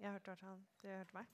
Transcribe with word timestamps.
Jeg 0.00 0.10
hørte 0.10 0.22
i 0.22 0.30
hvert 0.30 0.38
fall 0.38 0.58
Du 0.82 0.88
hørte 0.88 1.14
meg? 1.14 1.26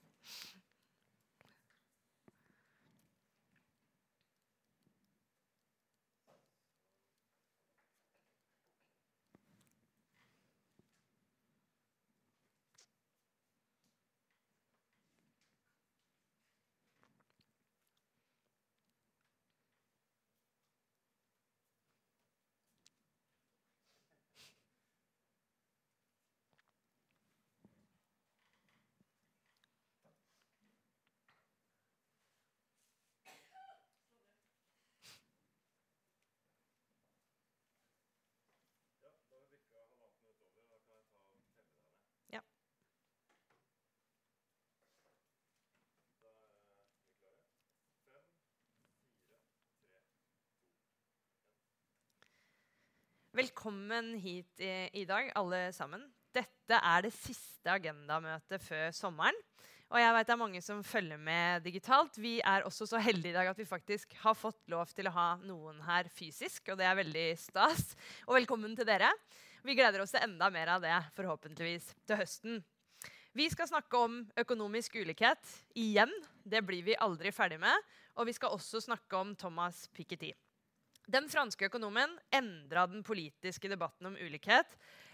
Velkommen 53.35 54.13
hit 54.23 54.61
i, 54.63 54.71
i, 54.95 55.01
dag, 55.05 55.27
alle 55.35 55.73
sammen. 55.75 56.05
Dette 56.31 56.77
er 56.79 57.01
det 57.03 57.11
siste 57.17 57.73
agendamøtet 57.73 58.63
før 58.63 58.93
sommeren. 58.95 59.35
Og 59.91 59.99
jeg 59.99 60.13
vet 60.15 60.29
det 60.29 60.35
er 60.37 60.39
mange 60.39 60.61
som 60.63 60.85
følger 60.87 61.19
med 61.19 61.65
digitalt. 61.67 62.15
Vi 62.23 62.37
er 62.47 62.63
også 62.63 62.87
så 62.87 63.01
heldige 63.03 63.33
i 63.33 63.35
dag 63.35 63.51
at 63.51 63.59
vi 63.59 63.67
faktisk 63.67 64.15
har 64.21 64.39
fått 64.39 64.63
lov 64.71 64.95
til 64.95 65.11
å 65.11 65.15
ha 65.17 65.27
noen 65.43 65.83
her 65.83 66.07
fysisk. 66.15 66.71
Og 66.71 66.79
det 66.79 66.87
er 66.87 67.01
veldig 67.01 67.27
stas. 67.43 67.97
Og 68.29 68.39
velkommen 68.39 68.79
til 68.79 68.87
dere. 68.87 69.11
Vi 69.67 69.75
gleder 69.75 70.07
oss 70.07 70.15
til 70.15 70.23
enda 70.23 70.53
mer 70.55 70.77
av 70.77 70.87
det, 70.87 70.95
forhåpentligvis 71.19 71.91
til 72.07 72.23
høsten. 72.23 72.63
Vi 73.35 73.51
skal 73.51 73.67
snakke 73.67 73.99
om 73.99 74.21
økonomisk 74.45 74.95
ulikhet 75.03 75.59
igjen. 75.75 76.15
Det 76.47 76.63
blir 76.63 76.87
vi 76.87 76.95
aldri 77.03 77.35
ferdig 77.35 77.59
med. 77.67 77.95
Og 78.15 78.31
vi 78.31 78.39
skal 78.39 78.55
også 78.55 78.87
snakke 78.87 79.27
om 79.27 79.35
Thomas 79.35 79.89
Piketty. 79.91 80.31
Den 81.05 81.27
franske 81.29 81.67
økonomen 81.69 82.15
endra 82.33 82.87
den 82.89 83.03
politiske 83.05 83.69
debatten 83.69 84.09
om 84.09 84.15
ulikhet 84.17 84.71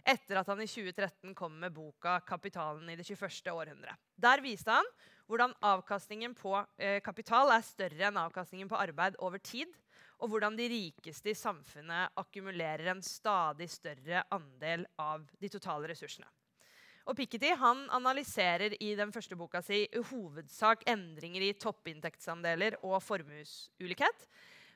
etter 0.07 0.39
at 0.39 0.49
han 0.49 0.61
i 0.63 0.69
2013 0.71 1.35
kom 1.35 1.57
med 1.59 1.75
boka 1.75 2.21
'Kapitalen 2.23 2.89
i 2.91 2.97
det 2.97 3.05
21. 3.05 3.51
århundre'. 3.51 3.97
Der 4.17 4.41
viste 4.41 4.71
han 4.71 4.87
hvordan 5.27 5.55
avkastningen 5.63 6.35
på 6.35 6.55
eh, 6.79 7.01
kapital 7.03 7.51
er 7.51 7.67
større 7.67 8.07
enn 8.07 8.21
avkastningen 8.23 8.69
på 8.71 8.79
arbeid 8.79 9.19
over 9.19 9.39
tid, 9.39 9.71
og 10.21 10.31
hvordan 10.31 10.57
de 10.57 10.69
rikeste 10.69 11.31
i 11.31 11.39
samfunnet 11.39 12.15
akkumulerer 12.19 12.91
en 12.93 13.03
stadig 13.03 13.69
større 13.71 14.23
andel 14.31 14.87
av 14.99 15.27
de 15.41 15.49
totale 15.49 15.89
ressursene. 15.91 16.27
Og 17.07 17.17
Piketty 17.17 17.51
han 17.57 17.89
analyserer 17.91 18.77
i 18.79 18.95
den 18.95 19.11
første 19.13 19.35
boka 19.35 19.63
si 19.63 19.87
i 19.89 20.03
hovedsak 20.13 20.85
endringer 20.87 21.43
i 21.43 21.55
toppinntektsandeler 21.59 22.77
og 22.85 23.01
formuesulikhet 23.03 24.29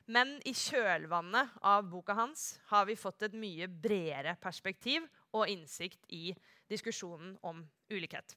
men 0.05 0.35
i 0.45 0.53
kjølvannet 0.53 1.55
av 1.65 1.85
boka 1.89 2.13
hans 2.17 2.55
har 2.69 2.85
vi 2.89 2.97
fått 2.99 3.25
et 3.27 3.37
mye 3.37 3.67
bredere 3.67 4.35
perspektiv 4.41 5.05
og 5.33 5.49
innsikt 5.49 6.05
i 6.13 6.29
diskusjonen 6.69 7.35
om 7.45 7.63
ulikhet. 7.89 8.35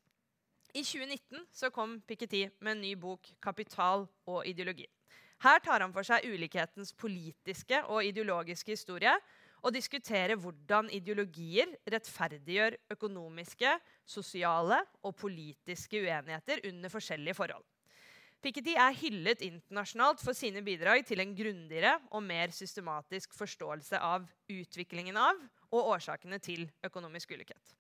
I 0.74 0.84
2019 0.84 1.46
så 1.52 1.70
kom 1.72 1.98
Piketty 2.08 2.44
med 2.60 2.76
en 2.76 2.80
ny 2.84 2.94
bok, 2.94 3.28
'Kapital 3.40 4.06
og 4.26 4.44
ideologi'. 4.46 4.88
Her 5.40 5.60
tar 5.60 5.80
han 5.80 5.92
for 5.92 6.02
seg 6.02 6.26
ulikhetens 6.26 6.92
politiske 6.92 7.84
og 7.86 8.04
ideologiske 8.04 8.74
historie 8.74 9.14
og 9.62 9.74
diskuterer 9.74 10.38
hvordan 10.38 10.90
ideologier 10.90 11.70
rettferdiggjør 11.86 12.76
økonomiske, 12.90 13.78
sosiale 14.06 14.80
og 15.02 15.16
politiske 15.16 16.02
uenigheter 16.02 16.62
under 16.64 16.88
forskjellige 16.88 17.34
forhold. 17.34 17.64
Piketty 18.38 18.76
er 18.78 18.94
hyllet 18.94 19.41
internasjonalt 19.43 20.21
for 20.22 20.37
sine 20.37 20.60
bidrag 20.62 21.03
til 21.06 21.19
en 21.25 21.32
grundigere 21.34 21.97
og 22.15 22.22
mer 22.22 22.53
systematisk 22.54 23.32
forståelse 23.34 23.99
av 23.99 24.28
utviklingen 24.47 25.19
av 25.19 25.41
og 25.72 25.91
årsakene 25.97 26.38
til 26.38 26.69
økonomisk 26.87 27.34
ulikhet. 27.34 27.75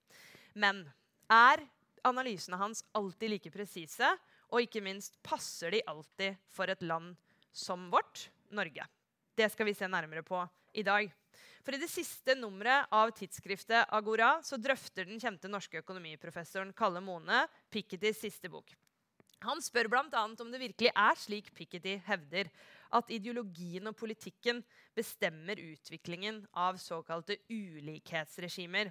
Men 0.58 0.82
er 1.30 1.62
analysene 2.08 2.58
hans 2.58 2.82
alltid 2.98 3.30
like 3.36 3.52
presise? 3.54 4.10
Og 4.48 4.64
ikke 4.64 4.82
minst, 4.82 5.14
passer 5.22 5.76
de 5.76 5.84
alltid 5.86 6.38
for 6.50 6.72
et 6.72 6.82
land 6.82 7.14
som 7.52 7.86
vårt, 7.92 8.26
Norge? 8.50 8.86
Det 9.38 9.46
skal 9.52 9.68
vi 9.68 9.76
se 9.76 9.86
nærmere 9.86 10.24
på 10.26 10.40
i 10.74 10.82
dag. 10.82 11.06
For 11.62 11.76
I 11.76 11.82
det 11.82 11.90
siste 11.92 12.34
nummeret 12.34 12.88
av 12.96 13.12
tidsskriftet 13.14 13.92
Agora 13.94 14.38
så 14.42 14.58
drøfter 14.58 15.06
den 15.06 15.20
kjente 15.22 15.50
norske 15.52 15.84
økonomiprofessoren 15.84 16.74
Kalle 16.74 17.04
Mone 17.04 17.44
Pikettys 17.70 18.24
siste 18.24 18.50
bok. 18.50 18.72
Han 19.46 19.62
spør 19.62 19.90
bl.a. 19.92 20.24
om 20.26 20.52
det 20.52 20.60
virkelig 20.62 20.90
er 20.90 21.18
slik 21.18 21.52
Piketty 21.54 21.98
hevder, 22.08 22.50
at 22.90 23.10
ideologien 23.12 23.86
og 23.90 23.96
politikken 23.98 24.62
bestemmer 24.96 25.60
utviklingen 25.60 26.42
av 26.56 26.80
såkalte 26.82 27.36
ulikhetsregimer. 27.52 28.90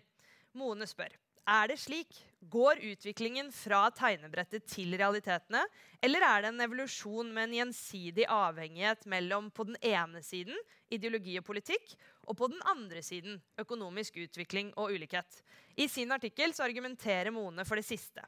Mone 0.58 0.88
spør 0.88 1.18
er 1.48 1.72
det 1.72 1.80
slik. 1.80 2.12
Går 2.52 2.82
utviklingen 2.92 3.50
fra 3.56 3.88
tegnebrettet 3.96 4.68
til 4.70 4.94
realitetene? 5.00 5.64
Eller 6.04 6.24
er 6.28 6.44
det 6.44 6.52
en 6.52 6.64
evolusjon 6.68 7.32
med 7.34 7.48
en 7.48 7.56
gjensidig 7.62 8.28
avhengighet 8.30 9.08
mellom 9.10 9.50
på 9.52 9.66
den 9.70 9.80
ene 9.82 10.22
siden 10.24 10.58
ideologi 10.94 11.38
og 11.40 11.48
politikk, 11.48 11.96
og 12.28 12.38
på 12.40 12.52
den 12.52 12.62
andre 12.70 13.02
siden 13.04 13.40
økonomisk 13.60 14.20
utvikling 14.28 14.74
og 14.76 14.94
ulikhet? 14.94 15.42
I 15.76 15.88
sin 15.92 16.12
artikkel 16.12 16.54
argumenterer 16.64 17.34
Mone 17.34 17.66
for 17.66 17.80
det 17.80 17.88
siste. 17.88 18.24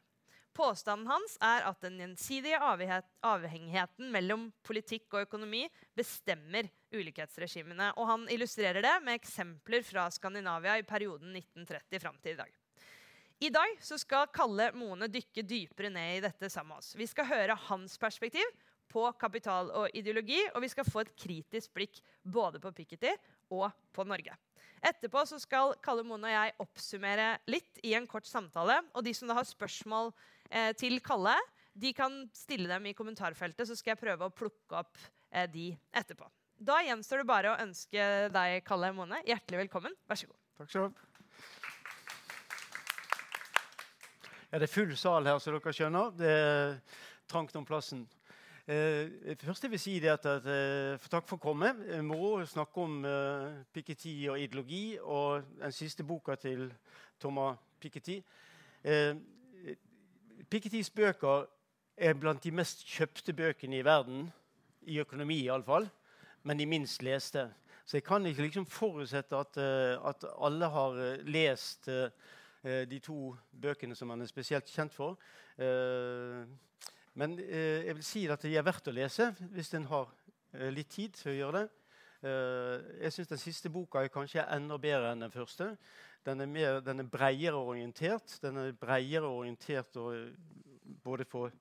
Påstanden 0.56 1.06
hans 1.06 1.36
er 1.44 1.62
at 1.68 1.78
den 1.84 1.98
gjensidige 2.00 2.58
avhengigheten 2.60 4.10
mellom 4.12 4.48
politikk 4.66 5.14
og 5.14 5.28
økonomi 5.28 5.62
bestemmer 5.96 6.66
ulikhetsregimene. 6.90 7.92
Og 7.96 8.08
han 8.10 8.26
illustrerer 8.34 8.82
det 8.82 8.96
med 9.04 9.20
eksempler 9.20 9.84
fra 9.86 10.08
Skandinavia 10.10 10.74
i 10.80 10.86
perioden 10.86 11.36
1930 11.38 12.02
fram 12.02 12.18
til 12.18 12.34
i 12.34 12.40
dag. 12.40 12.56
I 13.40 13.48
dag 13.54 13.78
skal 13.80 14.26
Kalle 14.34 14.66
Mone 14.76 15.08
dykke 15.08 15.46
dypere 15.48 15.88
ned 15.92 16.18
i 16.18 16.24
dette 16.26 16.50
sammen 16.52 16.74
med 16.74 16.82
oss. 16.82 16.92
Vi 16.98 17.06
skal 17.08 17.30
høre 17.30 17.56
hans 17.70 17.94
perspektiv 17.96 18.44
på 18.90 19.06
kapital 19.16 19.70
og 19.70 19.94
ideologi, 19.96 20.42
og 20.52 20.64
vi 20.64 20.68
skal 20.68 20.84
få 20.84 21.04
et 21.04 21.14
kritisk 21.16 21.72
blikk 21.72 22.02
både 22.26 22.60
på 22.60 22.72
Piketty 22.74 23.14
og 23.54 23.70
på 23.94 24.04
Norge. 24.04 24.34
Etterpå 24.80 25.22
skal 25.40 25.74
Kalle 25.84 26.04
Mone 26.04 26.28
og 26.28 26.34
jeg 26.34 26.56
oppsummere 26.64 27.30
litt 27.48 27.80
i 27.84 27.94
en 27.96 28.08
kort 28.10 28.28
samtale. 28.28 28.80
Og 28.92 29.04
de 29.04 29.12
som 29.16 29.30
har 29.32 29.48
spørsmål 29.48 30.12
eh, 30.50 30.72
til 30.78 30.98
Kalle, 31.04 31.36
de 31.80 31.94
kan 31.96 32.20
stille 32.36 32.68
dem 32.70 32.90
i 32.90 32.94
kommentarfeltet, 32.98 33.68
så 33.68 33.78
skal 33.78 33.94
jeg 33.94 34.02
prøve 34.02 34.26
å 34.26 34.34
plukke 34.34 34.82
opp 34.82 34.98
eh, 35.30 35.46
de 35.50 35.70
etterpå. 35.96 36.28
Da 36.60 36.82
gjenstår 36.84 37.22
det 37.22 37.30
bare 37.30 37.54
å 37.54 37.60
ønske 37.62 38.06
deg, 38.34 38.58
Kalle 38.66 38.92
Mone, 38.92 39.22
hjertelig 39.24 39.62
velkommen. 39.64 39.94
Vær 40.10 40.20
så 40.20 40.28
god. 40.28 40.40
Takk 40.60 40.72
skal 40.72 40.82
du 40.82 40.90
ha. 40.90 41.06
Ja, 44.50 44.58
det 44.58 44.66
er 44.66 44.72
full 44.72 44.96
sal 44.98 45.28
her, 45.30 45.38
så 45.38 45.54
dere 45.54 45.72
skjønner. 45.72 46.10
Det 46.18 46.30
er 46.34 46.72
trangt 47.30 47.54
om 47.56 47.64
plassen. 47.64 48.02
Eh, 48.70 49.36
først 49.40 49.64
jeg 49.64 49.70
vil 49.72 49.80
si 49.82 49.92
det 50.02 50.10
at, 50.12 50.26
at 50.26 50.46
eh, 50.46 50.98
for 51.00 51.10
Takk 51.14 51.28
for 51.30 51.38
å 51.38 51.42
komme. 51.42 51.70
Eh, 51.86 52.02
moro 52.04 52.42
å 52.42 52.46
snakke 52.46 52.82
om 52.82 53.00
eh, 53.06 53.60
Piketty 53.74 54.14
og 54.30 54.42
ideologi 54.42 54.98
og 55.00 55.46
den 55.62 55.74
siste 55.74 56.04
boka 56.06 56.36
til 56.38 56.68
Thomas 57.22 57.58
Piketty. 57.82 58.20
Eh, 58.84 59.14
Pikettys 60.50 60.88
bøker 60.90 61.44
er 61.94 62.16
blant 62.18 62.42
de 62.42 62.50
mest 62.50 62.80
kjøpte 62.90 63.30
bøkene 63.38 63.76
i 63.78 63.84
verden. 63.86 64.24
I 64.82 64.96
økonomi, 64.98 65.36
iallfall. 65.44 65.86
Men 66.42 66.58
de 66.58 66.66
minst 66.66 67.04
leste. 67.06 67.44
Så 67.86 67.96
jeg 67.96 68.04
kan 68.04 68.26
ikke 68.26 68.42
liksom 68.42 68.66
forutsette 68.66 69.36
at, 69.36 69.60
uh, 69.62 70.08
at 70.10 70.26
alle 70.42 70.66
har 70.74 70.98
uh, 70.98 71.22
lest 71.26 71.86
uh, 71.88 72.10
de 72.90 72.98
to 72.98 73.36
bøkene 73.62 73.94
som 73.94 74.10
han 74.10 74.20
er 74.20 74.30
spesielt 74.30 74.68
kjent 74.68 74.94
for. 74.94 75.16
men 77.14 77.38
jeg 77.38 77.94
vil 77.96 78.04
si 78.04 78.26
at 78.28 78.42
de 78.42 78.52
er 78.56 78.64
verdt 78.64 78.88
å 78.88 78.92
lese 78.92 79.30
hvis 79.54 79.72
en 79.74 79.86
har 79.88 80.10
litt 80.68 80.90
tid 80.92 81.16
til 81.16 81.30
å 81.32 81.34
gjøre 81.34 81.58
det. 81.58 81.70
jeg 83.00 83.12
syns 83.12 83.28
den 83.28 83.40
siste 83.40 83.70
boka 83.72 84.02
er 84.04 84.12
kanskje 84.12 84.44
enda 84.44 84.76
bedre 84.76 85.12
enn 85.12 85.24
den 85.24 85.32
første. 85.32 85.70
Den 86.26 86.40
er, 86.40 86.46
mer, 86.46 86.80
den 86.84 87.00
er 87.00 87.08
bredere 87.08 87.56
orientert. 87.56 88.38
Den 88.42 88.56
er 88.60 88.72
bredere 88.76 89.28
orientert 89.28 89.96
både 91.02 91.24
for 91.24 91.52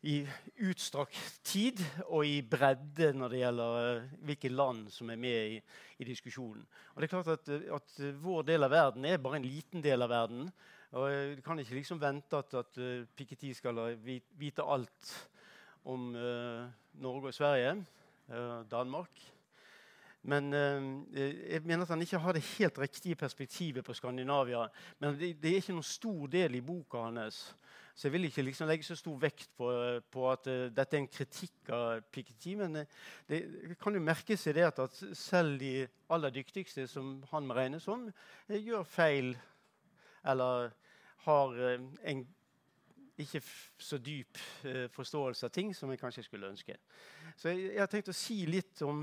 i 0.00 0.22
utstrakt 0.64 1.18
tid 1.44 1.80
og 2.06 2.24
i 2.24 2.40
bredde 2.40 3.10
når 3.12 3.32
det 3.32 3.40
gjelder 3.42 3.74
uh, 3.76 4.12
hvilke 4.24 4.48
land 4.52 4.86
som 4.94 5.10
er 5.12 5.18
med 5.20 5.56
i, 5.56 5.58
i 6.00 6.06
diskusjonen. 6.08 6.62
Og 6.94 7.02
det 7.02 7.08
er 7.08 7.12
klart 7.12 7.32
at, 7.34 7.50
at, 7.76 7.96
Vår 8.22 8.46
del 8.48 8.64
av 8.64 8.72
verden 8.72 9.04
er 9.04 9.20
bare 9.20 9.40
en 9.40 9.48
liten 9.48 9.84
del 9.84 10.00
av 10.02 10.12
verden. 10.12 10.48
og 10.96 11.36
Du 11.36 11.42
kan 11.44 11.60
ikke 11.60 11.76
liksom 11.76 12.00
vente 12.00 12.38
at, 12.38 12.54
at 12.62 12.80
uh, 12.80 13.04
Piketty 13.16 13.52
skal 13.56 13.82
vite 14.00 14.64
alt 14.64 15.12
om 15.84 16.14
uh, 16.16 16.64
Norge 17.00 17.32
og 17.32 17.36
Sverige, 17.36 17.76
Danmark. 18.70 19.20
Men 20.22 20.52
jeg 20.52 21.62
mener 21.64 21.86
at 21.86 21.94
han 21.94 22.02
ikke 22.04 22.18
har 22.20 22.36
det 22.36 22.42
helt 22.58 22.78
riktige 22.78 23.16
perspektivet 23.16 23.84
på 23.84 23.94
Skandinavia. 23.96 24.66
Men 25.00 25.14
det, 25.16 25.30
det 25.40 25.54
er 25.54 25.62
ikke 25.62 25.72
noen 25.72 25.86
stor 25.86 26.26
del 26.28 26.58
i 26.58 26.64
boka 26.64 27.06
hans 27.06 27.38
så 28.00 28.08
jeg 28.08 28.12
vil 28.14 28.24
ikke 28.30 28.42
liksom 28.46 28.68
legge 28.70 28.86
så 28.86 28.94
stor 28.96 29.16
vekt 29.20 29.50
på, 29.60 29.66
på 30.08 30.22
at 30.30 30.46
uh, 30.48 30.70
dette 30.72 30.96
er 30.96 31.02
en 31.02 31.10
kritikk 31.12 31.68
av 31.76 31.98
Piketty. 32.08 32.54
Men 32.56 32.78
uh, 32.80 33.00
det 33.28 33.40
kan 33.82 33.92
jo 33.92 34.00
merke 34.00 34.38
seg 34.40 34.56
det 34.56 34.64
at, 34.70 34.78
at, 34.80 35.00
selv 35.20 35.58
de 35.60 35.84
aller 36.08 36.32
dyktigste, 36.32 36.86
som 36.88 37.18
han 37.28 37.44
må 37.44 37.58
regnes 37.58 37.84
som, 37.84 38.06
uh, 38.08 38.56
gjør 38.56 38.88
feil 38.88 39.34
eller 40.24 40.70
har 41.26 41.60
en 42.08 42.22
ikke 43.20 43.42
så 43.76 43.98
dyp 44.00 44.38
forståelse 44.94 45.44
av 45.44 45.52
ting 45.52 45.74
som 45.76 45.90
jeg 45.92 46.00
kanskje 46.00 46.24
skulle 46.24 46.48
ønske. 46.48 46.76
Så 47.36 47.52
jeg, 47.52 47.74
jeg 47.74 47.82
har 47.82 47.90
tenkt 47.92 48.08
å 48.08 48.16
si 48.16 48.38
litt 48.48 48.80
om, 48.84 49.02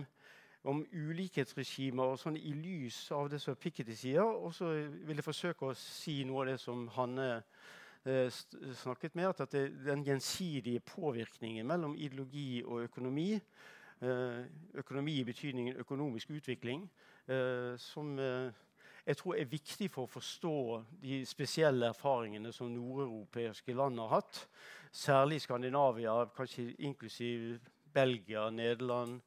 om 0.67 0.83
ulikhetsregimer 0.91 2.13
og 2.13 2.19
sånn 2.19 2.37
i 2.37 2.53
lys 2.53 2.99
av 3.15 3.29
det 3.31 3.39
som 3.43 3.55
Piketty 3.55 3.95
sier. 3.95 4.23
Og 4.23 4.53
så 4.55 4.73
vil 5.07 5.17
jeg 5.17 5.25
forsøke 5.25 5.71
å 5.71 5.77
si 5.79 6.19
noe 6.27 6.43
av 6.43 6.51
det 6.51 6.59
som 6.63 6.87
Hanne 6.97 7.29
Eh, 8.07 8.31
snakket 8.73 9.15
med, 9.15 9.27
at 9.27 9.51
det, 9.51 9.85
den 9.85 10.03
gjensidige 10.03 10.79
påvirkningen 10.79 11.67
mellom 11.67 11.95
ideologi 11.95 12.63
og 12.63 12.81
økonomi 12.81 13.33
eh, 13.33 14.45
Økonomi 14.73 15.17
i 15.19 15.23
betydningen 15.23 15.75
økonomisk 15.75 16.29
utvikling, 16.29 16.89
eh, 17.27 17.75
som 17.77 18.19
jeg 19.05 19.17
tror 19.17 19.35
er 19.35 19.51
viktig 19.51 19.89
for 19.91 20.05
å 20.05 20.11
forstå 20.11 20.55
de 21.01 21.25
spesielle 21.25 21.89
erfaringene 21.89 22.53
som 22.53 22.71
nordeuropeiske 22.71 23.75
land 23.75 23.99
har 23.99 24.07
hatt. 24.07 24.47
Særlig 24.91 25.41
Skandinavia, 25.41 26.25
kanskje 26.35 26.75
inklusiv 26.79 27.59
Belgia, 27.93 28.49
Nederland, 28.49 29.21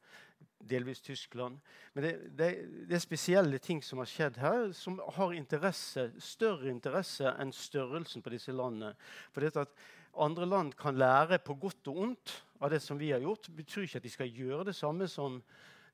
delvis 0.69 1.01
Tyskland. 1.01 1.59
Men 1.93 2.03
det, 2.03 2.11
det, 2.37 2.49
det, 2.89 2.95
er 2.95 3.03
spesielle 3.03 3.59
ting 3.61 3.81
som 3.83 4.01
har 4.01 4.09
skjedd 4.09 4.37
her, 4.41 4.69
som 4.77 4.99
har 5.17 5.33
interesse, 5.35 6.09
større 6.21 6.69
interesse 6.71 7.33
enn 7.41 7.53
størrelsen 7.55 8.23
på 8.23 8.33
disse 8.33 8.55
landene. 8.55 8.93
For 9.33 9.43
det 9.43 9.55
at 9.59 9.75
andre 10.21 10.45
land 10.45 10.73
kan 10.79 10.97
lære 10.99 11.39
på 11.43 11.55
godt 11.59 11.87
og 11.91 12.01
ondt 12.05 12.37
av 12.61 12.71
det 12.73 12.81
som 12.83 12.99
vi 12.99 13.11
har 13.13 13.23
gjort, 13.23 13.49
betyr 13.55 13.87
ikke 13.87 14.01
at 14.01 14.07
de 14.07 14.13
skal 14.13 14.33
gjøre 14.35 14.67
det 14.69 14.75
samme 14.77 15.07
som 15.11 15.39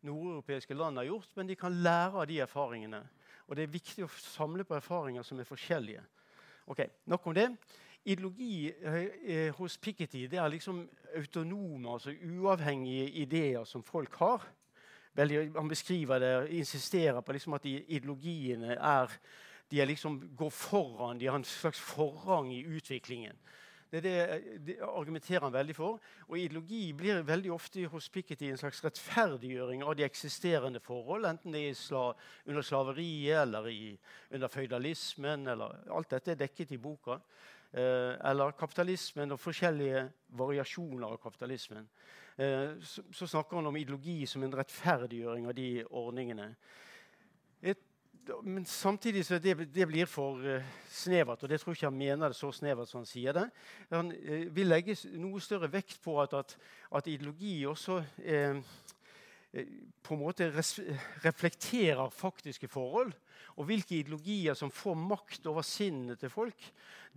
nordeuropeiske 0.05 0.77
land 0.77 0.97
har 1.01 1.09
gjort, 1.09 1.33
men 1.35 1.49
de 1.49 1.57
kan 1.57 1.81
lære 1.83 2.21
av 2.21 2.27
de 2.29 2.39
erfaringene. 2.43 3.01
Og 3.47 3.55
det 3.55 3.65
er 3.65 3.73
viktig 3.73 4.05
å 4.05 4.13
samle 4.19 4.65
på 4.67 4.75
erfaringer 4.77 5.25
som 5.25 5.39
er 5.39 5.47
forskjellige. 5.47 6.03
Ok, 6.67 6.83
Nok 7.07 7.27
om 7.27 7.35
det. 7.37 7.47
Ideologi 8.07 8.71
eh, 8.71 9.51
hos 9.57 9.77
Piketty 9.77 10.25
er 10.31 10.49
liksom 10.51 10.85
autonome, 11.15 11.89
altså 11.91 12.11
uavhengige 12.11 13.09
ideer 13.23 13.65
som 13.67 13.83
folk 13.83 14.15
har 14.21 14.45
veldig, 15.17 15.51
Han 15.57 15.69
beskriver 15.69 16.19
det 16.19 16.33
og 16.37 16.49
insisterer 16.49 17.21
på 17.21 17.35
liksom 17.35 17.57
at 17.57 17.63
de 17.63 17.75
ideologiene 17.87 18.77
er, 18.77 19.19
de 19.71 19.81
er 19.81 19.89
liksom, 19.89 20.19
går 20.37 20.49
foran. 20.49 21.19
De 21.19 21.27
har 21.27 21.35
en 21.35 21.43
slags 21.43 21.79
forrang 21.79 22.53
i 22.53 22.63
utviklingen. 22.63 23.35
Det, 23.89 24.01
det, 24.03 24.43
det, 24.67 24.75
argumenterer 24.83 25.45
han 25.45 25.53
veldig 25.53 25.75
for. 25.75 25.99
Og 26.27 26.39
ideologi 26.39 26.91
blir 26.93 27.21
veldig 27.23 27.51
ofte 27.55 27.85
hos 27.87 28.09
Piketty 28.11 28.49
en 28.51 28.59
slags 28.59 28.83
rettferdiggjøring 28.83 29.83
av 29.83 29.95
de 29.95 30.03
eksisterende 30.03 30.81
forhold, 30.83 31.25
enten 31.25 31.55
det 31.55 31.61
er 31.69 31.77
sla, 31.79 32.09
under 32.45 32.65
slaveriet 32.67 33.45
eller 33.45 33.69
i, 33.71 33.93
under 34.35 34.51
føydalismen. 34.51 35.47
Alt 35.47 36.11
dette 36.11 36.35
er 36.35 36.41
dekket 36.43 36.75
i 36.75 36.81
boka. 36.83 37.21
Eh, 37.71 38.13
eller 38.27 38.55
kapitalismen 38.59 39.31
og 39.35 39.39
forskjellige 39.39 40.05
variasjoner 40.39 41.07
av 41.07 41.19
kapitalismen. 41.23 41.87
Eh, 42.37 42.69
så, 43.11 43.27
snakker 43.27 43.57
han 43.57 43.65
om 43.65 43.77
ideologi 43.77 44.25
som 44.29 44.43
en 44.45 44.53
rettferdiggjøring 44.53 45.47
av 45.49 45.55
de 45.57 45.69
ordningene. 45.89 46.51
Et, 47.65 47.79
men 48.43 48.65
samtidig 48.69 49.23
så 49.25 49.39
det, 49.41 49.55
det 49.73 49.87
blir 49.89 50.05
for 50.05 50.43
uh, 50.45 50.67
snevert, 50.91 51.41
og 51.41 51.49
det 51.49 51.57
tror 51.61 51.73
ikke 51.73 51.87
han 51.87 51.97
mener 51.97 52.29
det 52.29 52.37
så 52.37 52.51
snevert 52.53 52.91
som 52.91 52.99
han 52.99 53.09
sier 53.09 53.33
det. 53.33 53.47
Han 53.89 54.11
uh, 54.13 54.43
vil 54.53 54.69
legge 54.69 54.93
noe 55.17 55.41
større 55.41 55.71
vekt 55.73 55.97
på 56.03 56.19
at, 56.21 56.35
at, 56.37 56.53
at 56.99 57.09
ideologi 57.09 57.55
også 57.65 57.97
uh, 58.03 58.61
på 60.03 60.13
en 60.13 60.19
måte 60.21 60.49
reflekterer 61.23 62.09
faktiske 62.13 62.67
forhold. 62.69 63.13
Og 63.57 63.65
hvilke 63.65 63.95
ideologier 63.97 64.53
som 64.57 64.69
får 64.73 64.97
makt 64.99 65.47
over 65.49 65.65
sinnet 65.65 66.19
til 66.21 66.29
folk, 66.29 66.65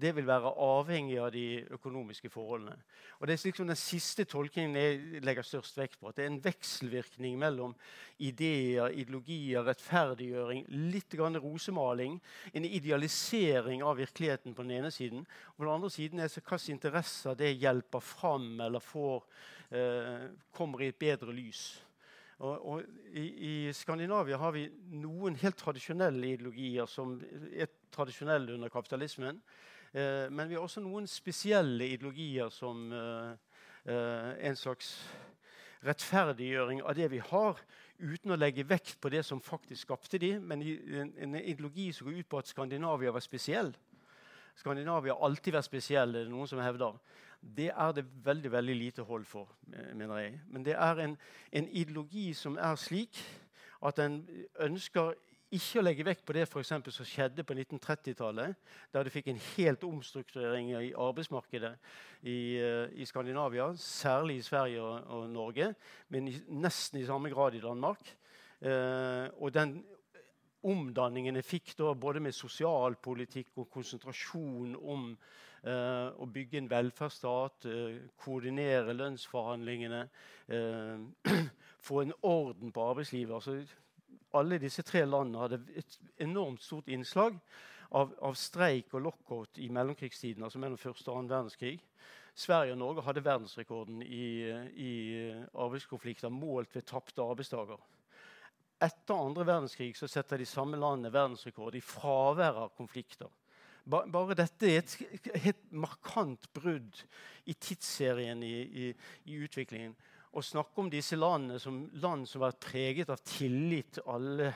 det 0.01 0.15
vil 0.17 0.25
være 0.25 0.53
avhengig 0.65 1.19
av 1.21 1.29
de 1.35 1.61
økonomiske 1.75 2.31
forholdene. 2.33 2.79
Og 3.19 3.27
Det 3.27 3.35
er 3.35 3.43
liksom 3.45 3.69
den 3.69 3.77
siste 3.77 4.25
tolkningen 4.25 4.77
jeg 4.79 5.21
legger 5.27 5.45
størst 5.45 5.77
vekt 5.77 5.99
på. 6.01 6.09
At 6.09 6.17
det 6.17 6.25
er 6.25 6.31
en 6.31 6.41
vekselvirkning 6.45 7.37
mellom 7.39 7.75
ideer, 8.17 8.89
ideologier, 8.89 9.67
rettferdiggjøring, 9.67 10.65
litt 10.95 11.13
grann 11.13 11.37
rosemaling, 11.37 12.17
en 12.55 12.65
idealisering 12.65 13.85
av 13.85 14.01
virkeligheten 14.01 14.57
på 14.57 14.65
den 14.65 14.79
ene 14.79 14.95
siden. 14.95 15.27
Og 15.53 15.61
på 15.61 15.67
den 15.67 15.75
andre 15.75 15.93
siden 15.93 16.25
er 16.25 16.33
hvilke 16.33 16.73
interesser 16.73 17.37
det 17.37 17.53
hjelper 17.61 18.01
fram 18.01 18.55
eller 18.65 18.81
får, 18.81 19.25
eh, 19.71 20.29
kommer 20.57 20.81
i 20.81 20.89
et 20.89 20.99
bedre 20.99 21.33
lys. 21.37 21.83
Og, 22.41 22.67
og 22.73 22.83
i, 23.13 23.23
i, 23.23 23.55
Skandinavia 23.77 24.39
har 24.41 24.55
vi 24.55 24.65
noen 24.97 25.35
helt 25.43 25.59
tradisjonelle 25.61 26.33
ideologier 26.35 26.89
som 26.89 27.19
er 27.53 27.69
tradisjonelle 27.93 28.55
under 28.55 28.73
kapitalismen. 28.73 29.43
Eh, 29.93 30.31
men 30.33 30.49
vi 30.49 30.57
har 30.57 30.65
også 30.65 30.81
noen 30.81 31.09
spesielle 31.11 31.91
ideologier 31.93 32.49
som 32.55 32.87
eh, 32.97 33.61
eh, 33.93 34.31
en 34.49 34.57
slags 34.57 34.95
rettferdiggjøring 35.85 36.81
av 36.85 36.97
det 36.97 37.11
vi 37.13 37.21
har, 37.29 37.61
uten 38.01 38.33
å 38.33 38.41
legge 38.41 38.65
vekt 38.69 38.97
på 39.01 39.13
det 39.13 39.21
som 39.27 39.41
faktisk 39.45 39.89
skapte 39.89 40.21
de, 40.21 40.35
men 40.41 40.65
en, 40.65 41.13
en 41.21 41.37
ideologi 41.41 41.91
som 41.93 42.09
går 42.09 42.23
ut 42.23 42.29
på 42.33 42.41
at 42.41 42.49
Skandinavia 42.49 43.13
var 43.13 43.25
spesiell. 43.25 43.73
Skandinavia 44.57 45.17
har 45.17 45.29
alltid 45.29 45.57
vært 45.57 45.69
spesiell, 45.69 46.13
det 46.17 46.25
er 46.25 46.33
noen 46.33 46.49
som 46.49 46.61
hevder 46.61 46.97
det 47.41 47.71
er 47.73 47.93
det 47.97 48.05
veldig 48.25 48.53
veldig 48.53 48.77
lite 48.77 49.03
hold 49.03 49.25
for, 49.25 49.49
mener 49.95 50.19
jeg. 50.19 50.41
Men 50.49 50.65
det 50.65 50.75
er 50.77 51.01
en, 51.05 51.17
en 51.53 51.69
ideologi 51.69 52.33
som 52.35 52.59
er 52.61 52.77
slik 52.77 53.21
at 53.87 53.99
en 53.99 54.23
ønsker 54.61 55.15
ikke 55.51 55.81
å 55.81 55.83
legge 55.83 56.07
vekt 56.07 56.23
på 56.27 56.35
det 56.37 56.45
for 56.47 56.63
eksempel, 56.63 56.93
som 56.95 57.07
skjedde 57.09 57.43
på 57.43 57.57
1930-tallet, 57.57 58.55
der 58.93 59.07
du 59.07 59.11
fikk 59.11 59.33
en 59.33 59.41
helt 59.57 59.83
omstrukturering 59.85 60.71
i 60.79 60.93
arbeidsmarkedet 60.95 61.73
i, 62.23 62.39
uh, 62.63 62.87
i 62.95 63.07
Skandinavia, 63.09 63.73
særlig 63.75 64.39
i 64.39 64.45
Sverige 64.47 64.85
og, 64.85 65.09
og 65.11 65.31
Norge, 65.33 65.73
men 66.09 66.29
i, 66.31 66.37
nesten 66.55 67.01
i 67.01 67.07
samme 67.09 67.33
grad 67.35 67.59
i 67.59 67.65
Danmark. 67.65 68.15
Eh, 68.61 69.27
og 69.41 69.55
den 69.57 69.79
omdanningene 70.69 71.41
fikk 71.41 71.73
da 71.79 71.95
både 71.97 72.21
med 72.21 72.37
sosialpolitikk 72.37 73.55
og 73.57 73.71
konsentrasjon 73.73 74.75
om 74.77 75.07
å 75.61 76.27
bygge 76.33 76.57
en 76.57 76.71
velferdsstat, 76.71 77.67
uh, 77.69 77.97
koordinere 78.17 78.95
lønnsforhandlingene, 78.97 80.05
uh, 80.55 81.35
få 81.87 82.01
en 82.01 82.15
orden 82.23 82.73
på 82.73 82.87
arbeidslivet. 82.93 83.35
Altså, 83.35 83.59
alle 84.41 84.61
disse 84.63 84.83
tre 84.87 85.05
landene 85.05 85.43
hadde 85.43 85.61
et 85.77 85.99
enormt 86.25 86.63
stort 86.65 86.89
innslag 86.89 87.37
av, 87.91 88.13
av 88.23 88.37
streik 88.39 88.95
og 88.95 89.05
lockout 89.09 89.59
i 89.59 89.69
mellomkrigstiden, 89.73 90.45
altså 90.47 90.63
mellom 90.63 90.79
første 90.81 91.11
og 91.11 91.19
annen 91.19 91.33
verdenskrig. 91.33 91.77
Sverige 92.41 92.73
og 92.73 92.79
Norge 92.79 93.05
hadde 93.05 93.25
verdensrekorden 93.25 94.03
i, 94.07 94.27
i 94.81 94.93
arbeidskonflikter 95.51 96.31
målt 96.33 96.77
ved 96.77 96.87
tapte 96.89 97.25
arbeidsdager. 97.25 97.81
Etter 98.81 99.19
andre 99.27 99.45
verdenskrig 99.45 99.93
setter 99.99 100.41
de 100.41 100.47
samme 100.49 100.79
landene 100.81 101.13
verdensrekord 101.13 101.75
i 101.77 101.83
fravær 101.85 102.63
av 102.63 102.71
konflikter. 102.79 103.29
Bare 103.91 104.37
dette 104.39 104.69
er 104.69 104.83
et 104.83 105.29
helt 105.45 105.63
markant 105.73 106.47
brudd 106.55 107.03
i 107.51 107.55
tidsserien 107.55 108.43
i, 108.47 108.55
i, 108.63 108.91
i 109.31 109.39
utviklingen. 109.43 109.97
Å 110.31 110.43
snakke 110.47 110.79
om 110.79 110.91
disse 110.93 111.19
landene 111.19 111.59
som 111.59 111.83
land 112.03 112.29
som 112.31 112.45
har 112.45 112.53
vært 112.53 112.69
preget 112.69 113.11
av 113.11 113.23
tillit 113.27 113.99
alle, 114.07 114.53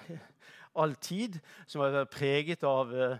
all 0.80 0.94
tid, 1.02 1.40
som 1.66 1.82
har 1.82 1.96
vært 1.96 2.14
preget 2.14 2.62
av 2.68 2.94
uh, 2.94 3.16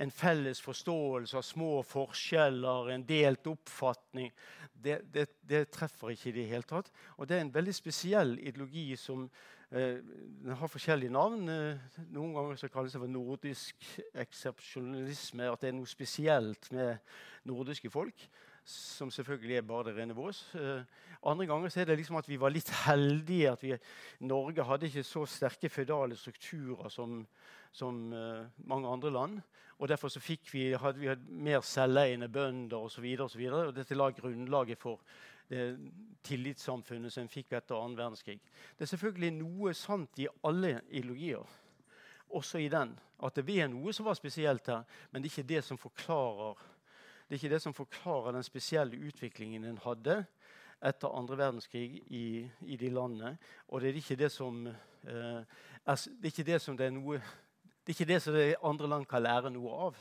en 0.00 0.14
felles 0.14 0.62
forståelse 0.64 1.36
av 1.36 1.44
små 1.44 1.82
forskjeller, 1.84 2.94
en 2.94 3.04
delt 3.04 3.50
oppfatning, 3.50 4.32
det, 4.72 5.02
det, 5.12 5.26
det 5.42 5.66
treffer 5.74 6.14
ikke 6.14 6.30
i 6.30 6.36
det 6.38 6.48
hele 6.52 6.68
tatt. 6.70 6.88
Og 7.18 7.28
det 7.28 7.36
er 7.36 7.44
en 7.44 7.54
veldig 7.54 7.76
spesiell 7.76 8.36
ideologi 8.38 8.92
som 8.96 9.26
Eh, 9.26 9.57
den 9.70 10.54
har 10.56 10.70
forskjellige 10.70 11.12
navn. 11.12 11.48
Eh, 11.52 11.96
noen 12.14 12.32
ganger 12.32 12.56
så 12.56 12.70
kalles 12.72 12.94
det 12.94 13.02
for 13.02 13.12
nordisk 13.12 13.88
eksepsjonalisme. 14.16 15.50
At 15.52 15.60
det 15.60 15.68
er 15.68 15.76
noe 15.76 15.88
spesielt 15.88 16.70
med 16.72 16.96
nordiske 17.48 17.90
folk. 17.90 18.28
som 18.68 19.10
selvfølgelig 19.10 19.56
er 19.56 19.62
bare 19.62 19.84
det 19.84 19.96
rene 19.96 20.14
vås. 20.14 20.54
Eh, 20.54 20.82
andre 21.24 21.46
ganger 21.46 21.68
så 21.68 21.80
er 21.80 21.84
det 21.84 21.96
liksom 21.96 22.16
at 22.16 22.28
vi 22.28 22.36
var 22.36 22.50
litt 22.50 22.68
heldige. 22.84 23.52
at 23.52 23.62
vi, 23.62 23.76
Norge 24.20 24.64
hadde 24.64 24.86
ikke 24.86 25.02
så 25.02 25.24
sterke 25.26 25.68
føydale 25.68 26.16
strukturer 26.16 26.88
som, 26.88 27.26
som 27.72 27.94
mange 28.64 28.88
andre 28.88 29.10
land. 29.10 29.40
og 29.78 29.88
Derfor 29.88 30.08
så 30.08 30.20
fikk 30.20 30.52
vi, 30.52 30.72
hadde 30.72 30.98
vi 31.00 31.14
mer 31.28 31.60
selveiende 31.60 32.28
bønder 32.28 32.76
osv. 32.76 33.04
Og, 33.18 33.30
og, 33.40 33.66
og 33.66 33.74
dette 33.74 33.94
la 33.94 34.10
grunnlaget 34.10 34.78
for 34.78 35.00
det 35.48 35.62
tillitssamfunnet 36.26 37.12
som 37.12 37.24
en 37.24 37.32
fikk 37.32 37.54
etter 37.56 37.78
annen 37.78 37.96
verdenskrig. 37.98 38.38
Det 38.76 38.84
er 38.84 38.92
selvfølgelig 38.92 39.30
noe 39.38 39.74
sant 39.76 40.18
i 40.20 40.28
alle 40.44 40.80
ideologier, 40.90 41.44
også 42.28 42.60
i 42.60 42.68
den. 42.72 42.92
At 43.24 43.38
det 43.40 43.56
er 43.56 43.70
noe 43.72 43.92
som 43.96 44.06
var 44.06 44.18
spesielt 44.18 44.68
her, 44.68 44.84
men 45.10 45.22
det 45.22 45.30
er 45.30 45.38
ikke 45.38 45.54
det 45.54 45.64
som 45.64 45.80
forklarer 45.80 46.58
det 47.28 47.50
det 47.50 47.60
som 47.60 47.74
forklarer 47.74 48.32
den 48.32 48.42
spesielle 48.42 48.96
utviklingen 48.96 49.64
en 49.64 49.78
hadde 49.84 50.22
etter 50.80 51.12
andre 51.12 51.36
verdenskrig 51.36 52.02
i, 52.06 52.48
i 52.60 52.76
de 52.76 52.88
landene. 52.90 53.34
Og 53.68 53.80
det 53.80 53.90
er 53.90 53.98
ikke 54.00 54.16
det 54.16 54.30
som, 54.32 54.66
eh, 54.66 55.42
er, 55.84 55.96
det 56.08 56.24
er 56.24 56.32
ikke 56.32 56.46
det 56.52 56.60
som 56.62 56.76
det 56.76 56.86
er 56.86 56.94
noe 56.96 57.18
det 57.18 57.94
er 57.94 57.96
ikke 57.96 58.12
det 58.12 58.22
som 58.22 58.34
andre 58.70 58.88
land 58.88 59.06
kan 59.08 59.22
lære 59.22 59.50
noe 59.50 59.76
av. 59.88 60.00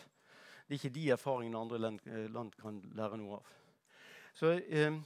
Det 0.67 0.75
er 0.75 0.79
ikke 0.79 0.95
de 0.95 1.09
erfaringene 1.09 1.59
andre 1.59 1.77
land, 1.79 1.99
eh, 2.05 2.31
land 2.31 2.51
kan 2.61 2.81
lære 2.95 3.17
noe 3.17 3.35
av. 3.35 3.51
Så 4.33 4.51
eh, 4.59 4.97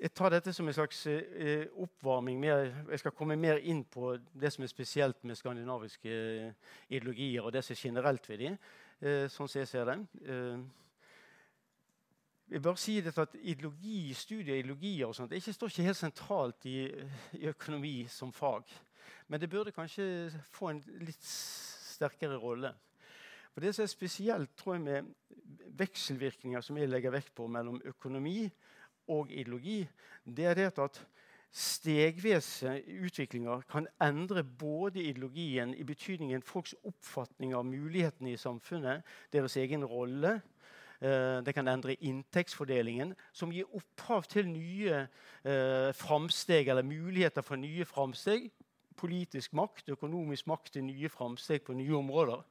Jeg 0.00 0.10
tar 0.14 0.32
dette 0.32 0.52
som 0.54 0.66
en 0.66 0.74
slags 0.74 1.00
eh, 1.06 1.66
oppvarming. 1.78 2.44
Jeg 2.44 2.98
skal 2.98 3.14
komme 3.14 3.36
mer 3.38 3.60
inn 3.62 3.84
på 3.84 4.16
det 4.34 4.50
som 4.52 4.64
er 4.64 4.70
spesielt 4.70 5.24
med 5.24 5.38
skandinaviske 5.38 6.12
eh, 6.12 6.70
ideologier, 6.88 7.42
og 7.42 7.52
det 7.52 7.62
som 7.64 7.74
er 7.74 7.82
generelt 7.82 8.28
ved 8.28 8.40
dem, 8.42 8.56
eh, 9.00 9.26
sånn 9.30 9.50
som 9.50 9.60
jeg 9.60 9.70
ser 9.70 9.90
det. 9.90 9.98
Jeg 12.52 12.60
bare 12.60 12.76
si 12.76 12.98
dette 13.00 13.22
at 13.22 13.36
ideologi, 13.40 14.12
Studier 14.12 14.58
ideologier 14.58 15.06
og 15.08 15.14
sånt, 15.16 15.32
ikke 15.32 15.54
står 15.54 15.70
ikke 15.72 15.86
helt 15.86 16.00
sentralt 16.00 16.66
i, 16.68 16.78
i, 17.38 17.46
økonomi 17.48 17.94
som 18.12 18.32
fag. 18.32 18.68
Men 19.28 19.40
det 19.40 19.48
burde 19.50 19.72
kanskje 19.72 20.04
få 20.52 20.72
en 20.72 20.82
litt 21.00 21.24
sterkere 21.24 22.36
rolle. 22.42 22.74
For 23.54 23.60
Det 23.64 23.74
som 23.74 23.86
er 23.86 23.92
spesielt 23.92 24.52
tror 24.56 24.76
jeg, 24.76 24.84
med 24.84 25.14
vekselvirkninger 25.78 26.60
som 26.60 26.76
jeg 26.76 26.90
legger 26.90 27.14
vekt 27.14 27.34
på 27.36 27.46
mellom 27.48 27.80
økonomi 27.88 28.50
og 29.08 29.30
ideologi, 29.30 29.86
det 30.24 30.46
er 30.46 30.54
det 30.54 30.78
at 30.78 31.02
stegvis 31.52 32.62
utviklinger 33.04 33.64
kan 33.68 33.86
endre 34.00 34.44
både 34.44 35.02
ideologien 35.02 35.74
i 35.74 35.84
betydningen 35.84 36.42
folks 36.42 36.74
oppfatning 36.84 37.52
av 37.54 37.66
mulighetene 37.68 38.32
i 38.32 38.40
samfunnet, 38.40 39.02
deres 39.32 39.56
egen 39.60 39.84
rolle, 39.84 40.38
Eh, 41.02 41.46
det 41.46 41.54
kan 41.54 41.68
endre 41.68 41.96
inntektsfordelingen, 42.00 43.14
som 43.32 43.50
gir 43.50 43.66
opphav 43.74 44.22
til 44.30 44.46
nye 44.46 45.00
eh, 45.44 45.90
framsteg, 45.98 46.68
eller 46.68 46.86
muligheter 46.86 47.42
for 47.42 47.58
nye 47.58 47.84
framsteg. 47.84 48.50
Politisk 48.96 49.52
makt, 49.52 49.88
økonomisk 49.88 50.46
makt 50.46 50.76
til 50.76 50.84
nye 50.86 51.08
framsteg 51.08 51.64
på 51.66 51.74
nye 51.74 51.96
områder. 51.96 52.44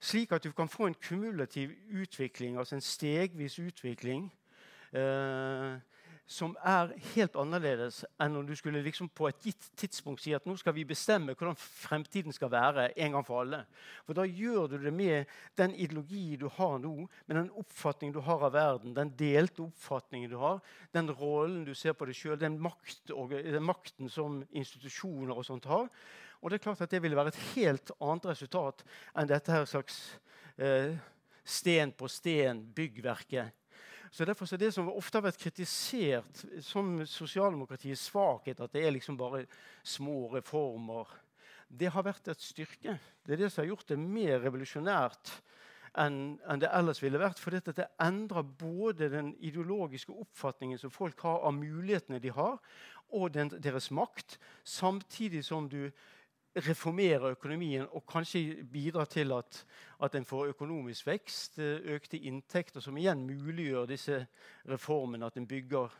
Slik 0.00 0.32
at 0.32 0.44
du 0.44 0.52
kan 0.52 0.68
få 0.68 0.90
en 0.90 0.98
kumulativ 1.08 1.72
utvikling, 1.88 2.58
altså 2.58 2.76
en 2.76 2.84
stegvis 2.84 3.58
utvikling. 3.58 4.28
Eh, 4.96 5.76
som 6.26 6.56
er 6.66 6.90
helt 7.12 7.36
annerledes 7.38 8.00
enn 8.18 8.34
om 8.34 8.46
du 8.46 8.50
skulle 8.58 8.80
liksom 8.82 9.06
på 9.14 9.28
et 9.28 9.44
gitt 9.46 9.68
tidspunkt 9.78 10.24
si 10.24 10.32
at 10.34 10.46
nå 10.48 10.56
skal 10.58 10.74
vi 10.74 10.82
bestemme 10.88 11.36
hvordan 11.36 11.54
fremtiden 11.60 12.34
skal 12.34 12.50
være 12.50 12.88
en 13.04 13.14
gang 13.14 13.26
for 13.26 13.44
alle. 13.44 13.60
For 14.02 14.18
da 14.18 14.24
gjør 14.26 14.72
du 14.72 14.74
det 14.82 14.90
med 14.94 15.30
den 15.58 15.76
ideologi 15.78 16.34
du 16.40 16.48
har 16.56 16.80
nå, 16.82 17.06
med 17.28 17.38
den 17.38 17.52
oppfatningen 17.62 18.16
du 18.16 18.24
har 18.26 18.42
av 18.42 18.56
verden, 18.56 18.96
den 18.96 19.12
delte 19.14 19.62
oppfatningen 19.68 20.32
du 20.32 20.38
har, 20.40 20.58
den 20.96 21.12
rollen 21.14 21.62
du 21.68 21.74
ser 21.78 21.94
på 21.94 22.08
deg 22.10 22.18
sjøl, 22.18 22.38
den, 22.40 22.58
makt, 22.58 23.04
den, 23.06 23.62
makten 23.62 24.10
som 24.10 24.40
institusjoner 24.50 25.38
og 25.38 25.46
sånt 25.46 25.68
har. 25.70 25.86
Og 26.42 26.50
det 26.50 26.58
er 26.58 26.64
klart 26.66 26.82
at 26.82 26.90
det 26.90 27.04
ville 27.04 27.16
være 27.18 27.30
et 27.36 27.44
helt 27.54 27.94
annet 28.00 28.26
resultat 28.32 28.82
enn 29.14 29.30
dette 29.30 29.54
her 29.54 29.68
slags 29.70 30.00
eh, 30.58 30.98
sten 31.46 31.94
på 31.94 32.10
sten-byggverket 32.10 33.54
så 34.10 34.24
derfor 34.24 34.52
er 34.52 34.58
Det 34.58 34.72
som 34.74 34.88
ofte 34.88 35.18
har 35.18 35.26
vært 35.26 35.40
kritisert 35.40 36.44
som 36.64 36.98
sosialdemokratiets 37.06 38.08
svakhet, 38.10 38.60
at 38.60 38.72
det 38.72 38.84
er 38.86 38.94
liksom 38.94 39.16
bare 39.16 39.46
små 39.82 40.32
reformer, 40.34 41.06
det 41.68 41.90
har 41.90 42.04
vært 42.06 42.28
et 42.30 42.40
styrke. 42.40 42.98
Det 43.26 43.34
er 43.34 43.42
det 43.42 43.52
som 43.52 43.64
har 43.64 43.72
gjort 43.72 43.88
det 43.90 43.98
mer 43.98 44.38
revolusjonært 44.44 45.32
enn, 45.98 46.36
en 46.46 46.60
det 46.62 46.70
ellers 46.70 47.00
ville 47.02 47.18
vært. 47.18 47.40
For 47.42 47.50
det 47.50 47.88
endrer 48.02 48.46
både 48.46 49.10
den 49.10 49.32
ideologiske 49.40 50.14
oppfatningen 50.14 50.78
som 50.78 50.92
folk 50.94 51.20
har 51.26 51.42
av 51.46 51.56
mulighetene 51.56 52.20
de 52.22 52.30
har, 52.36 52.60
og 53.14 53.32
den, 53.34 53.50
deres 53.62 53.90
makt, 53.94 54.38
samtidig 54.66 55.44
som 55.46 55.68
du 55.70 55.90
reformere 56.56 57.30
økonomien 57.30 57.86
og 57.92 58.04
kanskje 58.08 58.64
bidra 58.72 59.04
til 59.04 59.32
at, 59.32 59.58
at 60.02 60.14
en 60.14 60.24
får 60.24 60.52
økonomisk 60.54 61.06
vekst, 61.06 61.58
eh, 61.58 61.80
økte 61.96 62.18
inntekter, 62.18 62.80
som 62.80 62.96
igjen 62.96 63.26
muliggjør 63.26 63.86
disse 63.86 64.26
reformene, 64.68 65.26
at 65.26 65.36
en 65.36 65.46
bygger 65.46 65.92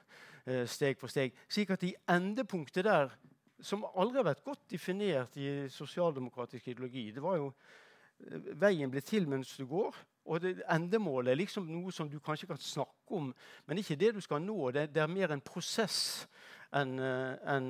eh, 0.47 0.65
steg 0.67 0.99
for 0.99 1.13
steg. 1.13 1.37
Slik 1.49 1.71
at 1.71 1.85
i 1.85 1.95
endepunktet 2.09 2.85
der, 2.85 3.13
som 3.61 3.85
aldri 3.97 4.21
har 4.21 4.31
vært 4.31 4.45
godt 4.45 4.71
definert 4.71 5.37
i 5.37 5.69
sosialdemokratisk 5.73 6.69
ideologi 6.69 7.11
det 7.11 7.23
var 7.25 7.39
jo 7.41 7.53
eh, 7.53 8.53
Veien 8.57 8.91
blir 8.91 9.05
til 9.05 9.29
mens 9.29 9.57
du 9.57 9.67
går. 9.67 9.97
Og 10.27 10.41
det, 10.43 10.57
endemålet 10.73 11.31
er 11.31 11.39
liksom 11.39 11.69
noe 11.71 11.93
som 11.93 12.09
du 12.11 12.19
kanskje 12.19 12.49
kan 12.51 12.59
snakke 12.59 13.15
om, 13.15 13.29
men 13.67 13.79
ikke 13.79 13.99
det 14.01 14.15
du 14.17 14.21
skal 14.25 14.41
nå. 14.43 14.73
Det, 14.75 14.89
det 14.95 15.05
er 15.05 15.13
mer 15.13 15.31
en 15.31 15.45
prosess 15.45 16.27
enn 16.75 16.99
en, 16.99 17.69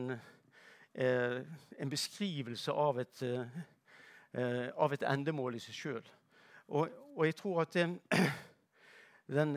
en 0.97 1.91
beskrivelse 1.93 2.73
av 2.73 3.01
et, 3.03 3.23
eh, 3.23 4.69
av 4.77 4.93
et, 4.93 5.03
endemål 5.05 5.59
i 5.59 5.61
seg 5.61 5.77
sjøl. 5.77 6.11
Og, 6.69 6.89
og, 7.15 7.23
jeg 7.27 7.37
tror 7.37 7.61
at 7.63 7.77
den, 9.39 9.55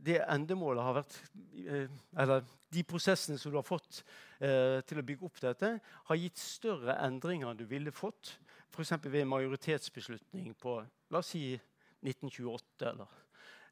det 0.00 0.20
endemålet 0.24 0.82
har 0.82 0.96
vært 0.98 1.18
eh, 1.54 1.90
Eller 2.18 2.42
de 2.70 2.84
prosessene 2.86 3.38
som 3.38 3.52
du 3.52 3.58
har 3.58 3.66
fått 3.66 4.02
eh, 4.40 4.80
til 4.86 5.00
å 5.00 5.06
bygge 5.06 5.26
opp 5.26 5.40
dette, 5.42 5.72
har 5.80 6.18
gitt 6.18 6.38
større 6.38 6.96
endringer 7.04 7.50
enn 7.50 7.58
du 7.60 7.66
ville 7.68 7.92
fått 7.94 8.36
f.eks. 8.70 8.92
ved 9.04 9.26
majoritetsbeslutning 9.26 10.54
på 10.58 10.78
la 11.10 11.18
oss 11.18 11.32
si 11.34 11.52
1928 12.06 12.86
eller 12.92 13.18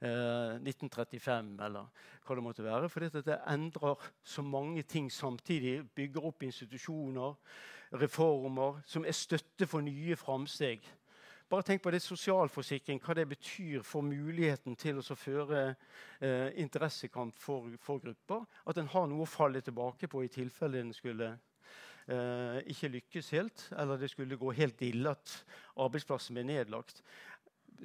1935, 0.01 1.59
eh, 1.59 1.65
eller 1.67 1.89
hva 2.25 2.35
det 2.37 2.45
måtte 2.45 2.65
være. 2.65 2.89
For 2.89 3.01
dette 3.03 3.41
endrer 3.51 4.11
så 4.23 4.43
mange 4.43 4.83
ting 4.83 5.11
samtidig. 5.13 5.83
Bygger 5.95 6.29
opp 6.31 6.43
institusjoner, 6.43 7.35
reformer, 7.93 8.81
som 8.87 9.05
er 9.05 9.17
støtte 9.17 9.67
for 9.67 9.81
nye 9.81 10.17
framsteg. 10.17 10.85
Bare 11.49 11.65
tenk 11.65 11.81
på 11.83 11.91
det 11.91 12.03
sosialforsikring, 12.05 13.01
hva 13.01 13.15
det 13.17 13.29
betyr 13.29 13.83
for 13.83 14.05
muligheten 14.05 14.77
til 14.77 14.99
å 15.01 15.17
føre 15.17 15.63
eh, 16.21 16.53
interessekamp 16.61 17.35
for, 17.41 17.71
for, 17.81 18.03
grupper. 18.03 18.45
At 18.69 18.77
en 18.77 18.91
har 18.93 19.07
noe 19.09 19.25
å 19.25 19.29
falle 19.29 19.63
tilbake 19.65 20.11
på 20.13 20.27
i 20.27 20.29
tilfelle 20.29 20.83
en 20.83 20.93
skulle 20.93 21.31
eh, 22.05 22.61
ikke 22.69 22.93
lykkes 22.99 23.33
helt, 23.33 23.65
eller 23.81 23.97
det 23.97 24.11
skulle 24.13 24.37
gå 24.37 24.53
helt 24.61 24.85
ille 24.85 25.17
at 25.17 25.39
arbeidsplassen 25.81 26.37
ble 26.37 26.45
nedlagt. 26.51 27.01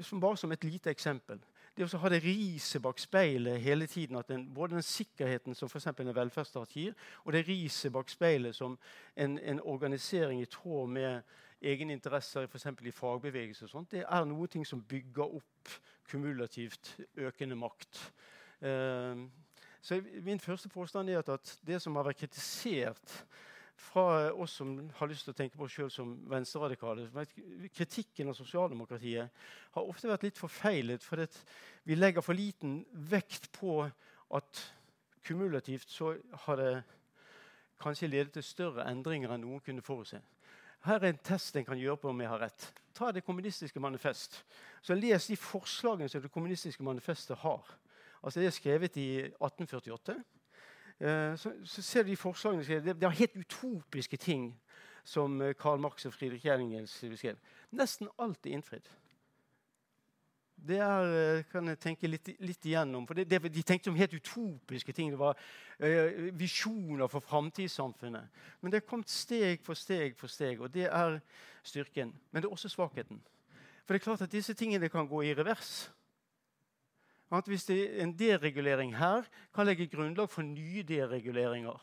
Som 0.02 0.20
bare 0.20 0.38
som 0.38 0.52
et 0.52 0.68
lite 0.68 0.92
eksempel 0.92 1.40
det 1.78 1.88
å 1.88 2.02
ha 2.04 2.10
det 2.14 2.22
riset 2.22 2.82
bak 2.84 3.00
speilet 3.02 3.62
hele 3.62 3.88
tiden, 3.90 4.18
at 4.20 4.28
den, 4.30 4.46
både 4.54 4.78
den 4.78 4.86
sikkerheten 4.86 5.56
som 5.58 5.70
f.eks. 5.72 5.88
en 5.90 6.16
velferdsstat 6.16 6.76
gir, 6.78 6.94
og 7.24 7.34
det 7.34 7.48
riset 7.48 7.94
bak 7.94 8.12
speilet 8.14 8.56
som 8.56 8.78
en, 9.16 9.40
en 9.40 9.62
organisering 9.62 10.42
i 10.42 10.50
tråd 10.50 10.92
med 10.94 11.40
egne 11.64 11.96
interesser 11.98 12.46
f.eks. 12.46 12.68
i 12.82 12.94
fagbevegelse, 12.94 13.66
og 13.66 13.72
sånt, 13.72 13.92
det 13.96 14.04
er 14.04 14.28
noe 14.30 14.48
ting 14.52 14.68
som 14.68 14.84
bygger 14.84 15.40
opp 15.40 15.74
kumulativt 16.12 16.94
økende 17.16 17.58
makt. 17.58 18.04
Uh, 18.62 19.26
så 19.84 19.98
Min 20.24 20.40
første 20.40 20.70
påstand 20.70 21.10
er 21.10 21.20
at, 21.20 21.30
at 21.30 21.58
det 21.66 21.82
som 21.82 21.96
har 22.00 22.06
vært 22.08 22.22
kritisert 22.22 23.18
fra 23.84 24.32
oss 24.32 24.58
som 24.60 24.76
har 24.98 25.10
lyst 25.12 25.28
til 25.28 25.34
å 25.34 25.38
tenke 25.38 25.60
på 25.60 25.68
oss 25.68 25.76
sjøl 25.76 25.92
som 25.92 26.14
venstreradikale. 26.32 27.10
Kritikken 27.76 28.32
av 28.32 28.38
sosialdemokratiet 28.38 29.46
har 29.76 29.90
ofte 29.90 30.10
vært 30.10 30.26
litt 30.28 30.40
forfeilet. 30.40 31.04
For 31.04 31.24
vi 31.88 31.98
legger 31.98 32.26
for 32.26 32.38
liten 32.38 32.82
vekt 33.12 33.52
på 33.56 33.82
at 34.34 34.64
kumulativt 35.24 35.92
så 35.92 36.16
har 36.46 36.60
det 36.60 36.72
kanskje 37.84 38.12
ledet 38.12 38.38
til 38.38 38.46
større 38.46 38.88
endringer 38.90 39.34
enn 39.36 39.44
noen 39.44 39.64
kunne 39.64 39.84
forutse. 39.84 40.22
Her 40.84 41.00
er 41.00 41.14
en 41.14 41.24
test 41.24 41.56
en 41.56 41.68
kan 41.68 41.80
gjøre 41.80 42.00
på 42.02 42.12
om 42.12 42.22
jeg 42.22 42.32
har 42.32 42.42
rett. 42.44 42.68
Ta 42.94 43.12
Det 43.12 43.24
kommunistiske 43.24 43.80
manifest. 43.80 44.44
Så 44.82 44.96
Les 44.96 45.28
de 45.28 45.36
forslagene 45.36 46.10
som 46.10 46.22
Det 46.22 46.32
kommunistiske 46.32 46.84
manifestet 46.84 47.38
har. 47.38 47.64
Altså 48.24 48.40
Det 48.40 48.48
er 48.48 48.52
skrevet 48.52 48.98
i 48.98 49.20
1848. 49.20 50.16
Eh, 51.04 51.36
så, 51.36 51.52
så, 51.66 51.82
ser 51.82 52.04
du 52.04 52.14
de 52.14 52.16
forslagene 52.16 52.64
det, 52.64 52.96
det 52.96 53.04
er 53.04 53.16
helt 53.18 53.36
utopiske 53.36 54.18
ting 54.18 54.54
som 55.04 55.42
eh, 55.42 55.56
Karl 55.60 55.82
Marx 55.84 56.06
og 56.06 56.14
Friedrich 56.14 56.46
Engels 56.48 56.94
beskrev. 57.02 57.40
Nesten 57.76 58.08
alt 58.24 58.46
er 58.46 58.56
innfridd. 58.56 58.88
Det 60.56 60.78
er, 60.80 61.10
eh, 61.18 61.44
kan 61.52 61.68
jeg 61.68 61.80
tenke 61.84 62.08
litt, 62.08 62.30
litt 62.40 62.70
igjennom. 62.70 63.04
For 63.08 63.20
det, 63.20 63.26
det, 63.28 63.52
De 63.52 63.64
tenkte 63.68 63.92
om 63.92 64.00
helt 64.00 64.14
utopiske 64.16 64.96
ting. 64.96 65.12
Det 65.12 65.20
var 65.20 65.36
uh, 65.84 66.30
visjoner 66.40 67.12
for 67.12 67.20
framtidssamfunnet. 67.20 68.46
Men 68.62 68.72
det 68.72 68.80
er 68.80 68.88
kommet 68.88 69.12
steg 69.12 69.60
for 69.66 69.76
steg 69.76 70.16
for 70.16 70.32
steg, 70.32 70.62
og 70.62 70.72
det 70.72 70.88
er 70.88 71.20
styrken. 71.64 72.14
Men 72.32 72.42
det 72.42 72.48
er 72.48 72.56
også 72.56 72.72
svakheten. 72.72 73.20
For 73.84 73.92
det 73.92 74.00
er 74.00 74.06
klart 74.08 74.24
at 74.24 74.32
disse 74.32 74.56
tingene 74.56 74.88
kan 74.90 75.10
gå 75.10 75.26
i 75.28 75.36
revers. 75.36 75.92
At 77.34 77.48
hvis 77.50 77.66
det 77.66 77.80
er 77.82 78.04
en 78.04 78.14
deregulering 78.18 78.94
her, 78.98 79.26
kan 79.56 79.66
legge 79.66 79.90
grunnlag 79.90 80.30
for 80.30 80.46
nye 80.46 80.84
dereguleringer. 80.86 81.80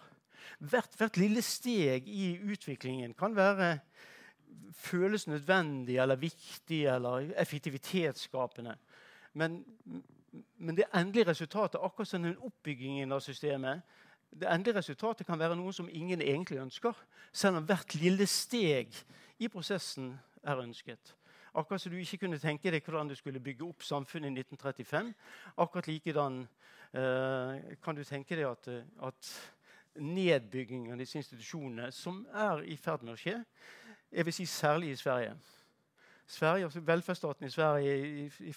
Hvert, 0.58 0.94
hvert 0.98 1.16
lille 1.16 1.42
steg 1.42 2.08
i 2.08 2.36
utviklingen 2.52 3.14
kan 3.18 3.34
være 3.36 3.78
føles 4.72 5.26
nødvendig 5.26 5.98
eller 5.98 6.16
viktig 6.16 6.84
eller 6.86 7.32
effektivitetsskapende. 7.36 8.76
Men, 9.32 9.64
men, 10.56 10.76
det 10.76 10.84
endelige 10.94 11.28
resultatet, 11.30 11.80
akkurat 11.82 12.08
som 12.08 12.22
den 12.22 12.38
oppbyggingen 12.38 13.12
av 13.12 13.20
systemet, 13.20 13.82
det 14.30 14.48
endelige 14.50 14.78
resultatet 14.78 15.26
kan 15.26 15.38
være 15.38 15.56
noe 15.58 15.72
som 15.74 15.88
ingen 15.90 16.22
egentlig 16.22 16.60
ønsker, 16.62 16.94
selv 17.32 17.60
om 17.60 17.66
hvert 17.66 17.94
lille 17.98 18.26
steg 18.26 18.94
i 19.38 19.48
prosessen 19.48 20.12
er 20.42 20.62
ønsket. 20.62 21.14
Akkurat 21.54 21.80
som 21.82 21.92
du 21.92 21.98
ikke 21.98 22.24
kunne 22.24 22.38
tenke 22.38 22.70
deg 22.70 22.84
hvordan 22.84 23.08
du 23.10 23.16
skulle 23.18 23.42
bygge 23.42 23.66
opp 23.66 23.82
samfunnet 23.82 24.30
i 24.30 24.42
1935. 24.44 25.12
Akkurat 25.56 25.88
likedan 25.90 26.42
eh, 26.94 27.76
kan 27.82 27.96
du 27.96 28.04
tenke 28.04 28.38
deg 28.38 28.46
at, 28.46 28.68
at 29.02 29.30
nedbyggingen 29.98 30.92
av 30.94 31.00
disse 31.00 31.18
institusjonene, 31.18 31.90
som 31.92 32.22
er 32.34 32.62
i 32.70 32.76
ferd 32.78 33.02
med 33.02 33.16
å 33.16 33.20
skje, 33.20 33.40
jeg 34.10 34.26
vil 34.26 34.34
si 34.34 34.46
særlig 34.46 34.92
i 34.94 35.00
Sverige. 35.00 35.34
Sverige, 36.30 36.64
altså 36.64 36.80
Velferdsstaten 36.80 37.46
i 37.46 37.50
Sverige 37.50 37.90
er 37.90 38.04
i, 38.04 38.30
i, 38.38 38.54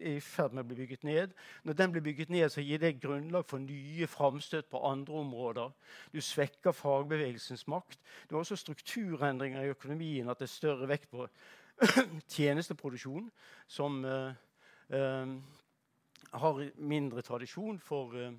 er 0.00 0.20
ferd 0.20 0.56
med 0.56 0.64
å 0.64 0.66
bli 0.66 0.78
bygget 0.80 1.04
ned. 1.06 1.34
Når 1.62 1.76
den 1.78 1.92
blir 1.94 2.02
bygget 2.02 2.32
ned, 2.34 2.48
så 2.50 2.64
gir 2.66 2.80
det 2.82 2.96
grunnlag 2.98 3.46
for 3.46 3.62
nye 3.62 4.08
framstøt 4.10 4.66
på 4.70 4.80
andre 4.88 5.20
områder. 5.20 5.70
Du 6.10 6.18
svekker 6.20 6.74
fagbevegelsens 6.74 7.68
makt. 7.70 8.00
Du 8.26 8.34
har 8.34 8.42
også 8.42 8.58
strukturendringer 8.58 9.62
i 9.62 9.70
økonomien, 9.76 10.28
at 10.28 10.42
det 10.42 10.48
er 10.48 10.54
større 10.56 10.88
vekt 10.90 11.12
på 11.14 11.28
tjenesteproduksjon, 12.34 13.30
som 13.68 14.02
uh, 14.04 14.34
uh, 14.90 15.36
har 16.32 16.60
mindre 16.76 17.22
tradisjon 17.22 17.78
for 17.78 18.18
uh, 18.18 18.32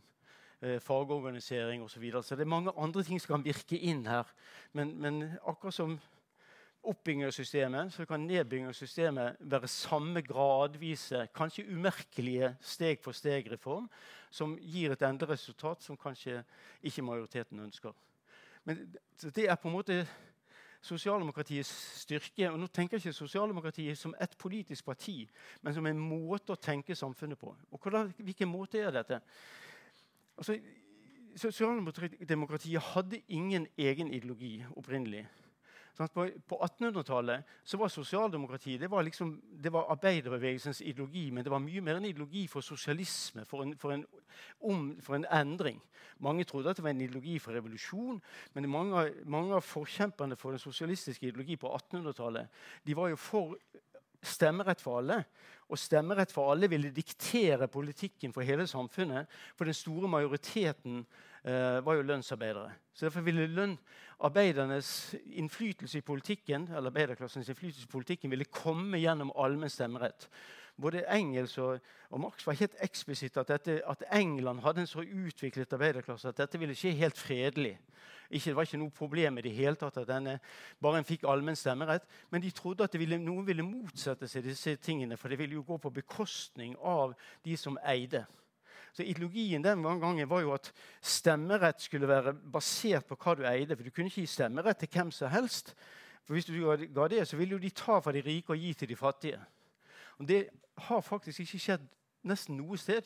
eh, 0.62 0.82
fagorganisering 0.84 1.84
osv. 1.84 1.94
Så, 1.94 2.04
videre. 2.04 2.24
så 2.24 2.36
det 2.36 2.44
er 2.44 2.56
mange 2.58 2.76
andre 2.78 3.04
ting 3.04 3.22
som 3.22 3.38
kan 3.38 3.48
virke 3.48 3.80
inn 3.80 4.04
her. 4.12 4.28
Men, 4.74 4.98
men 5.02 5.24
akkurat 5.48 5.74
som 5.74 6.00
oppbygging 6.88 7.32
så 7.92 8.06
kan 8.08 8.26
nedbygging 8.28 8.72
være 9.40 9.68
samme 9.68 10.22
gradvise, 10.22 11.28
kanskje 11.36 11.68
umerkelige 11.70 12.56
steg-for-steg-reform 12.62 13.90
som 14.30 14.58
gir 14.60 14.92
et 14.92 15.02
endelig 15.02 15.30
resultat 15.30 15.84
som 15.84 15.98
kanskje 15.98 16.44
ikke 16.84 17.02
majoriteten 17.02 17.60
ønsker. 17.60 17.94
Men 18.66 18.96
det 19.36 19.50
er 19.50 19.56
på 19.56 19.68
en 19.68 19.74
måte 19.74 20.08
sosialdemokratiets 20.82 21.70
styrke. 22.02 22.50
og 22.52 22.60
Nå 22.60 22.68
tenker 22.68 22.98
jeg 22.98 23.06
ikke 23.06 23.14
sosialdemokratiet 23.14 23.98
som 23.98 24.16
et 24.22 24.36
politisk 24.38 24.86
parti, 24.86 25.30
men 25.62 25.74
som 25.74 25.86
en 25.86 26.00
måte 26.00 26.54
å 26.54 26.60
tenke 26.62 26.96
samfunnet 26.96 27.40
på. 27.40 27.56
Og 27.72 27.80
hvordan, 27.80 28.14
Hvilken 28.18 28.48
måte 28.48 28.80
er 28.80 28.92
dette? 28.92 29.22
Altså, 30.38 30.58
Sosialdemokratiet 31.38 32.82
hadde 32.82 33.22
ingen 33.28 33.68
egen 33.78 34.08
ideologi 34.14 34.66
opprinnelig. 34.76 35.28
Sånn 35.98 36.12
på, 36.14 36.28
på 36.46 36.58
1800-tallet 36.62 37.54
var 37.82 37.90
sosialdemokratiet 37.90 38.84
det 38.84 38.90
var, 38.92 39.02
liksom, 39.08 39.32
det 39.50 39.72
var 39.74 39.88
arbeiderbevegelsens 39.96 40.84
ideologi, 40.86 41.32
men 41.34 41.46
det 41.46 41.50
var 41.50 41.64
mye 41.64 41.82
mer 41.82 41.98
en 41.98 42.06
ideologi 42.06 42.44
for 42.52 42.62
sosialisme, 42.62 43.48
for 43.50 43.66
en, 43.66 43.74
for 43.82 43.96
en, 43.96 44.04
om, 44.70 44.92
for 45.02 45.18
en 45.18 45.26
endring. 45.34 45.82
Mange 46.22 46.46
trodde 46.46 46.70
at 46.70 46.78
det 46.78 46.86
var 46.86 46.94
en 46.94 47.02
ideologi 47.02 47.40
for 47.42 47.58
revolusjon, 47.58 48.22
men 48.54 48.70
mange, 48.70 49.08
mange 49.26 49.58
av 49.58 49.66
forkjemperne 49.66 50.38
for 50.38 50.54
den 50.54 50.62
sosialistiske 50.62 51.32
ideologi 51.32 51.58
på 51.58 51.74
1800-tallet 51.80 52.62
de 52.86 52.98
var 52.98 53.10
jo 53.10 53.18
for 53.18 53.58
stemmerett 54.22 54.82
for 54.82 55.02
alle. 55.02 55.24
Og 55.68 55.80
stemmerett 55.80 56.32
for 56.32 56.52
alle 56.52 56.70
ville 56.72 56.94
diktere 56.96 57.68
politikken 57.68 58.34
for 58.34 58.46
hele 58.48 58.68
samfunnet. 58.68 59.28
For 59.56 59.68
den 59.68 59.76
store 59.76 60.08
majoriteten 60.08 61.02
eh, 61.44 61.80
var 61.86 61.98
jo 61.98 62.06
lønnsarbeidere. 62.08 62.72
Så 62.94 63.06
Derfor 63.06 63.22
ville 63.22 63.48
lønn, 63.48 63.78
arbeidernes 64.20 65.16
innflytelse 65.38 65.98
i 65.98 66.06
politikken 66.06 66.70
eller 66.72 66.90
arbeiderklassens 66.90 67.50
innflytelse 67.50 67.86
i 67.86 67.92
politikken 67.92 68.32
ville 68.32 68.48
komme 68.50 68.98
gjennom 68.98 69.34
allmenn 69.36 69.70
stemmerett. 69.70 70.30
Både 70.82 71.04
Engels 71.10 71.58
og, 71.58 71.80
og, 72.10 72.20
Marx 72.22 72.48
var 72.48 72.58
helt 72.58 72.76
eksplisitt 72.86 73.38
at, 73.38 73.52
at 73.68 74.04
England 74.14 74.62
hadde 74.62 74.84
en 74.86 74.90
så 74.90 75.02
utviklet 75.02 75.74
arbeiderklasse 75.74 76.30
at 76.30 76.38
dette 76.38 76.60
ville 76.62 76.76
skje 76.78 76.94
helt 77.00 77.18
fredelig. 77.18 77.78
Ikke, 78.30 78.50
det 78.50 78.56
var 78.58 78.68
ikke 78.68 78.80
noe 78.82 78.92
problem 78.92 79.38
i 79.40 79.44
det 79.46 79.54
hele 79.56 79.80
tatt 79.80 79.98
at 80.02 80.10
denne 80.10 80.38
bare 80.84 81.00
en 81.00 81.08
fikk 81.08 81.24
allmenn 81.30 81.56
stemmerett. 81.56 82.08
Men 82.32 82.44
de 82.44 82.52
trodde 82.52 82.84
at 82.84 82.98
ville, 83.00 83.20
noen 83.22 83.46
ville 83.48 83.66
motsette 83.66 84.28
seg 84.28 84.44
disse 84.46 84.76
tingene, 84.84 85.18
for 85.18 85.32
det 85.32 85.40
ville 85.40 85.56
jo 85.56 85.66
gå 85.68 85.78
på 85.84 85.94
bekostning 85.96 86.76
av 86.82 87.16
de 87.46 87.56
som 87.60 87.80
eide. 87.88 88.26
Så 88.98 89.06
Ideologien 89.06 89.64
den 89.64 89.84
gangen 89.84 90.30
var 90.30 90.42
jo 90.42 90.56
at 90.56 90.72
stemmerett 91.02 91.82
skulle 91.82 92.10
være 92.10 92.34
basert 92.34 93.06
på 93.06 93.18
hva 93.22 93.36
du 93.38 93.46
eide. 93.46 93.76
For 93.76 93.86
du 93.86 93.94
kunne 93.94 94.10
ikke 94.10 94.24
gi 94.26 94.32
stemmerett 94.32 94.82
til 94.82 94.90
hvem 94.92 95.12
som 95.14 95.30
helst. 95.32 95.76
For 96.26 96.34
Hvis 96.34 96.50
du 96.50 96.58
ga 96.96 97.08
det, 97.08 97.28
så 97.28 97.38
ville 97.38 97.56
jo 97.56 97.62
de 97.62 97.70
ta 97.70 98.00
fra 98.00 98.12
de 98.12 98.24
rike 98.26 98.52
og 98.56 98.60
gi 98.60 98.74
til 98.74 98.90
de 98.90 98.96
fattige. 98.96 99.40
Og 100.18 100.28
Det 100.28 100.50
har 100.78 101.02
faktisk 101.02 101.40
ikke 101.40 101.60
skjedd 101.60 101.88
nesten 102.24 102.58
noe 102.58 102.78
sted 102.78 103.06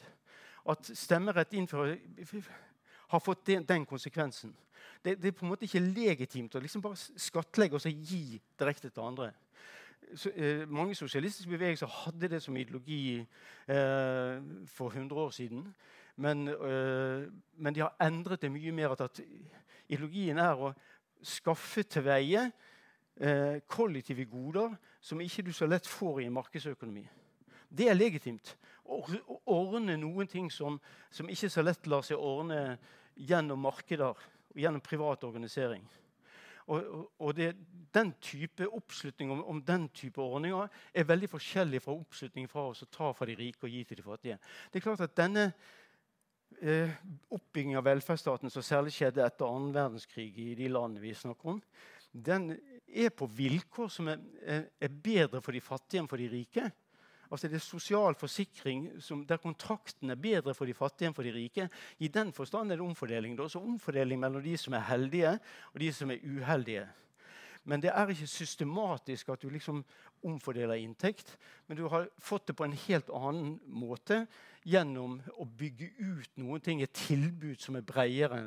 at 0.69 0.91
stemmerett 0.95 1.53
innfører, 1.53 1.97
har 3.11 3.19
fått 3.19 3.45
den, 3.47 3.65
den 3.67 3.85
konsekvensen. 3.85 4.55
Det, 5.03 5.15
det, 5.17 5.27
er 5.27 5.37
på 5.37 5.45
en 5.45 5.49
måte 5.49 5.65
ikke 5.65 5.81
legitimt 5.81 6.55
å 6.55 6.61
liksom 6.61 6.81
bare 6.83 6.99
skattlegge 6.99 7.77
og 7.77 7.81
så 7.81 7.89
gi 7.89 8.37
direkte 8.59 8.91
til 8.91 9.01
andre. 9.03 9.31
Så, 10.13 10.29
eh, 10.35 10.67
mange 10.69 10.95
sosialistiske 10.95 11.49
bevegelser 11.49 11.87
hadde 11.87 12.29
det 12.29 12.41
som 12.43 12.57
ideologi 12.57 13.17
eh, 13.17 14.41
for 14.67 14.93
100 14.93 15.17
år 15.17 15.31
siden. 15.33 15.65
Men, 16.15 16.47
eh, 16.47 17.27
men, 17.55 17.73
de 17.73 17.81
har 17.81 17.95
endret 18.01 18.41
det 18.41 18.51
mye 18.51 18.71
mer. 18.71 18.93
At, 19.01 19.21
ideologien 19.89 20.37
er 20.37 20.59
å 20.59 20.73
skaffe 21.23 21.83
til 21.83 22.05
veie 22.05 22.45
eh, 23.17 23.57
kollektive 23.67 24.25
goder 24.29 24.75
som 25.01 25.21
ikke 25.21 25.45
du 25.47 25.51
så 25.55 25.67
lett 25.69 25.87
får 25.87 26.21
i 26.21 26.27
en 26.29 26.37
markedsøkonomi. 26.37 27.07
Det 27.71 27.89
er 27.89 27.97
legitimt. 27.97 28.55
Å 28.85 29.01
ordne 29.49 29.95
noen 29.97 30.27
ting 30.27 30.49
som, 30.51 30.79
som 31.09 31.29
ikke 31.31 31.49
så 31.49 31.63
lett 31.63 31.87
lar 31.87 32.03
seg 32.05 32.19
ordne 32.19 32.77
gjennom 33.15 33.61
markeder 33.63 34.17
gjennom 34.55 34.81
privat 34.83 35.23
organisering. 35.23 35.83
Og, 36.71 37.11
og 37.19 37.35
det, 37.35 37.55
Den 37.93 38.13
type 38.21 38.67
oppslutning 38.69 39.31
om, 39.31 39.43
om, 39.43 39.61
den 39.61 39.89
type 39.89 40.21
ordninger 40.21 40.67
er 40.93 41.07
veldig 41.07 41.29
forskjellig 41.29 41.81
fra 41.83 41.95
oppslutning 41.97 42.47
fra 42.49 42.69
oss 42.71 42.83
å 42.85 42.91
ta 42.91 43.11
fra 43.13 43.27
de 43.27 43.35
rike 43.35 43.65
og 43.67 43.73
gi 43.73 43.83
til 43.83 43.99
de 43.99 44.05
fattige. 44.05 44.37
Det 44.71 44.79
er 44.79 44.85
klart 44.85 45.03
at 45.03 45.17
Denne 45.17 45.49
eh, 46.61 46.93
oppbyggingen 47.29 47.81
av 47.81 47.89
velferdsstaten 47.89 48.53
som 48.53 48.63
særlig 48.63 48.93
skjedde 48.95 49.25
etter 49.25 49.49
annen 49.49 49.73
verdenskrig 49.75 50.29
i 50.39 50.53
de 50.55 50.69
landene 50.71 51.03
vi 51.03 51.15
snakker 51.17 51.55
om, 51.55 51.59
den 52.11 52.53
er 52.87 53.11
på 53.15 53.27
vilkår 53.27 53.91
som 53.91 54.09
er, 54.11 54.23
er 54.43 54.95
bedre 55.03 55.41
for 55.43 55.55
de 55.55 55.63
fattige 55.63 56.01
enn 56.03 56.09
for 56.11 56.19
de 56.19 56.27
rike. 56.31 56.65
Altså 57.31 57.47
Det 57.47 57.55
er 57.55 57.63
sosial 57.63 58.15
forsikring 58.15 58.89
som, 58.99 59.25
der 59.25 59.39
kontrakten 59.39 60.09
er 60.09 60.19
bedre 60.19 60.53
for 60.53 60.67
de 60.67 60.75
fattige 60.75 61.07
enn 61.07 61.15
for 61.15 61.23
de 61.23 61.31
rike. 61.31 61.69
I 61.99 62.07
den 62.11 62.33
forstand 62.35 62.71
er 62.71 62.75
det 62.75 62.85
omfordeling. 62.85 63.37
Det 63.37 63.39
er 63.39 63.49
også 63.49 63.63
omfordeling 63.63 64.19
mellom 64.19 64.43
de 64.43 64.57
som 64.57 64.75
er 64.75 64.83
heldige, 64.89 65.37
og 65.73 65.79
de 65.79 65.93
som 65.93 66.11
er 66.11 66.25
uheldige. 66.27 66.87
Men 67.63 67.81
det 67.81 67.91
er 67.93 68.09
ikke 68.09 68.27
systematisk 68.27 69.29
at 69.29 69.41
du 69.43 69.49
liksom 69.53 69.83
omfordeler 70.25 70.81
inntekt. 70.81 71.35
Men 71.67 71.77
du 71.77 71.85
har 71.89 72.07
fått 72.17 72.47
det 72.49 72.55
på 72.57 72.65
en 72.65 72.77
helt 72.87 73.09
annen 73.13 73.59
måte 73.65 74.23
gjennom 74.65 75.19
å 75.37 75.45
bygge 75.45 75.91
ut 75.99 76.41
noen 76.41 76.61
ting, 76.61 76.81
et 76.81 76.93
tilbud 77.07 77.61
som 77.61 77.77
er 77.77 77.85
bredere 77.85 78.41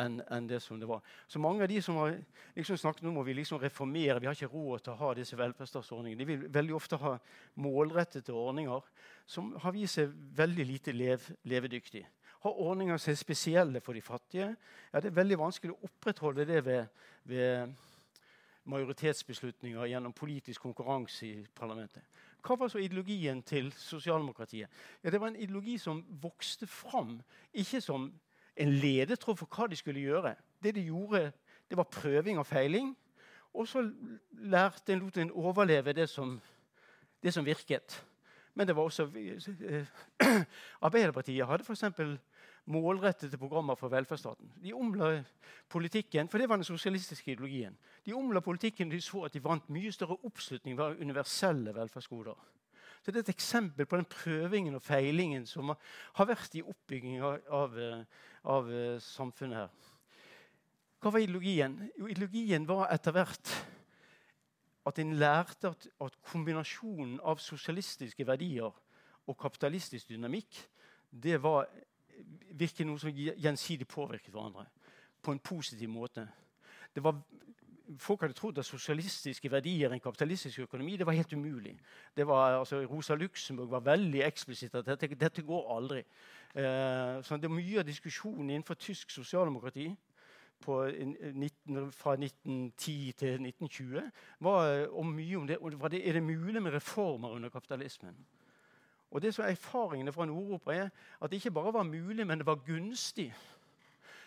enn 0.00 0.20
en 0.30 0.46
det 0.48 0.60
som 0.64 0.78
det 0.80 0.88
var. 0.88 1.02
Så 1.28 1.40
mange 1.42 1.64
av 1.64 1.68
de 1.68 1.80
som 1.84 1.98
har 2.00 2.14
liksom 2.56 2.78
snakket 2.80 3.08
om 3.08 3.18
må 3.18 3.24
vi 3.26 3.34
liksom 3.36 3.60
reformere, 3.60 4.20
vi 4.20 4.28
har 4.28 4.36
ikke 4.36 4.52
råd 4.52 4.84
til 4.84 4.94
å 4.94 5.00
ha 5.00 5.10
disse 5.16 5.36
velferdsstatsordningene, 5.40 6.20
de 6.20 6.28
vil 6.28 6.46
veldig 6.52 6.76
ofte 6.76 7.00
ha 7.00 7.16
målrettede 7.60 8.36
ordninger 8.36 8.88
som 9.28 9.52
har 9.60 9.76
vist 9.76 10.00
seg 10.00 10.14
veldig 10.36 10.66
lite 10.66 10.96
lev, 10.96 11.28
levedyktige. 11.48 12.08
Har 12.40 12.56
ordninger 12.64 12.96
som 12.96 13.12
er 13.12 13.20
spesielle 13.20 13.82
for 13.84 13.92
de 13.92 14.00
fattige. 14.00 14.54
Ja, 14.92 15.00
det 15.00 15.10
er 15.10 15.18
veldig 15.18 15.36
vanskelig 15.42 15.74
å 15.74 15.90
opprettholde 15.90 16.46
det 16.48 16.62
ved, 16.64 17.02
ved 17.28 17.74
majoritetsbeslutninger 18.70 19.90
gjennom 19.90 20.14
politisk 20.16 20.62
konkurranse 20.62 21.26
i 21.26 21.46
parlamentet. 21.56 22.02
Hva 22.40 22.56
var 22.56 22.70
så 22.72 22.80
ideologien 22.80 23.42
til 23.42 23.72
sosialdemokratiet? 23.76 24.70
Ja, 25.04 25.10
det 25.10 25.20
var 25.20 25.28
en 25.28 25.36
ideologi 25.36 25.76
som 25.78 26.04
vokste 26.22 26.66
fram, 26.66 27.18
ikke 27.52 27.80
som 27.84 28.08
en 28.56 28.72
ledetråd 28.72 29.36
for 29.36 29.50
hva 29.50 29.68
de 29.70 29.76
skulle 29.76 30.00
gjøre. 30.00 30.34
Det 30.62 30.74
de 30.74 30.86
gjorde, 30.88 31.32
det 31.70 31.76
var 31.76 31.88
prøving 31.92 32.38
og 32.38 32.46
feiling. 32.46 32.94
Og 33.54 33.68
så 33.68 33.82
lærte 34.30 34.92
en, 34.92 34.98
lot 34.98 35.16
en 35.18 35.32
overleve 35.34 35.92
det 35.92 36.08
som 36.08 36.38
det 37.22 37.34
som 37.34 37.44
virket. 37.44 38.04
Men 38.54 38.66
det 38.66 38.76
var 38.76 38.82
også 38.82 39.10
eh, 39.16 39.86
Arbeiderpartiet 40.86 41.46
hadde 41.46 41.64
f.eks. 41.64 41.84
målrettede 42.70 43.38
programmer 43.38 43.74
for 43.78 43.92
velferdsstaten. 43.92 44.52
De 44.62 44.72
omla 44.74 45.10
politikken, 45.68 46.28
for 46.28 46.38
det 46.38 46.48
var 46.48 46.60
den 46.60 46.68
sosialistiske 46.68 47.32
ideologien. 47.32 47.76
De 48.06 48.14
omla 48.14 48.40
politikken 48.40 48.90
de 48.90 49.00
så 49.02 49.24
at 49.26 49.34
de 49.34 49.42
vant 49.44 49.68
mye 49.70 49.92
større 49.92 50.18
oppslutning 50.24 50.78
ved 50.78 51.02
universelle 51.02 51.74
velferdsgoder. 51.74 52.38
Så 53.02 53.10
Det 53.10 53.16
er 53.16 53.20
et 53.20 53.34
eksempel 53.34 53.86
på 53.86 53.96
den 53.96 54.04
prøvingen 54.04 54.74
og 54.74 54.82
feilingen 54.82 55.46
som 55.46 55.72
har 56.14 56.26
vært 56.26 56.54
i 56.54 56.62
oppbyggingen 56.62 57.22
av, 57.24 57.78
av, 58.44 58.70
eh, 58.70 58.94
eh, 58.94 58.98
samfunnet 59.00 59.56
her. 59.56 59.68
Hva 61.00 61.12
var 61.12 61.22
ideologien? 61.24 61.78
Jo, 61.98 62.06
ideologien 62.06 62.68
var 62.68 62.90
etter 62.92 63.12
hvert 63.16 63.54
at 64.86 64.98
en 64.98 65.14
lærte 65.16 65.70
at, 65.72 65.86
at, 66.00 66.18
kombinasjonen 66.28 67.18
av 67.24 67.40
sosialistiske 67.40 68.26
verdier 68.26 68.68
og 69.26 69.38
kapitalistisk 69.40 70.08
dynamikk 70.08 70.60
det 71.10 71.38
var 71.42 71.70
virkelig 72.52 72.86
noe 72.86 72.98
som 72.98 73.14
gjensidig 73.14 73.88
påvirket 73.88 74.32
hverandre 74.34 74.66
på 75.22 75.32
en 75.32 75.38
positiv 75.38 75.88
måte. 75.88 76.26
Var, 76.96 77.16
folk 77.98 78.20
hadde 78.20 78.34
trodd 78.34 78.58
at 78.58 78.66
sosialistiske 78.66 79.50
verdier 79.50 79.90
i 79.90 79.94
en 79.94 80.02
kapitalistisk 80.02 80.58
økonomi 80.66 80.96
det 80.96 81.06
var 81.06 81.12
helt 81.12 81.32
umulig. 81.32 81.76
Var, 82.16 82.58
altså, 82.58 82.82
Rosa 82.90 83.14
Luxemburg 83.14 83.70
var 83.70 83.80
veldig 83.80 84.22
eksplisitt 84.26 84.74
at 84.74 84.86
dette, 84.86 85.14
dette 85.14 85.42
går 85.42 85.76
aldri. 85.76 86.04
Eh, 86.54 87.20
det 87.22 87.44
er 87.44 87.48
Mye 87.48 87.78
av 87.78 87.86
diskusjonen 87.86 88.50
innenfor 88.50 88.74
tysk 88.74 89.10
sosialdemokrati 89.10 89.90
på, 90.60 90.82
19, 91.34 91.92
fra 91.92 92.12
1910 92.12 93.12
til 93.16 93.46
1920 93.46 94.10
var 94.40 94.66
eh, 94.68 94.88
om 94.92 95.06
mye 95.06 95.36
om 95.36 95.46
det. 95.46 95.58
Og 95.58 95.90
det, 95.90 96.08
er 96.08 96.12
det 96.12 96.22
mulig 96.22 96.62
med 96.62 96.72
reformer 96.72 97.28
under 97.28 97.48
kapitalismen? 97.48 98.16
Og 99.10 99.22
det 99.22 99.32
som 99.34 99.44
er 99.44 99.54
Erfaringene 99.54 100.12
fra 100.14 100.26
Nord-Europa 100.26 100.74
er 100.74 100.90
at 101.20 101.30
det 101.30 101.40
ikke 101.40 101.50
bare 101.50 101.72
var 101.74 101.82
mulig, 101.82 102.26
men 102.26 102.38
det 102.38 102.46
var 102.46 102.62
gunstig. 102.66 103.32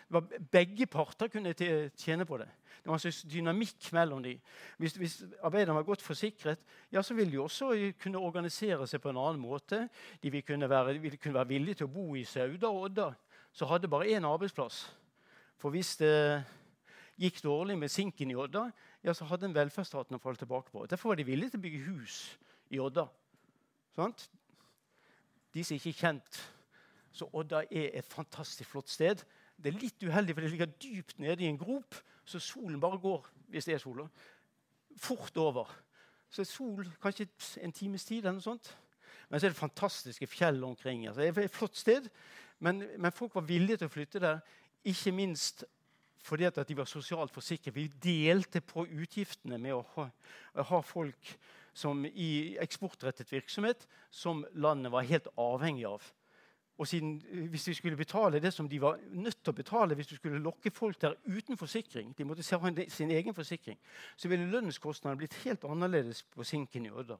Det 0.04 0.12
var, 0.12 0.26
begge 0.52 0.86
parter 0.86 1.28
kunne 1.32 1.54
tjene 1.96 2.26
på 2.28 2.38
det. 2.38 2.48
Det 2.82 2.90
var 2.90 2.98
en 2.98 3.00
slags 3.00 3.22
dynamikk 3.22 3.86
mellom 3.96 4.22
dem. 4.22 4.40
Hvis, 4.76 4.96
hvis 5.00 5.22
arbeiderne 5.42 5.78
var 5.78 5.86
godt 5.88 6.02
forsikret, 6.02 6.58
ja, 6.92 7.02
så 7.02 7.14
ville 7.14 7.32
de 7.32 7.40
også 7.40 7.70
kunne 8.02 8.20
organisere 8.20 8.86
seg 8.86 9.00
på 9.00 9.08
en 9.08 9.20
annen 9.22 9.40
måte. 9.40 9.86
De 10.22 10.30
ville 10.30 10.44
kunne 10.44 10.68
være, 10.70 10.98
ville 11.00 11.16
kunne 11.16 11.38
være 11.38 11.48
villige 11.48 11.80
til 11.80 11.88
å 11.88 11.94
bo 11.94 12.10
i 12.16 12.26
Sauda 12.28 12.68
og 12.68 12.90
Odda, 12.90 13.08
så 13.52 13.70
hadde 13.70 13.88
bare 13.88 14.12
én 14.12 14.28
arbeidsplass. 14.28 14.84
For 15.56 15.72
hvis 15.72 15.96
det 15.96 16.44
gikk 17.16 17.40
dårlig 17.44 17.78
med 17.78 17.88
sinken 17.88 18.30
i 18.34 18.36
Odda, 18.36 18.66
ja, 19.04 19.14
så 19.16 19.24
hadde 19.30 19.48
en 19.48 19.56
velferdsstaten 19.56 20.18
å 20.18 20.20
falle 20.20 20.40
tilbake 20.40 20.68
på. 20.74 20.84
Derfor 20.90 21.14
var 21.14 21.20
de 21.22 21.28
villige 21.28 21.54
til 21.54 21.62
å 21.62 21.64
bygge 21.64 21.84
hus 21.88 22.18
i 22.68 22.80
Odda. 22.84 23.06
Sånt? 23.96 24.28
De 25.54 25.64
som 25.64 25.78
ikke 25.78 25.92
er 25.94 26.00
kjent, 26.00 26.40
så 27.14 27.28
Odda 27.32 27.62
er 27.70 27.92
et 28.00 28.06
fantastisk 28.10 28.70
flott 28.72 28.90
sted. 28.90 29.22
Det 29.56 29.70
er 29.70 29.78
litt 29.78 30.02
uheldig, 30.02 30.34
for 30.34 30.42
det 30.42 30.50
ligger 30.50 30.72
dypt 30.82 31.18
nede 31.22 31.44
i 31.44 31.50
en 31.50 31.58
grop, 31.58 31.94
så 32.24 32.40
solen 32.42 32.80
bare 32.80 32.98
går 32.98 33.28
hvis 33.52 33.68
det 33.68 33.76
er 33.76 33.82
sol, 33.82 34.00
fort 34.98 35.36
over. 35.38 35.70
Så 36.30 36.42
er 36.42 36.48
sol 36.50 36.88
kanskje 37.02 37.28
en 37.62 37.72
times 37.72 38.04
tid. 38.04 38.24
eller 38.24 38.40
noe 38.40 38.42
sånt. 38.42 38.72
Men 39.28 39.40
så 39.40 39.46
er 39.46 39.54
det 39.54 39.58
fantastiske 39.60 40.26
fjell 40.26 40.64
omkring. 40.64 41.06
Altså, 41.06 41.20
det 41.22 41.36
er 41.36 41.46
et 41.46 41.54
flott 41.54 41.76
sted, 41.76 42.08
men, 42.58 42.82
men 42.98 43.12
folk 43.12 43.34
var 43.34 43.46
villige 43.46 43.76
til 43.76 43.90
å 43.90 43.94
flytte 43.94 44.22
der 44.22 44.42
ikke 44.84 45.12
minst 45.12 45.64
fordi 46.24 46.46
at 46.48 46.56
de 46.68 46.76
var 46.76 46.88
sosialt 46.88 47.32
forsikret. 47.34 47.74
Vi 47.74 47.90
delte 48.02 48.62
på 48.64 48.86
utgiftene 48.86 49.58
med 49.60 49.74
å 49.76 49.82
ha, 49.94 50.06
å 50.56 50.64
ha 50.70 50.80
folk 50.80 51.34
som 51.74 52.04
i 52.06 52.56
eksportrettet 52.62 53.32
virksomhet 53.32 53.88
som 54.10 54.44
landet 54.54 54.92
var 54.94 55.06
helt 55.08 55.28
avhengig 55.36 55.86
av. 55.88 56.04
Og 56.78 56.88
siden, 56.88 57.22
Hvis 57.50 57.64
de 57.64 57.74
skulle 57.74 57.96
betale 57.96 58.40
det 58.40 58.52
som 58.52 58.68
de 58.68 58.80
var 58.80 58.98
nødt 59.10 59.44
til 59.44 59.52
å 59.52 59.56
betale 59.56 59.94
hvis 59.94 60.10
du 60.10 60.16
skulle 60.16 60.42
lokke 60.42 60.70
folk 60.70 61.00
der 61.00 61.14
uten 61.26 61.56
forsikring, 61.56 62.14
de 62.18 62.24
måtte 62.24 62.42
ha 62.58 62.72
sin 62.88 63.10
egen 63.10 63.34
forsikring, 63.34 63.78
så 64.16 64.28
ville 64.28 64.50
lønnskostnadene 64.50 65.18
blitt 65.18 65.38
helt 65.44 65.64
annerledes 65.64 66.22
på 66.22 66.44
Sinken 66.44 66.86
i 66.86 66.90
Odda. 66.90 67.16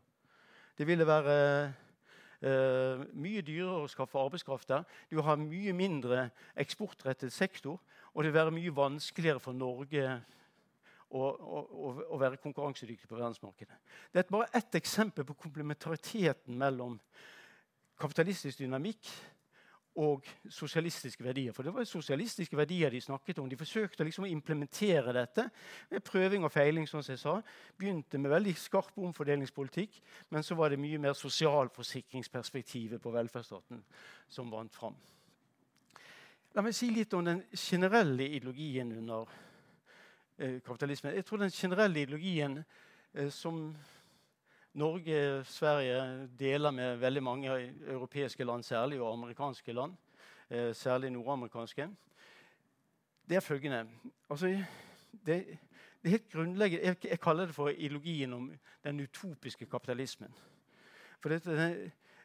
Det 0.79 0.87
ville 0.87 1.07
være 1.07 1.73
Uh, 2.45 3.07
mye 3.17 3.41
dyrere 3.41 3.87
å 3.87 3.89
skaffe 3.89 4.21
arbeidskraft 4.21 4.69
der. 4.69 4.83
Du 5.09 5.23
har 5.25 5.39
mye 5.41 5.73
mindre 5.73 6.27
eksportrettet 6.61 7.33
sektor. 7.33 7.79
Og 8.13 8.21
det 8.21 8.31
vil 8.31 8.37
være 8.37 8.53
mye 8.53 8.75
vanskeligere 8.75 9.41
for 9.41 9.57
Norge 9.57 10.03
å, 11.15 12.19
være 12.19 12.41
konkurransedyktig 12.43 13.09
på 13.09 13.19
verdensmarkedet. 13.19 13.77
Det 14.13 14.23
er 14.23 14.33
bare 14.33 14.51
ett 14.55 14.75
eksempel 14.81 15.27
på 15.29 15.37
komplementariteten 15.47 16.59
mellom 16.59 16.99
kapitalistisk 18.01 18.65
dynamikk 18.65 19.13
og 20.03 20.27
sosialistiske 20.51 21.23
verdier. 21.23 21.55
For 21.55 21.63
det 21.63 21.75
var 21.75 21.87
sosialistiske 21.87 22.57
verdier 22.59 22.91
de 22.91 23.01
snakket 23.01 23.39
om. 23.39 23.49
De 23.49 23.59
forsøkte 23.59 24.05
liksom 24.05 24.27
å 24.27 24.31
implementere 24.31 25.15
dette 25.15 25.47
med 25.93 26.03
prøving 26.03 26.45
og 26.45 26.53
feiling. 26.53 26.89
som 26.89 27.03
jeg 27.07 27.19
sa. 27.19 27.41
Begynte 27.79 28.19
med 28.19 28.31
veldig 28.31 28.57
skarp 28.59 28.99
omfordelingspolitikk, 28.99 30.01
men 30.31 30.43
så 30.43 30.55
var 30.55 30.71
det 30.71 30.83
mye 30.83 30.99
mer 30.99 31.13
sosialforsikringsperspektivet 31.13 33.03
på 33.03 33.11
velferdsstaten 33.11 33.85
som 34.29 34.51
vant 34.51 34.75
fram. 34.75 34.97
La 36.55 36.63
meg 36.63 36.75
si 36.75 36.91
litt 36.91 37.15
om 37.15 37.25
den 37.25 37.43
generelle 37.51 38.29
ideologien 38.29 38.93
under 38.99 39.27
kapitalismen. 40.39 41.15
Jeg 41.15 41.25
tror 41.25 41.37
den 41.37 41.51
generelle 41.51 42.03
ideologien 42.03 42.65
eh, 43.15 43.31
som 43.31 43.77
Norge 44.75 45.45
Sverige 45.45 46.29
deler 46.39 46.71
med 46.71 46.97
veldig 46.97 47.23
mange 47.23 47.75
europeiske 47.87 48.45
land, 48.45 48.63
særlig 48.63 49.01
og 49.01 49.13
amerikanske 49.13 49.73
land. 49.73 49.95
Eh, 50.51 50.75
særlig 50.75 51.11
nordamerikanske. 51.11 51.89
Det 53.29 53.37
er 53.37 53.41
følgende 53.41 53.89
altså, 54.31 54.47
det, 54.47 54.65
det, 55.27 55.57
er 56.05 56.09
helt 56.09 56.33
grunnleggende 56.33 56.87
jeg, 56.87 56.97
jeg, 57.05 57.21
kaller 57.21 57.47
det 57.47 57.55
for 57.55 57.69
ideologien 57.69 58.33
om 58.33 58.53
den 58.85 59.01
utopiske 59.01 59.67
kapitalismen. 59.67 60.35
For 61.21 61.29
det, 61.29 61.45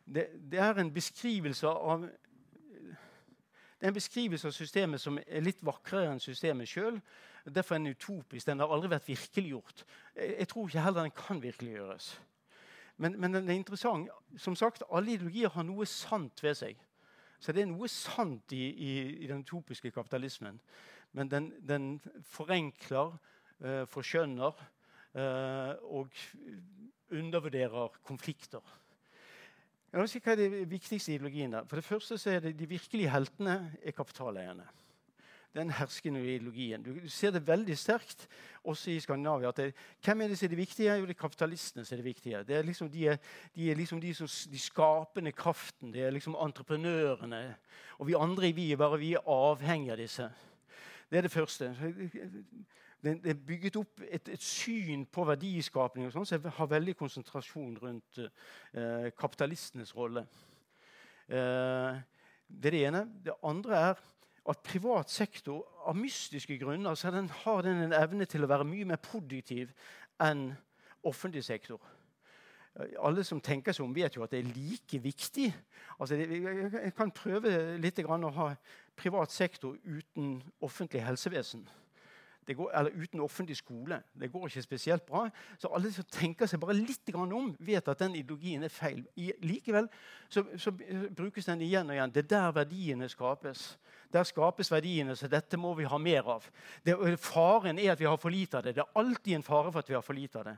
det, 0.06 0.28
det 0.52 0.60
er 0.60 0.74
en 0.74 0.94
beskrivelse 0.94 1.68
av 1.68 2.10
det 3.80 3.86
er 3.86 3.88
en 3.88 3.94
beskrivelse 3.94 4.48
av 4.48 4.52
systemet 4.52 5.02
som 5.02 5.20
er 5.28 5.44
litt 5.44 5.62
vakrere 5.64 6.12
enn 6.12 6.20
systemet 6.20 6.68
sjøl. 6.68 6.98
Derfor 7.56 7.76
er 7.76 7.80
den 7.80 7.94
utopisk. 7.96 8.48
Den 8.48 8.60
har 8.60 8.72
aldri 8.74 8.90
vært 8.92 9.08
virkeliggjort. 9.08 9.86
Jeg, 10.16 10.48
tror 10.48 10.68
ikke 10.68 10.84
heller 10.84 11.08
den 11.08 11.16
kan 11.16 11.42
virkeliggjøres. 11.42 12.10
Men, 12.98 13.16
men, 13.20 13.34
den 13.34 13.50
er 13.50 13.54
interessant. 13.54 14.10
Som 14.38 14.56
sagt, 14.56 14.84
Alle 14.92 15.14
ideologier 15.14 15.50
har 15.50 15.64
noe 15.64 15.86
sant 15.86 16.44
ved 16.44 16.58
seg. 16.60 16.80
Så 17.40 17.56
det 17.56 17.64
er 17.64 17.70
noe 17.72 17.88
sant 17.88 18.52
i, 18.52 18.66
i, 18.70 18.92
i 19.24 19.30
den 19.30 19.46
utopiske 19.46 19.92
kapitalismen. 19.92 20.60
Men 21.16 21.32
den, 21.32 21.54
den 21.68 22.02
forenkler, 22.28 23.16
uh, 23.64 23.86
forskjønner 23.90 24.60
uh, 25.16 25.74
og 25.88 26.12
undervurderer 27.10 27.96
konflikter. 28.04 28.76
Jeg 29.90 30.02
vil 30.02 30.12
si 30.12 30.20
hva 30.22 30.36
er 30.36 30.44
det 30.44 30.68
viktigste 30.70 31.16
ideologiene? 31.16 31.64
For 31.66 31.80
det 31.80 31.88
første 31.88 32.18
så 32.22 32.36
er 32.36 32.44
det 32.44 32.60
De 32.60 32.68
virkelige 32.70 33.10
heltene 33.10 33.72
er 33.82 33.96
kapitaleierne 33.98 34.68
den 35.60 35.74
herskende 35.76 36.22
ideologien. 36.24 36.84
Du, 36.84 36.96
ser 37.12 37.32
det 37.36 37.44
veldig 37.48 37.78
sterkt 37.78 38.28
også 38.64 38.92
i 38.92 39.00
Skandinavia. 39.04 39.52
Det, 39.56 39.74
hvem 40.06 40.22
er 40.22 40.32
det 40.32 40.38
som 40.40 40.48
er 40.48 40.54
det 40.54 40.62
viktige? 40.62 40.96
Jo, 40.96 41.06
det 41.08 41.16
er 41.16 41.22
kapitalistene 41.22 41.86
som 41.86 41.96
er 41.96 42.02
det 42.02 42.08
viktige. 42.10 42.44
Det 42.48 42.58
er 42.58 42.68
liksom 42.68 42.92
de, 42.92 43.06
de, 43.56 43.72
er 43.72 43.80
liksom 43.80 44.02
de, 44.02 44.14
som, 44.16 44.28
de 44.52 44.60
skapende 44.60 45.32
kraften. 45.32 45.94
Det 45.94 46.04
er 46.04 46.16
liksom 46.16 46.36
entreprenørene. 46.40 47.44
Og 48.00 48.08
vi 48.08 48.18
andre 48.18 48.54
vi 48.56 48.72
er 48.72 48.82
bare 48.82 49.00
vi 49.00 49.14
er 49.14 49.28
avhengige 49.28 49.96
av 49.96 50.04
disse. 50.04 50.30
Det 51.10 51.18
er 51.18 51.22
det 51.22 51.32
første. 51.32 51.76
Det, 53.04 53.16
er 53.26 53.34
bygget 53.48 53.76
opp 53.80 54.02
et, 54.10 54.30
et 54.30 54.44
syn 54.44 55.06
på 55.08 55.24
verdiskapning 55.24 56.08
og 56.08 56.14
sånn, 56.14 56.28
som 56.28 56.44
så 56.44 56.52
har 56.58 56.68
veldig 56.68 56.98
konsentrasjon 57.00 57.78
rundt 57.80 58.20
uh, 58.20 59.08
kapitalistenes 59.16 59.96
rolle. 59.96 60.26
Uh, 61.32 61.96
det 62.50 62.72
er 62.72 62.76
det 62.76 62.82
ene. 62.90 63.04
Det 63.26 63.38
andre 63.46 63.84
er 63.90 64.02
at 64.50 64.64
privat 64.64 65.12
sektor 65.12 65.64
av 65.90 65.98
mystiske 65.98 66.58
grunner 66.62 66.96
så 66.96 67.12
den 67.12 67.30
har 67.44 67.64
den 67.66 67.84
en 67.84 67.96
evne 67.96 68.28
til 68.30 68.46
å 68.46 68.50
være 68.50 68.68
mye 68.68 68.88
mer 68.88 69.02
produktiv 69.04 69.74
enn 70.24 70.52
offentlig 71.08 71.44
sektor. 71.48 71.80
Alle 73.02 73.26
som 73.28 73.42
tenker 73.44 73.76
seg 73.76 73.84
om, 73.84 73.96
vet 73.96 74.16
jo 74.16 74.24
at 74.24 74.32
det 74.32 74.40
er 74.40 74.52
like 74.56 75.00
viktig. 75.04 75.50
Altså, 76.00 76.16
jeg 76.16 76.94
kan 76.96 77.12
prøve 77.12 77.52
litt 77.82 78.00
å 78.06 78.32
ha 78.38 78.50
privat 78.96 79.32
sektor 79.32 79.76
uten 79.84 80.38
offentlig 80.64 81.04
helsevesen 81.04 81.66
går, 82.58 82.72
eller 82.80 82.92
uten 82.92 83.20
offentlig 83.20 83.58
skole. 83.58 84.02
Det 84.14 84.32
går 84.32 84.48
ikke 84.48 84.62
spesielt 84.62 85.06
bra. 85.06 85.26
Så 85.58 85.72
alle 85.76 85.92
som 85.92 86.08
tenker 86.12 86.50
seg 86.50 86.62
bare 86.62 86.78
litt 86.78 87.12
om, 87.16 87.56
vet 87.60 87.88
at 87.88 88.00
den 88.00 88.16
ideologien 88.16 88.64
er 88.64 88.74
feil. 88.74 89.04
I, 89.16 89.32
likevel 89.42 89.90
så, 90.30 90.46
så, 90.58 90.72
brukes 90.72 91.46
den 91.46 91.62
igjen 91.62 91.90
og 91.90 91.98
igjen. 91.98 92.14
Det 92.16 92.24
er 92.26 92.32
der 92.36 92.56
verdiene 92.62 93.10
skapes. 93.10 93.78
Der 94.14 94.24
skapes 94.24 94.72
verdiene, 94.72 95.16
så 95.16 95.28
dette 95.28 95.58
må 95.58 95.74
vi 95.78 95.86
ha 95.90 95.98
mer 95.98 96.28
av. 96.38 96.50
Det, 96.86 96.96
faren 97.22 97.80
er 97.80 97.94
at 97.94 98.00
vi 98.00 98.10
har 98.10 98.18
for 98.18 98.34
lite 98.34 98.58
av 98.58 98.66
det. 98.66 98.76
Det 98.76 98.86
er 98.86 99.00
alltid 99.02 99.36
en 99.36 99.46
fare 99.46 99.72
for 99.72 99.80
at 99.84 99.90
vi 99.90 99.98
har 99.98 100.06
for 100.06 100.18
lite 100.18 100.40
av 100.42 100.50
det. 100.50 100.58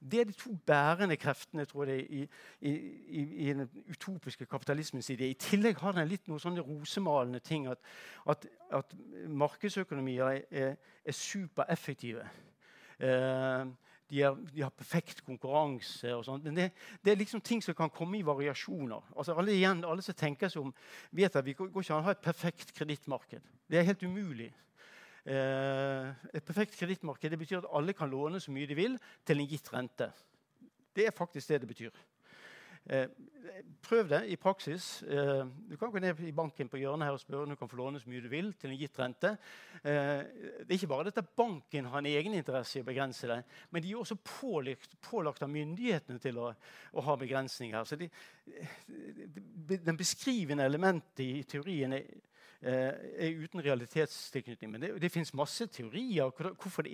Det 0.00 0.20
er 0.20 0.28
de 0.28 0.32
to 0.36 0.52
bærende 0.66 1.16
kreftene 1.16 1.64
tror 1.64 1.84
jeg, 1.88 2.04
i, 2.10 2.28
i, 2.60 2.70
i, 3.08 3.22
i 3.22 3.52
den 3.52 3.68
utopiske 3.90 4.46
kapitalismens 4.46 5.10
idé. 5.10 5.30
I 5.30 5.38
tillegg 5.40 5.80
har 5.80 5.96
den 5.96 6.08
litt 6.08 6.28
noen 6.28 6.42
sånne 6.42 6.64
rosemalende 6.64 7.40
ting 7.40 7.66
at, 7.70 7.80
at, 8.28 8.46
at 8.76 8.92
markedsøkonomier 9.28 10.44
er, 10.50 10.76
er 11.04 11.16
supereffektive. 11.16 12.28
Eh, 13.00 13.66
de, 14.10 14.22
er, 14.22 14.36
de, 14.52 14.62
har 14.62 14.70
perfekt 14.70 15.24
konkurranse. 15.26 16.12
og 16.14 16.24
sånn. 16.26 16.44
Men 16.44 16.60
det, 16.60 16.68
det, 17.02 17.12
er 17.12 17.20
liksom 17.20 17.42
ting 17.44 17.64
som 17.64 17.74
kan 17.78 17.90
komme 17.90 18.20
i 18.20 18.26
variasjoner. 18.26 19.10
Altså 19.16 19.34
alle, 19.34 19.56
igjen, 19.56 19.82
alle 19.84 20.04
som 20.04 20.16
tenker 20.16 20.52
seg 20.52 20.68
om, 20.68 20.74
vet 21.16 21.36
at 21.36 21.46
vi 21.46 21.56
går 21.56 21.72
ikke 21.72 21.88
an 21.88 22.04
å 22.04 22.08
ha 22.10 22.14
et 22.14 22.24
perfekt 22.24 22.74
kredittmarked. 22.76 23.50
Det 23.66 23.80
er 23.80 23.88
helt 23.88 24.04
umulig. 24.06 24.52
Eh, 25.26 26.10
et 26.38 26.44
perfekt 26.46 26.76
kredittmarked 26.78 27.32
betyr 27.34 27.58
at 27.58 27.72
alle 27.74 27.96
kan 27.98 28.10
låne 28.10 28.38
så 28.38 28.52
mye 28.54 28.68
de 28.70 28.76
vil 28.78 28.92
til 29.26 29.40
en 29.42 29.48
gitt 29.50 29.72
rente. 29.74 30.06
Det 30.94 31.08
er 31.08 31.16
faktisk 31.16 31.50
det 31.50 31.64
det 31.64 31.70
betyr. 31.72 31.96
Eh, 32.86 33.08
prøv 33.82 34.06
det 34.12 34.20
i 34.30 34.36
praksis. 34.38 35.02
Eh, 35.02 35.42
du 35.70 35.74
kan 35.76 35.90
gå 35.90 35.98
ned 35.98 36.20
i 36.22 36.30
banken 36.30 36.70
på 36.70 36.78
hjørnet 36.78 37.08
her 37.08 37.16
og 37.16 37.20
spørre 37.20 37.42
om 37.42 37.50
du 37.50 37.58
kan 37.58 37.68
få 37.68 37.80
låne 37.80 37.98
så 37.98 38.08
mye 38.08 38.22
du 38.22 38.28
vil 38.30 38.52
til 38.54 38.70
en 38.70 38.78
gitt 38.78 39.00
rente. 39.02 39.32
Det 39.82 40.70
er 40.70 40.78
ikke 40.78 40.92
bare 40.94 41.08
dette 41.10 41.26
banken 41.26 41.90
har 41.90 41.98
en 41.98 42.10
egeninteresse 42.12 42.78
i 42.78 42.84
å 42.84 42.86
begrense 42.86 43.26
det, 43.26 43.40
men 43.70 43.82
de 43.82 43.90
er 43.90 43.98
også 43.98 44.18
pålagt, 44.22 44.94
pålagt 45.02 45.42
av 45.42 45.50
myndighetene 45.50 46.22
til 46.22 46.38
å, 46.38 46.52
å 46.94 47.06
ha 47.06 47.18
begrensninger. 47.18 47.84
Så 47.84 47.98
de, 47.98 48.08
de, 48.46 49.82
den 49.82 49.98
beskrivende 49.98 50.66
elementet 50.70 51.26
i 51.26 51.42
teorien 51.50 51.98
er 51.98 52.06
er 52.66 53.38
uten 53.38 53.62
realitetstilknytning. 53.62 54.72
Men 54.72 54.82
det, 54.82 54.90
det 55.02 55.10
fins 55.12 55.34
masse 55.36 55.66
teorier 55.70 56.30
hvorfor, 56.32 56.88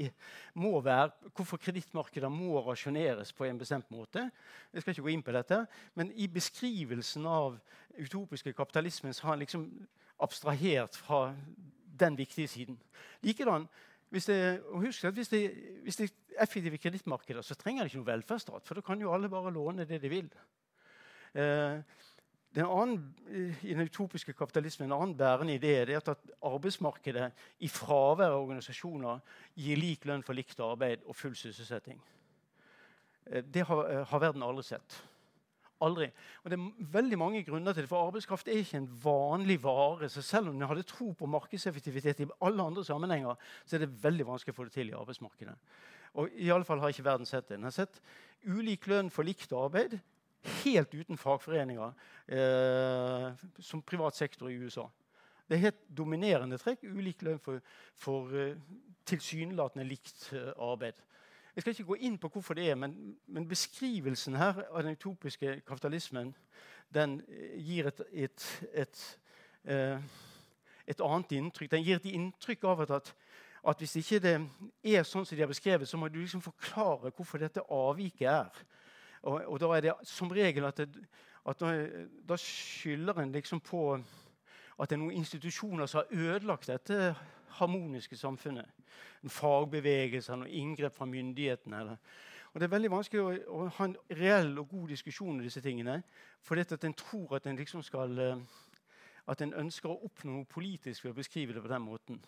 hvorfor 0.55 1.61
kredittmarkeder 1.63 2.33
må 2.33 2.61
rasjoneres 2.67 3.33
på 3.33 3.47
en 3.49 3.61
bestemt 3.61 3.91
måte. 3.91 4.27
Jeg 4.73 4.85
skal 4.85 4.95
ikke 4.95 5.07
gå 5.07 5.15
inn 5.15 5.25
på 5.25 5.35
dette, 5.35 5.67
Men 5.95 6.13
i 6.13 6.29
beskrivelsen 6.29 7.27
av 7.27 7.59
utopiske 7.99 8.53
kapitalismen 8.53 9.15
så 9.15 9.27
har 9.27 9.37
han 9.37 9.45
liksom 9.45 9.69
abstrahert 10.23 10.97
fra 10.97 11.35
den 11.99 12.19
viktige 12.19 12.49
siden. 12.49 12.79
Likedan, 13.23 13.67
hvis 14.13 14.25
det, 14.25 14.63
husk 14.73 15.05
at 15.05 15.15
hvis 15.15 15.29
det, 15.29 15.43
hvis 15.83 15.97
det 15.97 16.11
er 16.11 16.43
effektive 16.45 16.79
kredittmarkeder, 16.79 17.43
så 17.43 17.55
trenger 17.55 17.85
det 17.85 17.93
ikke 17.93 18.03
noe 18.03 18.11
velferdsstat. 18.13 18.67
For 18.67 18.77
da 18.77 18.85
kan 18.85 19.01
jo 19.01 19.13
alle 19.13 19.31
bare 19.33 19.53
låne 19.53 19.87
det 19.89 20.03
de 20.03 20.11
vil. 20.13 20.29
Eh, 21.35 21.81
den 22.55 22.67
annen, 22.69 23.15
eh, 23.29 23.65
I 23.65 23.75
den 23.75 23.87
utopiske 23.89 24.33
kapitalismen 24.33 24.91
en 24.91 24.99
annen 24.99 25.17
bærende 25.17 25.55
idé 25.55 25.73
er 25.81 25.97
at 25.97 26.19
arbeidsmarkedet 26.45 27.31
i 27.61 27.69
fravær 27.69 28.35
av 28.35 28.43
organisasjoner 28.43 29.21
gir 29.57 29.81
lik 29.81 30.05
lønn 30.05 30.25
for 30.25 30.37
likt 30.37 30.61
arbeid 30.61 31.07
og 31.07 31.17
full 31.17 31.35
sysselsetting. 31.37 32.01
Eh, 33.27 33.41
det 33.43 33.65
har, 33.67 33.85
eh, 33.89 34.05
har, 34.05 34.19
verden 34.19 34.43
aldri 34.43 34.63
sett. 34.63 35.03
Aldri. 35.81 36.11
Og 36.45 36.51
Det 36.51 36.59
er 36.59 36.93
veldig 36.93 37.19
mange 37.19 37.43
grunner 37.43 37.73
til 37.73 37.83
det. 37.83 37.89
For 37.89 38.07
arbeidskraft 38.07 38.49
er 38.49 38.61
ikke 38.61 38.77
en 38.77 39.01
vanlig 39.03 39.63
vare. 39.63 40.09
Så 40.09 40.23
selv 40.23 40.49
om 40.49 40.55
en 40.55 40.69
hadde 40.69 40.83
tro 40.83 41.13
på 41.13 41.27
markedseffektivitet 41.27 42.21
i 42.21 42.31
alle 42.41 42.63
andre 42.63 42.85
sammenhenger, 42.85 43.35
så 43.65 43.77
er 43.77 43.79
det 43.79 44.03
veldig 44.05 44.27
vanskelig 44.27 44.53
å 44.53 44.57
få 44.57 44.65
det 44.65 44.73
til 44.73 44.89
i 44.91 44.93
arbeidsmarkedet. 44.93 45.57
Og 46.15 46.29
i 46.37 46.51
alle 46.51 46.65
fall 46.65 46.79
har 46.79 46.89
ikke 46.89 47.05
verden 47.05 47.27
sett 47.27 47.49
det. 47.49 47.57
Den 47.57 47.65
har 47.65 47.71
sett 47.71 48.01
ulik 48.45 48.87
lønn 48.87 49.11
for 49.11 49.23
likt 49.23 49.53
arbeid 49.53 49.99
helt 50.43 50.95
uten 50.95 51.19
fagforeninger 51.19 51.93
eh, 52.29 53.47
som 53.61 53.83
privat 53.83 54.17
sektor 54.17 54.51
i 54.51 54.59
USA. 54.59 54.89
Det 55.49 55.59
er 55.59 55.67
helt 55.67 55.81
dominerende 55.99 56.57
trekk. 56.59 56.87
Ulik 56.89 57.23
lønn 57.27 57.41
for, 57.43 57.61
for 57.99 58.31
uh, 58.33 58.55
tilsynelatende 59.05 59.85
likt 59.85 60.31
uh, 60.33 60.53
arbeid. 60.71 60.97
Jeg 61.53 61.63
skal 61.63 61.75
ikke 61.75 61.91
gå 61.91 61.99
inn 62.09 62.17
på 62.19 62.31
hvorfor 62.33 62.57
det 62.57 62.71
er, 62.71 62.79
men, 62.81 62.95
men 63.27 63.49
beskrivelsen 63.49 64.39
her 64.41 64.63
av 64.71 64.83
den 64.83 64.97
utopiske 64.97 65.59
kapitalismen 65.67 66.33
den 66.95 67.19
uh, 67.29 67.59
gir 67.61 67.91
et, 67.91 68.01
et, 68.13 68.47
et, 68.73 69.05
et, 70.87 71.05
annet 71.05 71.37
inntrykk. 71.37 71.71
Den 71.75 71.85
gir 71.85 72.01
et 72.01 72.09
inntrykk 72.15 72.65
av 72.73 72.87
at, 72.87 73.13
at 73.69 73.85
hvis 73.85 73.99
ikke 74.01 74.23
det 74.25 74.37
er 74.95 75.05
sånn 75.05 75.27
som 75.29 75.37
de 75.37 75.45
har 75.45 75.53
beskrevet, 75.53 75.89
så 75.89 76.01
må 76.01 76.09
du 76.09 76.23
liksom 76.23 76.41
forklare 76.41 77.13
hvorfor 77.13 77.45
dette 77.45 77.67
avviket 77.69 78.31
er. 78.31 78.65
Og, 79.23 79.45
og, 79.47 79.61
da 79.61 79.71
er 79.77 79.85
det 79.85 79.95
som 80.09 80.31
regel 80.31 80.65
at, 80.67 80.77
det, 80.83 81.05
at 81.47 81.63
da, 82.29 82.37
skylder 82.37 83.23
en 83.23 83.33
liksom 83.33 83.61
på 83.61 83.95
at 84.81 84.91
det 84.91 84.97
er 84.97 85.03
noen 85.03 85.21
institusjoner 85.21 85.87
som 85.87 86.03
har 86.03 86.35
ødelagt 86.35 86.67
dette 86.67 87.15
harmoniske 87.59 88.17
samfunnet. 88.17 88.67
En 89.23 89.31
fagbevegelse, 89.31 90.35
noen 90.37 90.51
inngrep 90.51 90.95
fra 90.97 91.07
myndighetene. 91.07 91.81
Eller. 91.81 91.97
Og 92.53 92.61
Det 92.61 92.67
er 92.67 92.75
veldig 92.75 92.91
vanskelig 92.91 93.23
å, 93.23 93.31
å, 93.53 93.69
ha 93.77 93.87
en 93.87 93.97
reell 94.19 94.59
og 94.59 94.69
god 94.73 94.89
diskusjon 94.97 95.37
om 95.37 95.45
disse 95.45 95.63
tingene. 95.63 96.01
For 96.43 96.59
dette 96.59 96.75
at 96.75 96.85
en 96.89 96.97
tror 96.99 97.37
at 97.37 97.47
en 97.47 97.61
liksom 97.61 97.85
skal 97.87 98.19
eh, 98.19 98.43
at 99.31 99.43
en 99.43 99.55
ønsker 99.55 99.91
å 99.91 100.01
oppnå 100.09 100.35
noe 100.35 100.51
politisk 100.51 101.05
ved 101.05 101.15
å 101.15 101.21
beskrive 101.21 101.55
det 101.55 101.63
på 101.63 101.71
den 101.71 101.85
måten. 101.85 102.19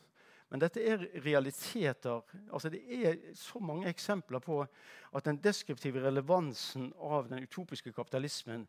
Men 0.54 0.62
dette 0.62 0.84
er 0.86 1.00
realiteter. 1.24 2.20
Altså, 2.46 2.70
det 2.70 2.78
er 2.86 3.16
så 3.34 3.58
mange 3.58 3.88
eksempler 3.90 4.38
på 4.38 4.60
at 4.62 5.26
den 5.26 5.40
deskriptive 5.42 6.04
relevansen 6.04 6.92
av 6.94 7.26
den 7.26 7.42
utopiske 7.42 7.90
kapitalismen 7.90 8.62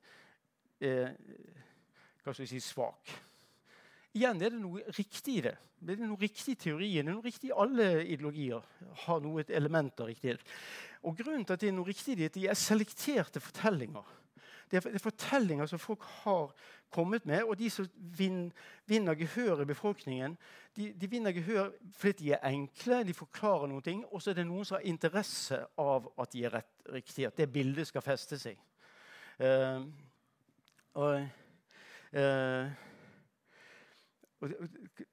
er 0.81 1.13
hva 2.23 2.33
skal 2.33 2.41
vi 2.41 2.49
si, 2.55 2.63
svak. 2.65 3.13
Igjen 4.17 4.41
er 4.41 4.55
det 4.55 4.63
noe 4.63 4.81
riktig 4.97 5.37
i 5.37 5.45
det. 5.45 5.53
Det 5.77 5.93
er 5.93 6.09
noe 6.09 6.17
riktig 6.17 6.55
i 6.55 6.59
teorien. 6.65 7.05
Det 7.05 7.13
er 7.13 7.19
noe 7.19 7.27
riktig 7.27 7.51
i 7.51 7.55
alle 7.61 7.87
ideologier. 8.01 8.65
har 9.05 9.21
noe 9.21 9.45
element 9.45 10.01
av 10.01 10.09
riktighet. 10.09 10.41
Og 11.05 11.21
Grunnen 11.21 11.45
til 11.45 11.53
at 11.53 11.61
det 11.61 11.69
er 11.69 11.77
noe 11.77 11.91
riktig 11.91 12.15
i 12.15 12.21
det, 12.23 12.33
de 12.33 12.47
er 12.49 12.57
selekterte 12.57 13.43
fortellinger. 13.45 14.09
Det 14.71 14.79
er, 14.79 14.89
er 14.93 15.03
fortellinger 15.03 15.65
som 15.69 15.79
folk 15.79 16.03
har 16.23 16.53
kommet 16.89 17.25
med. 17.25 17.43
Og 17.43 17.57
de 17.59 17.69
som 17.69 17.87
vinner, 17.95 18.51
vinner 18.85 19.17
gehør 19.19 19.61
i 19.61 19.65
befolkningen, 19.69 20.37
de, 20.75 20.93
de, 20.93 21.09
vinner 21.09 21.31
gehør 21.31 21.71
fordi 21.97 22.23
de 22.23 22.31
er 22.33 22.49
enkle, 22.49 23.03
de 23.03 23.13
forklarer 23.13 23.67
noen 23.71 23.85
ting. 23.85 24.05
Og 24.11 24.21
så 24.21 24.31
er 24.31 24.39
det 24.39 24.47
noen 24.47 24.65
som 24.65 24.79
har 24.79 24.87
interesse 24.89 25.59
av 25.81 26.09
at 26.21 26.33
de 26.33 26.45
er 26.45 26.57
rett, 26.59 26.73
riktige, 26.93 27.27
at 27.27 27.37
det 27.37 27.51
bildet 27.53 27.87
skal 27.89 28.05
feste 28.05 28.39
seg. 28.39 28.59
Uh, 29.35 29.83
og, 30.95 31.25
uh, 32.15 32.67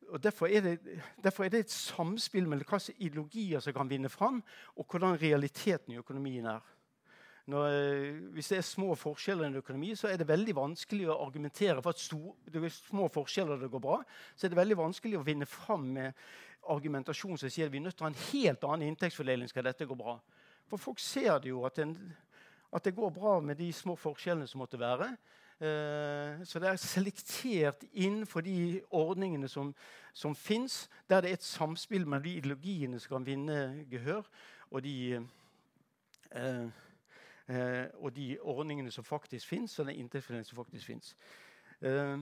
og 0.08 0.22
derfor, 0.22 0.46
er 0.46 0.60
det, 0.60 1.00
derfor, 1.24 1.44
er 1.44 1.48
det, 1.48 1.64
et 1.64 1.74
samspill 1.74 2.46
mellom 2.48 2.62
hvilke 2.62 2.94
ideologier 2.98 3.60
som 3.60 3.74
kan 3.74 3.90
vinne 3.90 4.10
fram, 4.12 4.42
og 4.76 4.86
hvordan 4.86 5.18
realiteten 5.22 5.92
i 5.94 5.98
økonomien 5.98 6.46
er. 6.46 6.62
Når, 7.50 7.64
eh, 7.66 8.20
hvis 8.36 8.52
det 8.52 8.58
er 8.58 8.66
små 8.66 8.94
forskjeller 8.94 9.44
i 9.44 9.50
en 9.50 9.58
økonomi, 9.58 9.94
så 9.98 10.08
er 10.08 10.20
det 10.20 10.28
veldig 10.28 10.54
vanskelig 10.54 11.08
å 11.10 11.18
argumentere 11.24 11.82
for 11.82 11.90
at 11.90 11.98
stor, 11.98 12.36
det 12.46 12.62
er 12.62 12.74
små 12.74 13.08
forskjeller 13.10 13.58
det 13.58 13.70
går 13.72 13.82
bra. 13.82 13.98
Så 14.36 14.46
er 14.46 14.52
det 14.52 14.60
veldig 14.60 14.78
vanskelig 14.78 15.18
å 15.18 15.26
vinne 15.26 15.48
fram 15.50 15.88
med 15.96 16.14
argumentasjon 16.70 17.40
som 17.40 17.50
sier 17.50 17.66
at 17.66 17.72
vi 17.72 17.80
er 17.80 17.88
nødt 17.88 17.96
til 17.98 18.06
å 18.06 18.08
ha 18.08 18.12
en 18.12 18.24
helt 18.28 18.64
annen 18.68 18.92
inntektsfordeling 18.92 19.50
skal 19.50 19.66
dette 19.66 19.88
gå 19.90 19.96
bra. 19.98 20.14
For 20.70 20.78
folk 20.78 21.02
ser 21.02 21.40
det 21.42 21.50
jo 21.50 21.64
at, 21.66 21.80
en, 21.82 21.96
at 22.72 22.86
det 22.86 22.94
går 22.94 23.10
bra 23.10 23.40
med 23.42 23.58
de 23.58 23.72
små 23.74 23.96
forskjellene 23.98 24.46
som 24.46 24.62
måtte 24.62 24.78
være. 24.80 25.10
Eh, 25.62 26.44
så 26.46 26.62
det 26.62 26.70
er 26.70 26.78
selektert 26.80 27.82
innenfor 27.92 28.46
de 28.46 28.80
ordningene 28.90 29.50
som, 29.50 29.74
som 30.14 30.34
fins, 30.34 30.88
der 31.10 31.22
det 31.22 31.30
er 31.30 31.40
et 31.40 31.46
samspill 31.46 32.06
med 32.06 32.22
de 32.22 32.36
ideologiene 32.38 33.02
som 33.02 33.16
kan 33.18 33.26
vinne 33.26 33.58
gehør, 33.90 34.26
og 34.70 34.82
de 34.86 34.96
eh, 35.18 36.81
eh, 37.52 37.86
og 38.00 38.14
de 38.16 38.38
ordningene 38.40 38.90
som 38.90 39.04
faktisk 39.04 39.48
fins, 39.48 39.78
og 39.78 39.86
den 39.86 40.00
inntektsfordelingen 40.00 40.48
som 40.48 40.56
faktisk 40.56 40.86
fins. 40.86 41.16
Eh, 41.80 42.18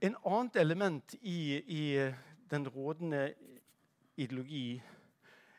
en 0.00 0.16
annet 0.24 0.56
element 0.56 1.14
i, 1.20 1.40
i 1.60 2.12
den 2.50 2.68
rådende 2.68 3.34
ideologi 4.16 4.82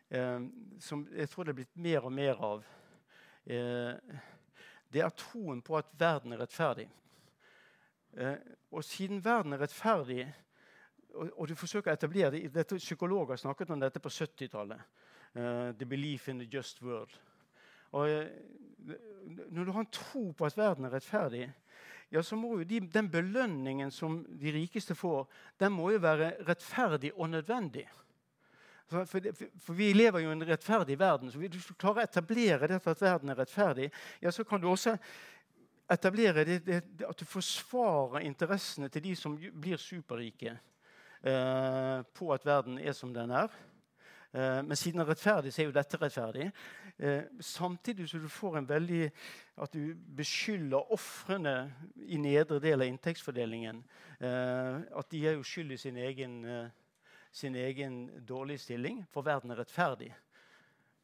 eh, 0.10 0.40
som 0.80 1.08
jeg 1.16 1.30
tror 1.30 1.44
det 1.44 1.54
er 1.54 1.60
blitt 1.62 1.78
mer 1.78 2.06
og 2.06 2.14
mer 2.14 2.44
av, 2.44 2.64
eh, 3.46 4.18
det 4.92 5.04
er 5.04 5.16
troen 5.16 5.62
på 5.64 5.78
at 5.80 5.94
verden 6.00 6.34
er 6.34 6.44
rettferdig. 6.44 6.90
Eh, 8.18 8.36
og 8.72 8.84
siden 8.84 9.24
verden 9.24 9.54
er 9.54 9.64
rettferdig, 9.64 10.26
og, 11.14 11.30
og, 11.38 11.48
du 11.48 11.56
forsøker 11.56 11.92
å 11.92 11.96
etablere 11.96 12.32
det, 12.36 12.46
dette, 12.54 12.80
Psykologer 12.80 13.40
snakket 13.40 13.72
om 13.72 13.80
dette 13.80 14.00
på 14.00 14.12
70-tallet. 14.12 14.84
Uh, 15.36 15.42
eh, 15.42 15.72
the 15.80 15.86
belief 15.86 16.28
in 16.28 16.40
the 16.40 16.48
just 16.52 16.82
world. 16.84 17.12
Og 17.92 18.10
eh, 18.10 18.28
Når 19.52 19.66
du 19.66 19.72
har 19.72 19.84
en 19.84 19.94
tro 19.94 20.32
på 20.32 20.46
at 20.46 20.58
verden 20.58 20.86
er 20.86 20.94
rettferdig, 20.94 21.46
ja, 22.12 22.22
så 22.22 22.36
må 22.36 22.58
jo 22.60 22.68
de, 22.68 22.80
den 22.92 23.08
belønningen 23.12 23.92
som 23.92 24.20
de 24.42 24.52
rikeste 24.52 24.96
får, 24.96 25.28
den 25.60 25.72
må 25.72 25.92
jo 25.94 26.02
være 26.04 26.34
rettferdig 26.48 27.14
og 27.16 27.30
nødvendig. 27.30 27.86
For, 28.92 29.06
for, 29.06 29.20
for, 29.64 29.74
vi 29.74 29.94
lever 29.94 30.20
jo 30.20 30.34
i 30.34 30.36
en 30.36 30.48
rettferdig 30.48 30.98
verden. 31.00 31.32
så 31.32 31.40
Hvis 31.40 31.68
du 31.70 31.74
klarer 31.80 32.02
å 32.02 32.10
etablere 32.10 32.68
dette 32.68 32.92
at 32.92 33.02
verden 33.06 33.32
er 33.32 33.40
rettferdig, 33.40 33.88
ja, 34.20 34.32
så 34.32 34.44
kan 34.44 34.60
du 34.60 34.68
også 34.68 34.98
etablere 35.92 36.44
det, 36.48 36.60
det, 36.66 36.82
at 37.08 37.20
du 37.20 37.26
forsvarer 37.26 38.26
interessene 38.28 38.90
til 38.92 39.06
de 39.06 39.16
som 39.16 39.38
blir 39.38 39.80
superrike 39.80 40.58
eh, 41.24 42.00
på 42.12 42.32
at 42.36 42.46
verden 42.46 42.80
er 42.80 42.96
som 42.98 43.14
den 43.16 43.32
er. 43.32 43.56
Eh, 44.34 44.60
men 44.68 44.76
siden 44.76 45.00
den 45.00 45.06
er 45.06 45.14
rettferdig, 45.14 45.54
så 45.54 45.64
er 45.64 45.72
jo 45.72 45.78
dette 45.80 46.00
rettferdig. 46.02 46.50
Eh, 47.02 47.24
samtidig 47.40 48.10
som 48.10 48.22
du 48.22 48.30
får 48.30 48.58
en 48.58 48.68
veldig 48.70 49.12
At 49.58 49.74
du 49.74 49.96
beskylder 50.18 50.92
ofrene 50.94 51.72
i 52.06 52.18
nedre 52.18 52.60
del 52.62 52.82
av 52.82 52.88
inntektsfordelingen. 52.88 53.84
Eh, 54.20 54.78
at 54.98 55.10
de 55.12 55.26
er 55.28 55.36
jo 55.36 55.44
skyld 55.46 55.72
i 55.72 55.78
sin 55.78 55.98
egen, 55.98 56.46
eh, 56.46 56.70
sin 57.32 57.56
egen 57.56 58.26
dårlige 58.26 58.58
stilling, 58.58 59.06
for 59.10 59.22
verden 59.22 59.52
er 59.52 59.56
rettferdig. 59.56 60.14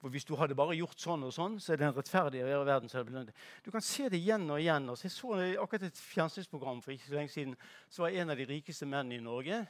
For 0.02 0.10
Hvis 0.10 0.26
du 0.26 0.36
hadde 0.36 0.56
bare 0.56 0.78
gjort 0.78 0.98
sånn 0.98 1.24
og 1.24 1.34
sånn, 1.34 1.60
så 1.60 1.74
er 1.74 1.78
det 1.78 1.88
en 1.88 1.94
rettferdigere 1.94 2.66
verden. 2.66 2.90
Er 2.94 3.26
det 3.26 3.34
du 3.64 3.72
kan 3.72 3.82
se 3.82 4.10
det 4.10 4.20
igjen 4.20 4.50
og 4.50 4.60
igjen. 4.60 4.90
Altså, 4.90 5.04
jeg 5.04 5.12
så 5.12 5.62
akkurat 5.62 5.84
et 5.84 5.98
fjernsynsprogram 5.98 6.82
for 6.82 6.92
ikke 6.92 7.08
så 7.08 7.14
lenge 7.14 7.30
siden. 7.30 7.56
Så 7.90 8.02
var 8.02 8.10
en 8.10 8.30
av 8.30 8.38
de 8.38 8.46
rikeste 8.46 8.86
mennene 8.86 9.16
i 9.16 9.24
Norge 9.24 9.68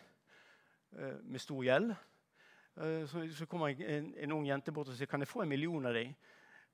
eh, 0.97 1.17
med 1.23 1.39
stor 1.39 1.63
gjeld. 1.63 1.95
Eh, 2.77 3.07
så, 3.07 3.45
kommer 3.45 3.67
en, 3.67 4.13
en, 4.17 4.31
ung 4.31 4.45
jente 4.45 4.71
bort 4.71 4.91
og 4.91 4.97
sier 4.97 5.09
kan 5.09 5.23
jeg 5.23 5.29
få 5.29 5.41
en 5.41 5.49
million 5.49 5.85
av 5.89 5.95
deg. 5.97 6.11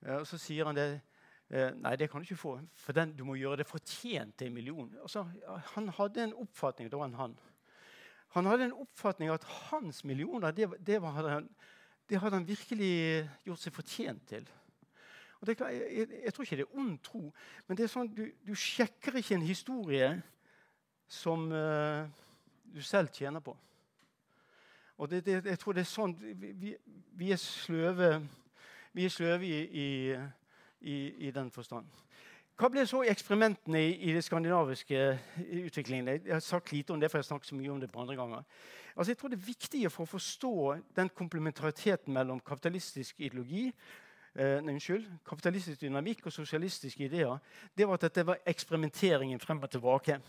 Eh, 0.03 0.17
og 0.17 0.27
så 0.27 0.39
sier 0.41 0.67
han 0.67 0.75
det. 0.75 0.87
Eh, 1.53 1.69
nei, 1.79 1.93
det 1.99 2.09
kan 2.11 2.19
du 2.19 2.27
ikke 2.27 2.39
få, 2.39 2.57
for 2.75 2.95
den, 2.97 3.13
du 3.15 3.23
må 3.27 3.37
gjøre 3.37 3.61
det 3.61 3.69
fortjent 3.69 4.35
til 4.39 4.49
en 4.49 4.55
million. 4.55 4.89
Altså, 5.03 5.25
han 5.75 5.89
hadde 5.95 6.23
en 6.23 6.35
oppfatning 6.43 6.89
da 6.91 6.99
han, 7.03 7.15
han. 7.19 7.37
Han 8.33 8.49
hadde 8.49 8.67
en 8.69 8.75
oppfatning 8.83 9.29
at 9.29 9.45
hans 9.69 10.01
millioner 10.03 10.51
det, 10.51 10.71
det, 10.81 10.99
hadde 11.03 11.29
han, 11.29 11.49
det 12.09 12.19
hadde 12.19 12.39
han 12.39 12.47
virkelig 12.47 12.93
gjort 13.45 13.61
seg 13.61 13.75
fortjent 13.75 14.27
til. 14.27 14.47
Jeg, 15.43 15.59
jeg, 15.59 16.07
jeg, 16.23 16.33
tror 16.33 16.45
ikke 16.45 16.57
det 16.61 16.65
er 16.65 16.79
ond 16.79 16.95
tro, 17.03 17.21
men 17.67 17.77
det 17.77 17.85
er 17.85 17.91
sånn, 17.91 18.09
du, 18.15 18.23
du 18.47 18.53
sjekker 18.55 19.19
ikke 19.19 19.35
en 19.35 19.43
historie 19.43 20.07
som 21.11 21.49
uh, 21.51 22.07
du 22.63 22.79
selv 22.81 23.11
tjener 23.13 23.43
på. 23.43 23.53
Og 25.03 25.09
det, 25.09 25.25
det, 25.25 25.45
jeg 25.45 25.59
tror 25.59 25.75
det 25.75 25.81
er 25.83 25.89
sånn 25.91 26.13
Vi, 26.39 26.69
vi 27.19 27.31
er 27.35 27.39
sløve, 27.41 28.21
vi 28.95 29.03
er 29.03 29.11
sløve 29.11 29.43
i, 29.43 29.57
i, 30.79 30.95
i, 31.27 31.31
den 31.35 31.49
forstand. 31.51 31.89
Hva 32.55 32.69
ble 32.71 32.85
så 32.87 33.01
eksperimentene 33.11 33.81
i, 33.83 33.97
i 34.07 34.13
det 34.15 34.21
skandinaviske 34.23 35.01
utviklingen? 35.65 36.07
Jeg 36.13 36.31
har 36.31 36.45
sagt 36.45 36.71
lite 36.71 36.95
om 36.95 37.03
det, 37.03 37.09
for 37.11 37.19
jeg 37.19 37.25
har 37.25 37.33
snakket 37.33 37.51
så 37.51 37.57
mye 37.59 37.73
om 37.73 37.81
det 37.83 37.91
på 37.91 37.99
andre 37.99 38.15
ganger. 38.15 38.47
Altså, 38.95 39.09
jeg 39.11 39.19
tror 39.19 39.33
Det 39.33 39.41
viktige 39.47 39.91
for 39.91 40.05
å 40.05 40.13
forstå 40.13 40.53
den 40.95 41.11
komplementariteten 41.11 42.13
mellom 42.13 42.39
kapitalistisk 42.39 43.19
ideologi 43.19 43.65
eh, 43.67 44.61
unnskyld, 44.63 45.09
kapitalistisk 45.27 45.83
dynamikk 45.83 46.29
og 46.29 46.37
sosialistiske 46.37 47.09
ideer, 47.09 47.43
det 47.75 47.89
var 47.89 47.99
at 47.99 48.07
dette 48.07 48.23
var 48.31 48.39
eksperimenteringen 48.47 49.43
frem 49.43 49.59
og 49.59 49.75
tilbake. 49.75 50.21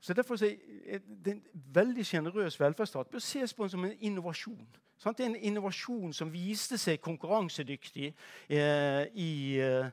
Så 0.00 0.14
Derfor 0.14 0.34
er 0.44 1.00
det 1.24 1.32
en 1.32 1.42
veldig 1.74 2.04
sjenerøs 2.06 2.60
velferdsstat 2.60 3.10
bør 3.10 3.22
ses 3.24 3.54
på 3.54 3.68
som 3.68 3.84
en 3.84 3.96
innovasjon. 4.00 4.66
Sant? 4.98 5.20
En 5.20 5.36
innovasjon 5.36 6.12
som 6.12 6.32
viste 6.32 6.78
seg 6.78 7.00
konkurransedyktig 7.04 8.12
eh, 8.48 9.02
i 9.14 9.32
eh, 9.60 9.88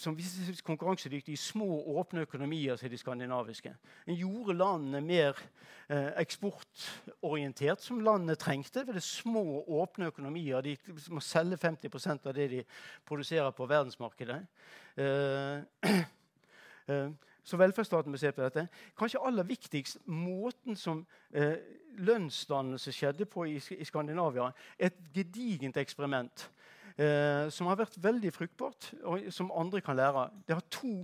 som 0.00 0.16
viste 0.16 0.46
seg 0.46 0.60
konkurransedyktige 0.64 1.36
i 1.36 1.40
små, 1.40 1.66
åpne 2.00 2.24
økonomier 2.24 2.78
som 2.80 2.88
de 2.88 2.98
skandinaviske. 2.98 3.72
Den 4.06 4.16
gjorde 4.16 4.56
landene 4.56 5.02
mer 5.04 5.40
eh, 5.88 6.10
eksportorientert, 6.22 7.82
som 7.84 8.00
landene 8.00 8.38
trengte. 8.40 8.86
ved 8.86 8.94
det 8.94 9.02
små, 9.02 9.64
åpne 9.68 10.08
økonomier. 10.08 10.60
De 10.64 10.76
må 11.10 11.20
selge 11.20 11.56
50% 11.60 12.26
av 12.26 12.34
det 12.34 12.48
de 12.50 12.62
produserer 13.04 13.50
på 13.50 13.66
verdensmarkedet. 13.66 14.40
Eh, 14.96 15.60
eh, 16.88 17.10
så 17.44 17.58
velferdsstaten 17.60 18.12
se 18.20 18.32
på 18.32 18.42
dette. 18.44 18.66
Kanskje 18.98 19.22
aller 19.26 19.46
viktigst 19.48 20.00
måten 20.06 20.76
som 20.76 21.04
eh, 21.34 21.56
lønnsdannelse 22.00 22.92
skjedde 22.94 23.26
på 23.30 23.46
i, 23.48 23.56
i, 23.56 23.84
Skandinavia. 23.84 24.50
Et 24.78 24.96
gedigent 25.14 25.76
eksperiment 25.80 26.46
eh, 26.96 27.48
som 27.52 27.70
har 27.70 27.80
vært 27.80 27.98
veldig 28.02 28.32
fruktbart, 28.34 28.92
og 29.04 29.30
som 29.34 29.52
andre 29.56 29.82
kan 29.84 29.98
lære. 29.98 30.28
Det 30.46 30.56
har 30.58 30.66
to 30.70 30.94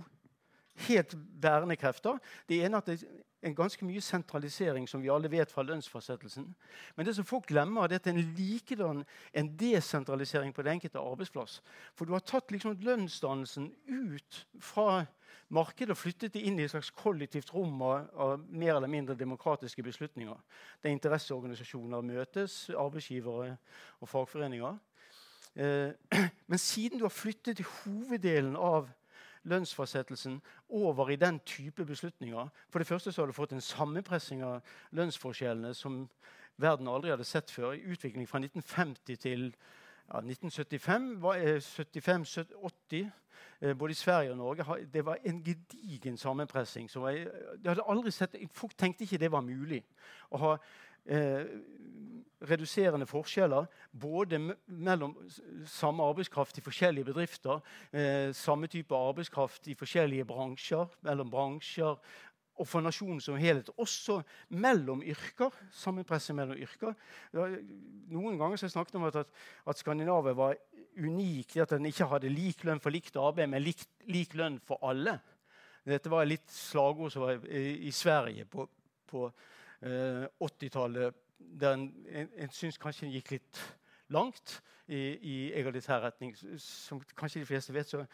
helt 0.87 1.15
bærende 1.41 1.75
krefter. 1.75 2.19
Det 2.49 2.61
ene 2.63 2.77
er 2.77 2.85
at 2.85 2.91
det 2.91 3.01
en 3.47 3.55
ganske 3.57 3.85
mye 3.85 4.01
sentralisering, 4.03 4.87
som 4.89 5.01
vi 5.01 5.11
alle 5.11 5.31
vet 5.31 5.51
fra 5.51 5.63
lønnsfastsettelsen. 5.65 6.47
Men 6.95 7.07
det 7.07 7.15
som 7.17 7.25
folk 7.27 7.47
glemmer, 7.49 7.87
er 7.87 7.97
at 7.97 8.05
det 8.05 8.13
er 8.13 8.19
en 8.19 8.33
likedan 8.37 9.03
en 9.33 9.51
desentralisering 9.59 10.53
på 10.53 10.65
den 10.65 10.77
enkelte 10.77 10.99
arbeidsplass. 11.01 11.61
For 11.95 12.05
du 12.05 12.13
har 12.15 12.25
tatt 12.25 12.51
liksom 12.51 12.77
lønnsdannelsen 12.83 13.71
ut 13.87 14.41
fra 14.59 15.05
markedet 15.53 15.93
og 15.95 15.99
flyttet 15.99 16.33
det 16.35 16.43
inn 16.47 16.59
i 16.59 16.65
et 16.65 16.73
slags 16.73 16.89
kollektivt 16.91 17.53
rom 17.55 17.81
av, 17.81 18.09
av 18.13 18.43
mer 18.49 18.75
eller 18.75 18.91
mindre 18.91 19.15
demokratiske 19.15 19.83
beslutninger. 19.83 20.37
Der 20.83 20.93
interesseorganisasjoner 20.93 22.03
møtes, 22.05 22.67
arbeidsgivere 22.75 23.55
og 24.01 24.11
fagforeninger. 24.11 24.77
Eh, 25.55 25.91
men 26.51 26.61
siden 26.61 26.99
du 26.99 27.07
har 27.07 27.15
flyttet 27.15 27.63
hoveddelen 27.63 28.55
av 28.59 28.91
lønnsfastsettelsen 29.47 30.39
over 30.69 31.09
i 31.09 31.19
den 31.19 31.39
type 31.47 31.85
beslutninger 31.85 32.49
For 32.69 32.79
det 32.79 32.87
første 32.87 33.11
så 33.11 33.21
har 33.21 33.27
du 33.31 33.37
fått 33.37 33.55
en 33.55 33.63
sammenpressing 33.63 34.43
av 34.43 34.61
lønnsforskjellene 34.91 35.73
som 35.73 36.05
verden 36.57 36.87
aldri 36.87 37.13
hadde 37.13 37.27
sett 37.27 37.51
før. 37.51 37.73
I 37.73 37.85
utvikling 37.93 38.27
fra 38.27 38.39
1950 38.39 39.21
til 39.21 39.47
ja, 40.07 40.19
1975, 40.19 41.17
75-80 41.21 43.11
Eh, 43.61 43.77
både 43.77 43.91
i 43.91 43.93
Sverige 43.93 44.31
og 44.31 44.37
Norge, 44.37 44.85
det 44.93 45.05
var 45.05 45.17
en 45.25 45.43
gedigen 45.43 46.17
sammenpressing. 46.17 46.91
Så 46.91 47.07
jeg, 47.07 47.27
jeg 47.63 47.69
hadde 47.69 47.83
aldri 47.89 48.11
sett, 48.11 48.35
Folk 48.51 48.77
tenkte 48.77 49.03
ikke 49.03 49.17
det 49.17 49.31
var 49.31 49.41
mulig 49.41 49.81
å 50.29 50.37
ha 50.37 50.51
eh, 51.05 51.45
reduserende 52.41 53.07
forskjeller 53.09 53.65
både 53.91 54.39
mellom 54.67 55.15
samme 55.65 56.05
arbeidskraft 56.05 56.57
i 56.57 56.63
forskjellige 56.65 57.09
bedrifter, 57.09 57.61
eh, 57.91 58.33
samme 58.33 58.67
type 58.67 58.95
arbeidskraft 58.95 59.67
i 59.67 59.75
forskjellige 59.77 60.25
bransjer, 60.25 60.85
mellom 61.01 61.31
bransjer 61.31 61.97
og 62.57 62.67
for 62.67 62.81
nasjonen 62.81 63.19
som 63.21 63.37
helhet. 63.37 63.69
Også 63.77 64.21
mellom 64.49 65.03
yrker. 65.05 65.53
Sammenpresset 65.71 66.35
mellom 66.35 66.57
yrker. 66.57 66.95
Noen 67.33 68.37
ganger 68.37 68.57
har 68.57 68.63
jeg 68.65 68.73
snakket 68.73 68.97
om 68.97 69.05
at, 69.09 69.19
at 69.67 69.77
Skandinavia 69.77 70.33
var 70.37 70.57
unik 70.97 71.55
i 71.55 71.61
at 71.61 71.75
den 71.75 71.85
ikke 71.85 72.09
hadde 72.09 72.33
lik 72.33 72.63
lønn 72.65 72.81
for 72.81 72.93
likt 72.93 73.17
arbeid, 73.21 73.51
men 73.51 73.61
lik, 73.61 73.83
lik 74.09 74.33
lønn 74.37 74.57
for 74.65 74.81
alle. 74.81 75.19
Dette 75.87 76.11
var 76.11 76.27
litt 76.27 76.49
slagord 76.51 77.13
som 77.13 77.27
var 77.27 77.45
i, 77.45 77.87
i 77.87 77.93
Sverige 77.95 78.47
på, 78.49 78.65
på 79.07 79.27
eh, 79.85 80.25
80-tallet. 80.43 81.23
Der 81.37 81.73
en, 81.73 81.91
en, 82.09 82.49
syns 82.51 82.77
kanskje 82.77 83.05
den 83.05 83.13
gikk 83.17 83.31
litt 83.37 83.61
langt 84.13 84.57
i, 84.87 84.99
i 85.17 85.35
egalitær 85.57 86.01
retning. 86.05 86.33
Som 86.61 87.01
kanskje 87.15 87.43
de 87.43 87.49
fleste 87.49 87.75
vet, 87.75 87.89
så 87.89 88.05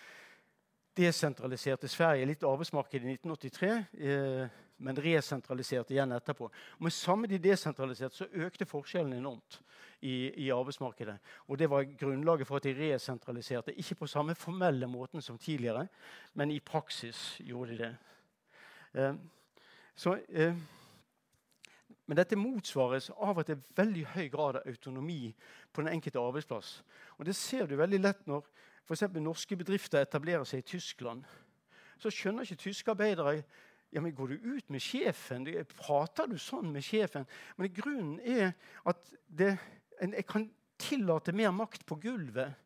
desentraliserte 0.98 1.90
Sverige 1.90 2.28
litt 2.30 2.44
arbeidsmarkedet 2.46 3.08
i 3.08 3.16
1983. 3.18 3.72
Eh, 3.94 4.60
men 4.84 4.98
resentraliserte 5.00 5.94
igjen 5.94 6.12
etterpå. 6.16 6.50
Med 6.84 6.94
samme 6.94 7.28
de 7.30 7.40
desentraliserte, 7.40 8.18
så 8.18 8.28
økte 8.46 8.68
forskjellene 8.68 9.20
enormt 9.22 9.60
i, 10.02 10.34
i, 10.46 10.50
arbeidsmarkedet. 10.52 11.16
Og 11.48 11.60
det 11.60 11.70
var 11.72 11.88
grunnlaget 12.00 12.48
for 12.48 12.60
at 12.60 12.68
de 12.68 12.74
resentraliserte. 12.80 13.76
Ikke 13.80 13.96
på 14.02 14.10
samme 14.12 14.36
formelle 14.36 14.88
måten 14.88 15.22
som 15.22 15.38
tidligere, 15.38 15.88
men 16.34 16.52
i 16.52 16.60
praksis 16.60 17.38
gjorde 17.40 17.72
de 17.72 17.78
det. 17.84 17.94
Eh, 18.94 19.14
så, 19.96 20.18
eh, 20.30 20.58
men 22.06 22.20
dette 22.20 22.36
motsvares 22.36 23.10
av 23.16 23.40
at 23.40 23.48
det 23.48 23.56
er 23.58 23.68
veldig 23.78 24.06
høy 24.16 24.26
grad 24.32 24.60
av 24.60 24.68
autonomi 24.68 25.34
på 25.72 25.84
den 25.84 25.94
enkelte 25.94 26.20
arbeidsplass. 26.20 26.84
Og 27.18 27.26
Det 27.26 27.36
ser 27.36 27.68
du 27.68 27.76
veldig 27.80 28.00
lett 28.02 28.26
når 28.28 28.48
for 28.84 29.20
norske 29.20 29.56
bedrifter 29.56 30.02
etablerer 30.02 30.44
seg 30.44 30.60
i 30.60 30.68
Tyskland. 30.74 31.24
Så 31.98 32.12
skjønner 32.12 32.44
ikke 32.44 32.66
tyske 32.66 32.92
arbeidere 32.92 33.44
ja, 33.94 34.02
men 34.02 34.16
Går 34.16 34.28
du 34.28 34.56
ut 34.56 34.70
med 34.70 34.82
sjefen? 34.82 35.46
Prater 35.78 36.28
du 36.28 36.38
sånn 36.42 36.72
med 36.74 36.84
sjefen? 36.84 37.28
Men 37.58 37.74
grunnen 37.74 38.20
er 38.20 38.56
at 38.90 39.14
det, 39.30 39.54
jeg 40.02 40.26
kan 40.26 40.48
tillate 40.82 41.32
mer 41.32 41.54
makt 41.54 41.86
på 41.86 42.00
gulvet 42.02 42.58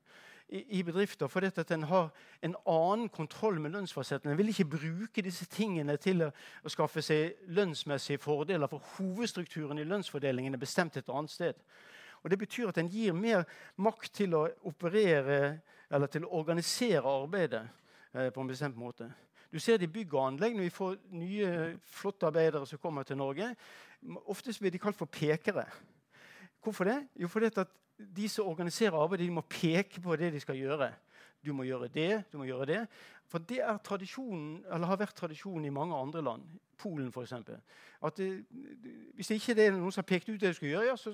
i, 0.50 0.84
bedrifter 0.84 1.28
fordi 1.28 1.50
at 1.60 1.72
en 1.72 1.84
har 1.84 2.10
en 2.44 2.56
annen 2.66 3.10
kontroll 3.10 3.60
med 3.60 3.74
lønnsfastsettelen. 3.76 4.32
En 4.32 4.38
vil 4.38 4.50
ikke 4.54 4.70
bruke 4.78 5.24
disse 5.24 5.46
tingene 5.52 5.98
til 5.98 6.24
å, 6.24 6.32
å, 6.64 6.72
skaffe 6.72 7.04
seg 7.04 7.50
lønnsmessige 7.52 8.22
fordeler, 8.24 8.70
for 8.72 8.84
hovedstrukturen 8.98 9.80
i 9.80 9.88
lønnsfordelingen 9.88 10.56
er 10.56 10.62
bestemt 10.62 10.98
et 10.98 11.10
annet 11.10 11.34
sted. 11.34 11.60
Og 12.24 12.30
Det 12.30 12.40
betyr 12.40 12.72
at 12.72 12.80
en 12.82 12.90
gir 12.92 13.14
mer 13.14 13.44
makt 13.76 14.14
til 14.22 14.36
å 14.36 14.48
operere 14.68 15.60
eller 15.92 16.08
til 16.12 16.26
å 16.26 16.34
organisere 16.40 17.04
arbeidet 17.08 17.64
eh, 18.14 18.32
på 18.34 18.42
en 18.42 18.50
bestemt 18.50 18.78
måte. 18.80 19.10
Du 19.52 19.60
ser 19.64 19.78
det 19.80 19.88
i 19.88 19.94
bygg 20.00 20.16
og 20.16 20.26
anlegg 20.26 20.56
når 20.58 20.66
vi 20.68 20.76
får 20.76 20.96
nye, 21.16 21.52
flotte 22.00 22.28
arbeidere 22.28 22.68
som 22.68 22.82
kommer 22.84 23.08
til 23.08 23.20
Norge. 23.20 23.54
Ofte 24.28 24.56
blir 24.60 24.74
de 24.74 24.82
kalt 24.82 24.98
for 25.00 25.08
pekere. 25.08 25.64
Hvorfor 26.64 26.90
det? 26.90 26.98
Jo, 27.16 27.30
fordi 27.32 27.52
at 27.56 27.72
de 27.98 28.30
som 28.30 28.48
organiserer 28.48 28.96
arbeidet, 28.98 29.26
de 29.26 29.34
må 29.34 29.42
peke 29.42 30.02
på 30.02 30.16
det 30.16 30.32
de 30.34 30.40
skal 30.40 30.58
gjøre. 30.58 30.92
Du 31.46 31.54
må 31.54 31.64
gjøre 31.64 31.88
det, 31.88 32.24
du 32.32 32.38
må 32.38 32.48
gjøre 32.48 32.66
det. 32.66 32.82
For 33.28 33.40
det 33.44 33.60
er 33.62 33.78
eller 33.78 34.86
har 34.86 34.98
vært 34.98 35.16
tradisjonen 35.16 35.66
i 35.66 35.74
mange 35.74 35.96
andre 35.96 36.22
land. 36.22 36.44
Polen, 36.78 37.10
f.eks. 37.10 37.34
At 38.04 38.18
det, 38.18 38.46
hvis 39.14 39.28
det 39.28 39.36
ikke 39.36 39.66
er 39.66 39.72
noen 39.72 39.92
som 39.92 40.02
har 40.02 40.08
pekt 40.08 40.30
ut 40.30 40.40
det 40.40 40.50
du 40.50 40.54
skal 40.54 40.70
gjøre, 40.70 40.86
ja, 40.86 40.96
så 40.96 41.14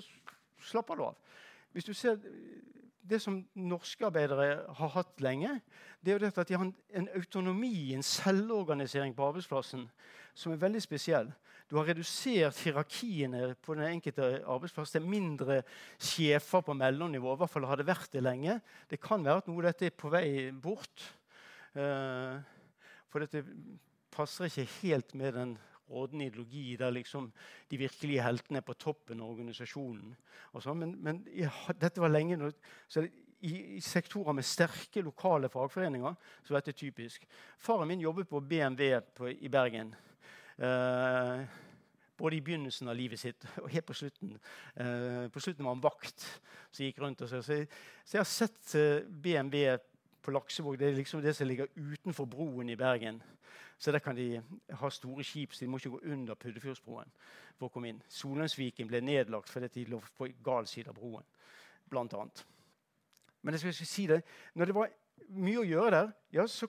slapper 0.60 0.94
du 0.94 1.04
av. 1.04 1.16
Hvis 1.72 1.84
du 1.84 1.94
ser 1.94 2.18
det 3.04 3.20
som 3.20 3.40
norske 3.54 4.06
arbeidere 4.06 4.64
har 4.78 4.92
hatt 4.94 5.20
lenge, 5.20 5.60
det 6.00 6.12
er 6.12 6.18
jo 6.18 6.30
at 6.40 6.48
de 6.48 6.56
har 6.56 6.70
en 7.00 7.08
autonomi, 7.16 7.92
en 7.92 8.02
selvorganisering 8.02 9.14
på 9.16 9.26
arbeidsplassen, 9.26 9.88
som 10.34 10.52
er 10.52 10.62
veldig 10.62 10.82
spesiell. 10.82 11.32
Du 11.70 11.78
har 11.78 11.88
redusert 11.88 12.58
hierarkiene 12.60 13.54
på 13.64 13.76
den 13.78 13.88
enkelte 13.88 14.42
arbeidsplass. 14.42 14.94
Er 14.98 15.06
mindre 15.06 15.62
sjefer 15.96 16.64
på 16.64 16.76
mellomnivå. 16.76 17.34
I 17.34 17.40
hvert 17.40 17.52
fall 17.54 17.68
har 17.70 17.80
det 17.80 17.88
vært 17.88 18.12
det 18.12 18.22
lenge. 18.24 18.58
Det 18.90 19.00
kan 19.02 19.24
være 19.24 19.42
at 19.42 19.48
noe 19.48 19.62
av 19.62 19.70
dette 19.70 19.88
er 19.88 19.96
på 19.96 20.12
vei 20.12 20.26
bort. 20.52 21.06
Uh, 21.74 22.36
for 23.08 23.24
dette 23.24 23.42
passer 24.14 24.50
ikke 24.50 24.68
helt 24.82 25.16
med 25.18 25.34
den 25.38 25.56
rådende 25.90 26.28
ideologi 26.28 26.76
der 26.76 26.90
liksom 26.94 27.32
de 27.70 27.78
virkelige 27.78 28.22
heltene 28.22 28.60
er 28.60 28.66
på 28.66 28.76
toppen 28.78 29.20
av 29.20 29.32
organisasjonen. 29.34 30.14
Sånn. 30.60 30.80
Men, 30.80 30.94
men 31.02 31.20
ja, 31.34 31.52
dette 31.80 32.02
var 32.02 32.12
lenge 32.12 32.52
så 32.88 33.04
i, 33.04 33.76
i, 33.76 33.80
sektorer 33.84 34.36
med 34.36 34.46
sterke 34.46 35.02
lokale 35.04 35.50
fagforeninger 35.52 36.16
så 36.42 36.54
var 36.54 36.64
dette 36.64 36.78
typisk. 36.78 37.26
Faren 37.60 37.88
min 37.90 38.04
jobbet 38.04 38.28
på 38.30 38.40
BMW 38.40 39.00
på, 39.16 39.28
i 39.28 39.50
Bergen. 39.52 39.92
Eh, 40.58 41.40
både 42.16 42.36
i 42.36 42.42
begynnelsen 42.46 42.88
av 42.88 42.96
livet 42.96 43.20
sitt 43.20 43.46
og 43.62 43.70
helt 43.72 43.86
på 43.88 43.96
slutten. 43.98 44.36
Eh, 44.76 45.26
på 45.34 45.42
slutten 45.42 45.66
var 45.66 45.74
han 45.74 45.82
vakt 45.82 46.26
som 46.70 46.84
gikk 46.84 47.00
rundt. 47.02 47.24
Og 47.26 47.30
så, 47.30 47.42
så, 47.42 47.58
jeg, 47.58 47.68
så 48.04 48.16
jeg 48.18 48.22
har 48.22 48.30
sett 48.30 48.74
eh, 48.78 49.06
BMW 49.06 49.76
på 50.24 50.34
Laksevåg. 50.34 50.78
Det 50.78 50.88
er 50.88 50.98
liksom 50.98 51.22
det 51.22 51.34
som 51.36 51.48
ligger 51.48 51.72
utenfor 51.74 52.28
broen 52.30 52.70
i 52.70 52.78
Bergen. 52.78 53.22
Så 53.78 53.92
der 53.92 53.98
kan 53.98 54.16
de 54.16 54.38
ha 54.70 54.90
store 54.90 55.24
skip, 55.26 55.52
så 55.52 55.64
de 55.64 55.68
må 55.70 55.80
ikke 55.80 55.96
gå 55.96 56.14
under 56.14 56.38
Puddefjordsbroen 56.38 57.10
for 57.58 57.66
å 57.66 57.72
komme 57.74 57.90
inn. 57.90 58.02
Solheimsviken 58.08 58.88
ble 58.88 59.02
nedlagt 59.04 59.50
fordi 59.50 59.68
de 59.74 59.88
lå 59.90 59.98
på 60.16 60.30
gal 60.46 60.68
side 60.70 60.92
av 60.92 60.96
broen. 60.96 61.26
Blant 61.90 62.14
annet. 62.16 62.44
Men 63.42 63.58
jeg 63.58 63.74
skal 63.74 63.90
si 63.90 64.06
det, 64.08 64.22
når 64.54 64.70
det 64.70 64.76
var 64.78 64.94
mye 65.34 65.60
å 65.62 65.66
gjøre 65.66 65.90
der 65.94 66.12
ja, 66.34 66.44
så 66.50 66.66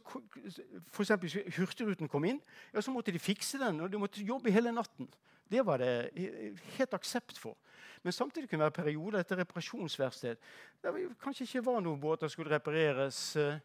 for 0.94 1.02
eksempel, 1.02 1.32
Hurtigruten 1.56 2.10
kom 2.12 2.26
inn, 2.30 2.42
ja, 2.74 2.82
så 2.86 2.94
måtte 2.94 3.14
de 3.14 3.22
fikse 3.22 3.58
den. 3.58 3.80
Og 3.82 3.90
de 3.90 3.98
måtte 3.98 4.22
jobbe 4.22 4.54
hele 4.54 4.74
natten. 4.76 5.08
Det 5.50 5.64
var 5.66 5.82
det 5.82 6.12
helt 6.78 6.94
aksept 6.94 7.40
for. 7.42 7.58
Men 8.06 8.14
samtidig 8.14 8.50
kunne 8.50 8.62
det 8.62 8.70
være 8.70 8.84
perioder 8.84 9.24
etter 9.24 9.40
reparasjonsverksted 9.42 10.38
der 10.84 11.00
kanskje 11.22 11.48
ikke 11.48 11.64
var 11.66 11.82
noen 11.82 12.02
båter 12.02 12.30
som 12.30 12.36
skulle 12.36 12.54
repareres. 12.54 13.20
Uh, 13.38 13.58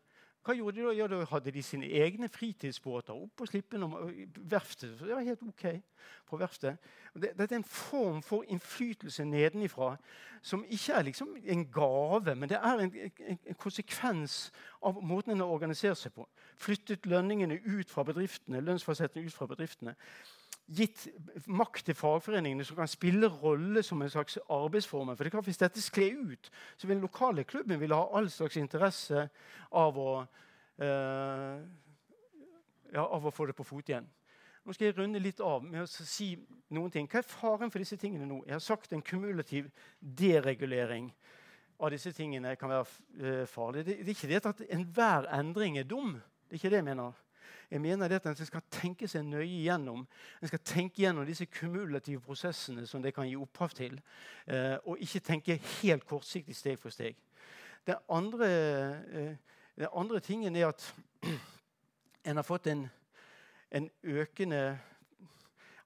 hva 0.45 0.55
gjorde 0.57 0.81
de 0.81 1.09
da? 1.09 1.25
Hadde 1.29 1.53
de 1.53 1.63
sine 1.63 1.87
egne 1.87 2.29
fritidsbåter 2.33 3.13
opp 3.13 3.35
på 3.37 3.47
slippen 3.47 3.83
om 3.85 3.97
verftet. 4.49 4.95
Så 4.99 5.05
det 5.05 5.15
var 5.15 5.27
helt 5.27 5.43
ok 5.43 5.67
på 6.31 6.39
verftet. 6.41 6.79
Det, 7.15 7.35
er 7.37 7.57
en 7.57 7.65
form 7.65 8.23
for 8.23 8.47
innflytelse 8.49 9.25
nedenifra 9.25 9.97
som 10.43 10.65
ikke 10.65 10.97
er 10.97 11.03
liksom 11.03 11.37
en 11.45 11.67
gave, 11.73 12.35
men 12.35 12.49
det 12.49 12.57
er 12.57 12.85
en, 12.87 12.95
en, 12.97 13.39
en 13.47 13.59
konsekvens 13.61 14.53
av 14.83 15.03
måten 15.05 15.35
en 15.35 15.45
har 15.45 15.53
organisert 15.53 16.01
seg 16.01 16.15
på. 16.17 16.25
Flyttet 16.57 17.07
lønningene 17.07 17.61
ut 17.67 17.91
fra 17.91 18.07
bedriftene, 18.09 18.63
lønnsfastsettene 18.65 19.27
ut 19.27 19.37
fra 19.37 19.51
bedriftene 19.51 19.97
gitt 20.71 21.07
makt 21.51 21.89
til 21.89 21.97
fagforeningene 21.99 22.65
som 22.67 22.79
kan 22.79 22.91
spille 22.91 23.29
rolle 23.41 23.83
som 23.83 24.03
en 24.03 24.13
slags 24.13 24.39
arbeidsformer. 24.49 25.17
For 25.17 25.25
det 25.25 25.33
kan, 25.33 25.45
Hvis 25.45 25.59
dette 25.59 25.83
skler 25.83 26.17
ut, 26.33 26.51
så 26.77 26.87
vil 26.87 26.97
den 26.97 27.07
lokale 27.07 27.45
klubben 27.45 27.81
vil 27.81 27.95
ha 27.95 28.07
all 28.15 28.31
slags 28.31 28.57
interesse 28.57 29.29
av 29.73 29.99
å, 29.99 30.27
eh, 30.79 31.59
ja, 32.93 33.05
av 33.05 33.27
å 33.27 33.35
få 33.35 33.47
det 33.47 33.57
på 33.57 33.67
fot 33.67 33.89
igjen. 33.89 34.07
Nå 34.65 34.75
skal 34.75 34.87
jeg 34.87 34.99
runde 34.99 35.19
litt 35.19 35.41
av 35.41 35.65
med 35.65 35.83
å 35.83 35.87
si 35.89 36.37
noen 36.71 36.91
ting. 36.91 37.09
Hva 37.09 37.19
er 37.19 37.23
faren 37.23 37.71
for 37.71 37.79
disse 37.79 37.97
tingene 37.97 38.27
nå? 38.27 38.45
Jeg 38.45 38.53
har 38.53 38.61
sagt 38.61 38.93
en 38.93 39.03
kumulativ 39.03 39.71
deregulering 40.01 41.11
av 41.81 41.91
disse 41.91 42.13
tingene 42.13 42.57
kan 42.61 42.69
være 42.69 42.85
eh, 43.19 43.47
farlig. 43.49 43.87
Det, 43.87 43.97
det 44.05 44.13
er 44.13 44.19
ikke 44.19 44.29
det 44.29 44.47
at 44.47 44.63
enhver 44.69 45.27
endring 45.33 45.79
er 45.79 45.89
dum. 45.89 46.13
Det 46.47 46.55
er 46.55 46.61
ikke 46.61 46.71
det 46.71 46.83
jeg 46.83 46.85
mener. 46.85 47.13
Jeg 47.71 47.81
mener 47.81 48.15
at 48.15 48.27
En 48.27 48.47
skal 48.47 48.63
tenke 48.71 49.09
seg 49.09 49.25
nøye 49.25 49.63
gjennom 49.63 50.07
En 50.43 50.49
skal 50.49 50.63
tenke 50.65 51.03
gjennom 51.03 51.27
disse 51.27 51.47
kumulative 51.47 52.21
prosessene 52.21 52.87
som 52.87 53.03
det 53.03 53.15
kan 53.15 53.29
gi 53.29 53.37
opphav 53.37 53.75
til. 53.75 54.01
Eh, 54.47 54.77
og 54.85 54.99
ikke 54.99 55.21
tenke 55.21 55.61
helt 55.83 56.07
kortsiktig 56.07 56.57
steg 56.57 56.79
for 56.79 56.91
steg. 56.91 57.17
Den 57.87 57.97
andre, 58.09 58.49
eh, 59.13 59.37
den 59.77 59.89
andre 59.93 60.21
tingen 60.21 60.57
er 60.57 60.69
at 60.69 60.95
en 62.25 62.37
har 62.37 62.43
fått 62.43 62.67
en, 62.67 62.89
en 63.71 63.91
økende 64.03 64.79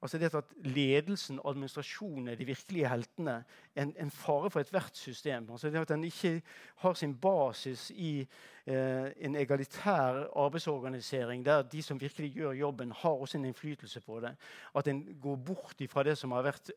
Altså 0.05 0.19
det 0.19 0.35
at 0.35 0.51
Ledelsen 0.57 1.39
og 1.41 1.51
administrasjonen 1.51 2.29
er 2.29 2.35
de 2.37 2.45
virkelige 2.45 2.89
heltene. 2.89 3.39
En, 3.77 3.95
en 4.01 4.11
fare 4.11 4.51
for 4.51 4.61
ethvert 4.61 4.97
system. 4.97 5.47
Altså 5.51 5.71
det 5.71 5.81
at 5.81 5.91
En 5.91 6.05
ikke 6.05 6.43
har 6.77 6.95
sin 6.95 7.15
basis 7.17 7.91
i 7.91 8.21
eh, 8.67 9.13
en 9.17 9.37
egalitær 9.37 10.29
arbeidsorganisering 10.37 11.45
der 11.45 11.63
de 11.63 11.83
som 11.83 12.01
virkelig 12.01 12.33
gjør 12.33 12.53
jobben, 12.53 12.93
har 12.93 13.11
også 13.11 13.39
en 13.39 13.45
innflytelse 13.45 14.01
på 14.01 14.21
det. 14.21 14.37
At 14.77 14.89
en 14.89 15.19
går 15.23 15.37
bort 15.37 15.81
fra 15.89 16.03
det 16.03 16.19
som 16.19 16.33
har 16.33 16.43
vært 16.43 16.71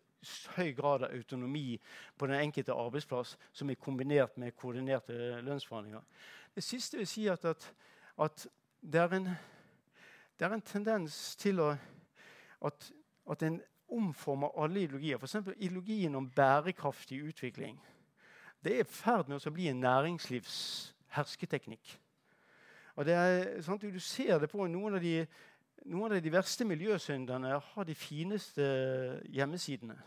høy 0.56 0.72
grad 0.76 1.04
av 1.04 1.12
autonomi 1.12 1.82
på 2.18 2.28
den 2.28 2.40
enkelte 2.40 2.74
arbeidsplass, 2.74 3.38
som 3.52 3.70
er 3.70 3.76
kombinert 3.76 4.38
med 4.38 4.56
koordinerte 4.56 5.42
lønnsforhandlinger. 5.42 6.02
Det 6.56 6.64
siste 6.64 6.98
vil 6.98 7.08
si 7.08 7.28
at, 7.28 7.46
at, 7.46 7.74
at 8.20 8.48
det, 8.82 9.02
er 9.02 9.14
en, 9.20 9.30
det 10.40 10.48
er 10.48 10.54
en 10.54 10.62
tendens 10.62 11.36
til 11.36 11.60
å 11.60 11.74
at 12.66 12.92
at 13.32 13.44
en 13.44 13.62
omformer 13.90 14.64
alle 14.64 14.84
ideologier. 14.84 15.18
F.eks. 15.18 15.36
ideologien 15.58 16.16
om 16.16 16.30
bærekraftig 16.30 17.24
utvikling. 17.24 17.82
Det 18.64 18.76
er 18.76 18.80
i 18.80 18.84
ferd 18.90 19.28
med 19.30 19.48
å 19.48 19.52
bli 19.54 19.68
en 19.72 19.80
næringslivshersketeknikk. 19.80 22.00
Og 22.98 23.06
det 23.06 23.14
er, 23.14 23.62
sant, 23.62 23.82
Du 23.82 24.00
ser 24.00 24.40
det 24.40 24.50
på 24.50 24.68
noen 24.68 24.94
av 24.98 25.02
de, 25.02 25.28
noen 25.86 26.12
av 26.12 26.22
de 26.22 26.32
verste 26.34 26.66
miljøsynderne 26.66 27.60
har 27.62 27.84
de 27.86 27.96
fineste 27.96 28.62
hjemmesidene. 29.30 29.98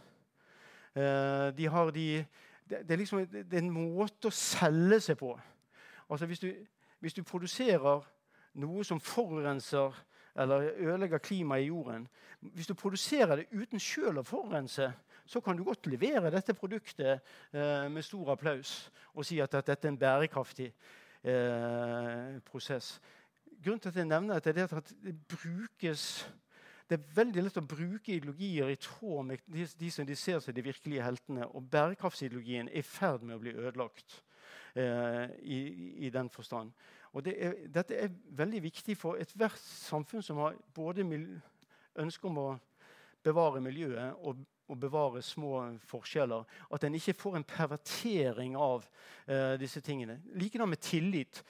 Uh, 0.96 1.54
de 1.54 1.66
har 1.70 1.90
de, 1.94 2.26
det, 2.68 2.90
er 2.90 2.96
liksom, 2.96 3.26
det, 3.30 3.52
er 3.52 3.58
en 3.62 3.70
måte 3.70 4.28
å 4.28 4.30
selge 4.34 5.00
seg 5.00 5.18
på. 5.20 5.40
Altså 6.10 6.26
hvis 6.26 6.42
du, 6.42 6.50
hvis 6.98 7.14
du 7.14 7.22
produserer 7.22 8.02
noe 8.58 8.84
som 8.84 9.00
forurenser 9.00 9.94
eller 10.36 10.70
ødelegger 10.76 11.18
klimaet 11.18 11.62
i 11.62 11.70
jorden. 11.70 12.08
Hvis 12.40 12.66
du 12.66 12.74
produserer 12.74 13.36
det 13.36 13.48
uten 13.52 13.80
sjøl 13.80 14.20
å 14.20 14.26
forurense, 14.26 14.92
så 15.26 15.40
kan 15.40 15.56
du 15.56 15.64
godt 15.64 15.86
levere 15.86 16.30
dette 16.32 16.54
produktet 16.54 17.20
eh, 17.52 17.86
med 17.90 18.02
stor 18.02 18.32
applaus 18.34 18.90
og 19.14 19.24
si 19.26 19.38
at, 19.40 19.54
at 19.54 19.66
dette 19.66 19.86
er 19.86 19.92
en 19.92 19.98
bærekraftig 19.98 20.72
eh, 21.22 22.40
prosess. 22.46 23.00
Grunnen 23.60 23.80
til 23.80 23.92
at 23.92 23.96
jeg 24.00 24.08
nevner 24.08 24.40
dette, 24.40 24.60
er 24.60 24.78
at 24.78 24.94
det 25.04 25.16
brukes 25.28 26.06
det 26.90 26.96
er 26.98 27.10
veldig 27.14 27.42
lett 27.44 27.58
å 27.60 27.62
bruke 27.70 28.10
ideologier 28.10 28.72
i 28.72 28.78
tråd 28.82 29.26
med 29.28 29.42
de, 29.46 29.62
de 29.78 29.90
som 29.94 30.06
de 30.06 30.16
ser 30.18 30.40
seg 30.42 30.56
de 30.56 30.64
virkelige 30.66 31.04
heltene. 31.06 31.46
Og 31.54 31.68
bærekraftsideologien 31.70 32.66
er 32.66 32.80
i 32.80 32.82
ferd 32.82 33.22
med 33.22 33.36
å 33.36 33.42
bli 33.44 33.52
ødelagt 33.54 34.16
eh, 34.74 35.30
i, 35.38 35.60
i, 36.02 36.10
den 36.10 36.26
forstand. 36.34 36.72
Og 37.12 37.24
det 37.24 37.34
er, 37.42 37.54
dette 37.74 37.96
er 37.96 38.12
veldig 38.38 38.62
viktig 38.62 38.96
for 38.98 39.18
ethvert 39.18 39.58
samfunn 39.58 40.22
som 40.22 40.38
har 40.44 40.58
både 40.74 41.06
ønske 41.98 42.28
om 42.28 42.38
å 42.38 42.48
bevare 43.24 43.60
miljøet 43.60 44.14
og, 44.22 44.44
og, 44.68 44.76
bevare 44.80 45.22
små 45.22 45.64
forskjeller. 45.90 46.46
At 46.70 46.84
en 46.84 46.94
ikke 46.94 47.18
får 47.18 47.36
en 47.36 47.44
pervertering 47.44 48.56
av 48.56 48.86
uh, 48.86 49.56
disse 49.60 49.82
tingene. 49.84 50.20
Likedan 50.38 50.70
med 50.70 50.80
tillit. 50.86 51.42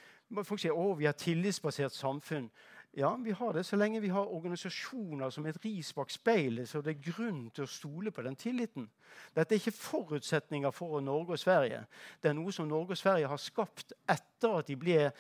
Folk 0.43 0.61
sier 0.63 0.77
at 0.77 0.99
vi 0.99 1.09
har 1.11 1.19
tillitsbasert 1.19 1.93
samfunn. 1.93 2.49
Ja, 2.97 3.13
vi 3.17 3.31
har 3.31 3.53
det 3.53 3.63
så 3.67 3.77
lenge 3.77 4.01
vi 4.01 4.09
har 4.11 4.33
organisasjoner 4.35 5.31
som 5.31 5.47
et 5.47 5.59
ris 5.65 5.93
bak 5.95 6.11
speilet, 6.11 6.69
så 6.69 6.81
det 6.83 6.97
er 6.97 7.13
grunn 7.13 7.45
til 7.55 7.63
å 7.63 7.71
stole 7.71 8.11
på 8.11 8.25
den 8.27 8.35
tilliten. 8.35 8.89
Dette 9.37 9.55
er 9.55 9.61
ikke 9.61 9.77
forutsetninger 9.77 10.75
for 10.75 10.99
Norge 11.01 11.37
og 11.37 11.39
Sverige. 11.39 11.85
Det 12.23 12.33
er 12.33 12.35
noe 12.35 12.51
som 12.53 12.67
Norge 12.67 12.97
og 12.97 12.99
Sverige 12.99 13.31
har 13.31 13.39
skapt 13.39 13.95
etter 14.41 14.57
at 14.59 14.71
de 14.71 14.77
ble, 14.81 15.11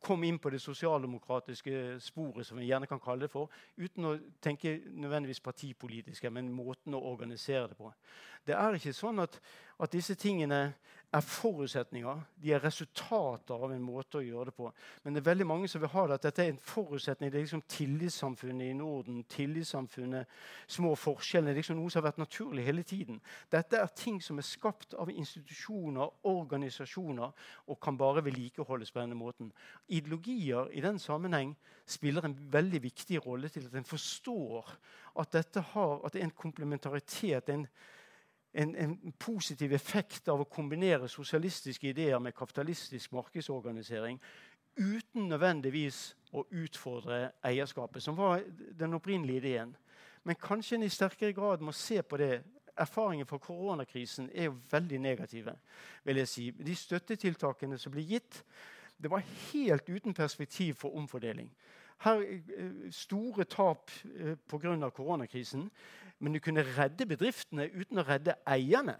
kom 0.00 0.24
inn 0.24 0.38
på 0.40 0.50
det 0.52 0.60
sosialdemokratiske 0.62 1.98
sporet, 2.00 2.46
som 2.46 2.58
vi 2.58 2.70
gjerne 2.70 2.88
kan 2.88 3.00
kalle 3.02 3.26
det 3.26 3.32
for, 3.32 3.52
uten 3.76 4.08
å 4.08 4.16
tenke 4.40 4.78
nødvendigvis 4.88 5.42
partipolitiske, 5.44 6.30
men 6.30 6.52
måten 6.52 6.96
å 6.96 7.04
organisere 7.12 7.68
det 7.68 7.76
på. 7.76 7.92
Det 8.46 8.56
er 8.56 8.76
ikke 8.76 8.96
sånn 8.96 9.22
at, 9.24 9.38
at 9.80 9.92
disse 9.92 10.16
tingene 10.20 10.74
er 11.14 11.22
forutsetninger. 11.22 12.20
De 12.42 12.52
er 12.52 12.62
resultater 12.62 13.54
av 13.54 13.72
en 13.72 13.82
måte 13.82 14.18
å 14.18 14.24
gjøre 14.24 14.50
det 14.50 14.54
på. 14.56 14.70
Men 15.04 15.14
det 15.14 15.22
er 15.22 15.28
veldig 15.28 15.46
mange 15.46 15.68
som 15.70 15.82
vil 15.82 15.92
ha 15.92 16.06
det 16.08 16.16
at 16.18 16.26
dette 16.26 16.44
er 16.44 16.52
en 16.52 16.58
forutsetning. 16.58 17.30
Det 17.30 17.38
er 17.38 17.46
liksom 17.46 17.62
tillitssamfunnet 17.70 18.72
i 18.72 18.76
Norden, 18.76 19.22
tillitssamfunnet, 19.30 20.30
små 20.66 20.94
forskjeller. 20.98 21.52
Det 21.52 21.54
er 21.54 21.60
liksom 21.62 21.78
noe 21.78 21.92
som 21.92 22.02
har 22.02 22.08
vært 22.08 22.22
naturlig 22.22 22.66
hele 22.66 22.82
tiden. 22.82 23.20
Dette 23.52 23.78
er 23.78 23.94
ting 23.94 24.18
som 24.22 24.40
er 24.42 24.48
skapt 24.48 24.96
av 24.98 25.12
institusjoner, 25.12 26.18
organisasjoner, 26.30 27.46
og 27.70 27.80
kan 27.80 27.98
bare 27.98 28.24
vedlikeholdes 28.26 28.53
på 28.56 29.00
denne 29.00 29.14
måten. 29.14 29.52
Ideologier 29.88 30.70
i 30.72 30.80
den 30.80 30.98
sammenheng 30.98 31.56
spiller 31.86 32.24
en 32.24 32.36
veldig 32.52 32.82
viktig 32.82 33.26
rolle 33.26 33.48
til 33.48 33.66
at 33.66 33.74
en 33.74 33.84
forstår 33.84 34.70
at 35.20 35.32
dette 35.32 35.60
har, 35.60 36.00
at 36.04 36.12
det 36.12 36.20
er 36.20 36.24
en 36.24 36.40
komplementaritet. 36.44 37.48
en 37.48 37.66
en, 38.54 38.76
en, 38.76 39.12
positiv 39.18 39.72
effekt 39.72 40.28
av 40.28 40.40
å 40.40 40.44
kombinere 40.46 41.08
sosialistiske 41.08 41.88
ideer 41.88 42.20
med 42.22 42.36
kapitalistisk 42.36 43.12
markedsorganisering 43.12 44.20
uten 44.76 45.28
nødvendigvis 45.28 46.14
å 46.34 46.44
utfordre 46.50 47.32
eierskapet, 47.46 48.02
som 48.02 48.16
var 48.18 48.42
den 48.78 48.94
opprinnelige 48.94 49.42
ideen. 49.42 49.74
Men 50.24 50.38
kanskje 50.40 50.78
en 50.78 50.86
i 50.86 50.90
sterkere 50.90 51.34
grad 51.36 51.62
må 51.62 51.72
se 51.72 52.00
på 52.02 52.18
det. 52.18 52.42
Erfaringen 52.76 53.26
fra 53.26 53.38
koronakrisen 53.38 54.30
er 54.34 54.44
jo 54.44 54.56
veldig 54.70 54.98
negative. 54.98 55.54
vil 56.04 56.16
jeg 56.16 56.28
si. 56.28 56.50
De 56.50 56.76
støttetiltakene 56.76 57.78
som 57.78 57.92
ble 57.92 58.02
gitt, 58.02 58.44
det 59.02 59.10
var 59.10 59.22
helt 59.52 59.88
uten 59.88 60.14
perspektiv 60.14 60.74
for 60.74 60.96
omfordeling. 60.96 61.50
Her 62.04 62.20
eh, 62.20 62.90
Store 62.90 63.44
tap 63.44 63.90
eh, 64.04 64.36
pga. 64.48 64.90
koronakrisen. 64.90 65.70
Men 66.18 66.32
du 66.32 66.38
kunne 66.38 66.64
redde 66.78 67.06
bedriftene 67.06 67.68
uten 67.74 67.98
å 67.98 68.06
redde 68.06 68.36
eierne. 68.46 68.96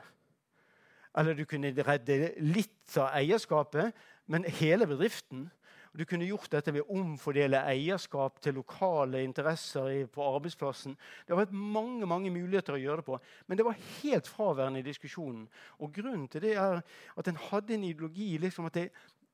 Eller 1.17 1.35
du 1.35 1.45
kunne 1.45 1.71
redde 1.87 2.35
litt 2.43 2.97
av 2.99 3.15
eierskapet, 3.15 3.95
men 4.27 4.45
hele 4.59 4.87
bedriften. 4.87 5.47
Du 5.95 6.03
kunne 6.05 6.27
gjort 6.27 6.51
dette 6.51 6.73
ved 6.75 6.83
å 6.83 6.97
omfordele 6.99 7.61
eierskap 7.71 8.41
til 8.43 8.57
lokale 8.59 9.21
interesser 9.23 10.09
på 10.11 10.25
arbeidsplassen. 10.27 10.97
Det 11.23 11.35
har 11.35 11.45
vært 11.45 11.55
mange 11.55 12.09
mange 12.11 12.33
muligheter 12.35 12.75
å 12.75 12.81
gjøre 12.83 13.03
det 13.03 13.07
på, 13.07 13.19
men 13.47 13.61
det 13.61 13.67
var 13.67 13.79
helt 14.01 14.31
fraværende 14.31 14.83
i 14.83 14.87
diskusjonen. 14.87 15.45
Og 15.79 15.93
Grunnen 15.95 16.27
til 16.29 16.43
det 16.43 16.57
er 16.59 16.83
at 16.83 17.31
en 17.31 17.39
hadde 17.47 17.77
en 17.77 17.87
ideologi 17.87 18.33
liksom 18.43 18.67
at 18.67 18.81
det, 18.81 18.89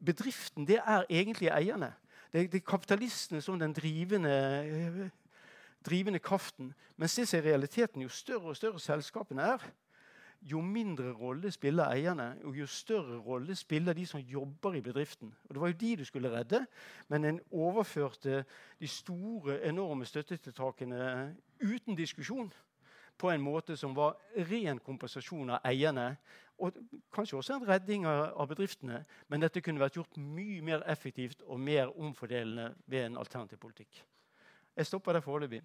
bedriften 0.04 0.68
det 0.68 0.82
er 0.84 1.08
egentlig 1.08 1.48
eierne. 1.48 1.94
Det, 2.30 2.46
det 2.52 2.60
er 2.60 2.68
kapitalistene 2.68 3.40
som 3.42 3.58
den 3.58 3.72
drivende 3.74 5.10
drivende 5.84 6.18
kraften. 6.18 6.74
Mens 6.96 7.14
det 7.16 7.28
som 7.28 7.38
er 7.38 7.48
realiteten, 7.50 8.02
jo 8.02 8.08
større 8.12 8.52
og 8.52 8.56
større 8.56 8.80
selskapene 8.80 9.42
er, 9.54 9.64
jo 10.42 10.60
mindre 10.60 11.12
rolle 11.12 11.50
spiller 11.52 11.90
eierne, 11.92 12.36
og 12.44 12.56
jo 12.56 12.66
større 12.66 13.18
rolle 13.18 13.54
spiller 13.56 13.92
de 13.92 14.06
som 14.06 14.20
jobber 14.20 14.74
i 14.74 14.80
bedriften. 14.80 15.34
Og 15.48 15.54
Det 15.54 15.60
var 15.60 15.68
jo 15.68 15.78
de 15.80 15.96
du 15.96 16.04
skulle 16.04 16.32
redde, 16.32 16.66
men 17.08 17.24
en 17.24 17.40
overførte 17.50 18.44
de 18.80 18.88
store, 18.88 19.64
enorme 19.68 20.04
støttetiltakene 20.04 21.36
uten 21.60 21.96
diskusjon 21.96 22.52
på 23.18 23.30
en 23.30 23.40
måte 23.40 23.76
som 23.76 23.96
var 23.96 24.16
ren 24.50 24.78
kompensasjon 24.78 25.50
av 25.50 25.66
eierne. 25.68 26.16
Og 26.60 26.76
kanskje 27.12 27.36
også 27.36 27.56
en 27.56 27.68
redding 27.68 28.06
av 28.06 28.48
bedriftene, 28.48 29.04
men 29.28 29.40
dette 29.40 29.60
kunne 29.64 29.80
vært 29.80 29.96
gjort 29.96 30.16
mye 30.20 30.60
mer 30.64 30.84
effektivt 30.88 31.42
og 31.46 31.60
mer 31.60 31.92
omfordelende 32.00 32.74
ved 32.86 33.06
en 33.06 33.16
alternativ 33.20 33.58
politikk. 33.58 34.04
Jeg 34.76 34.86
stopper 34.86 35.12
der 35.12 35.24
foreløpig. 35.24 35.62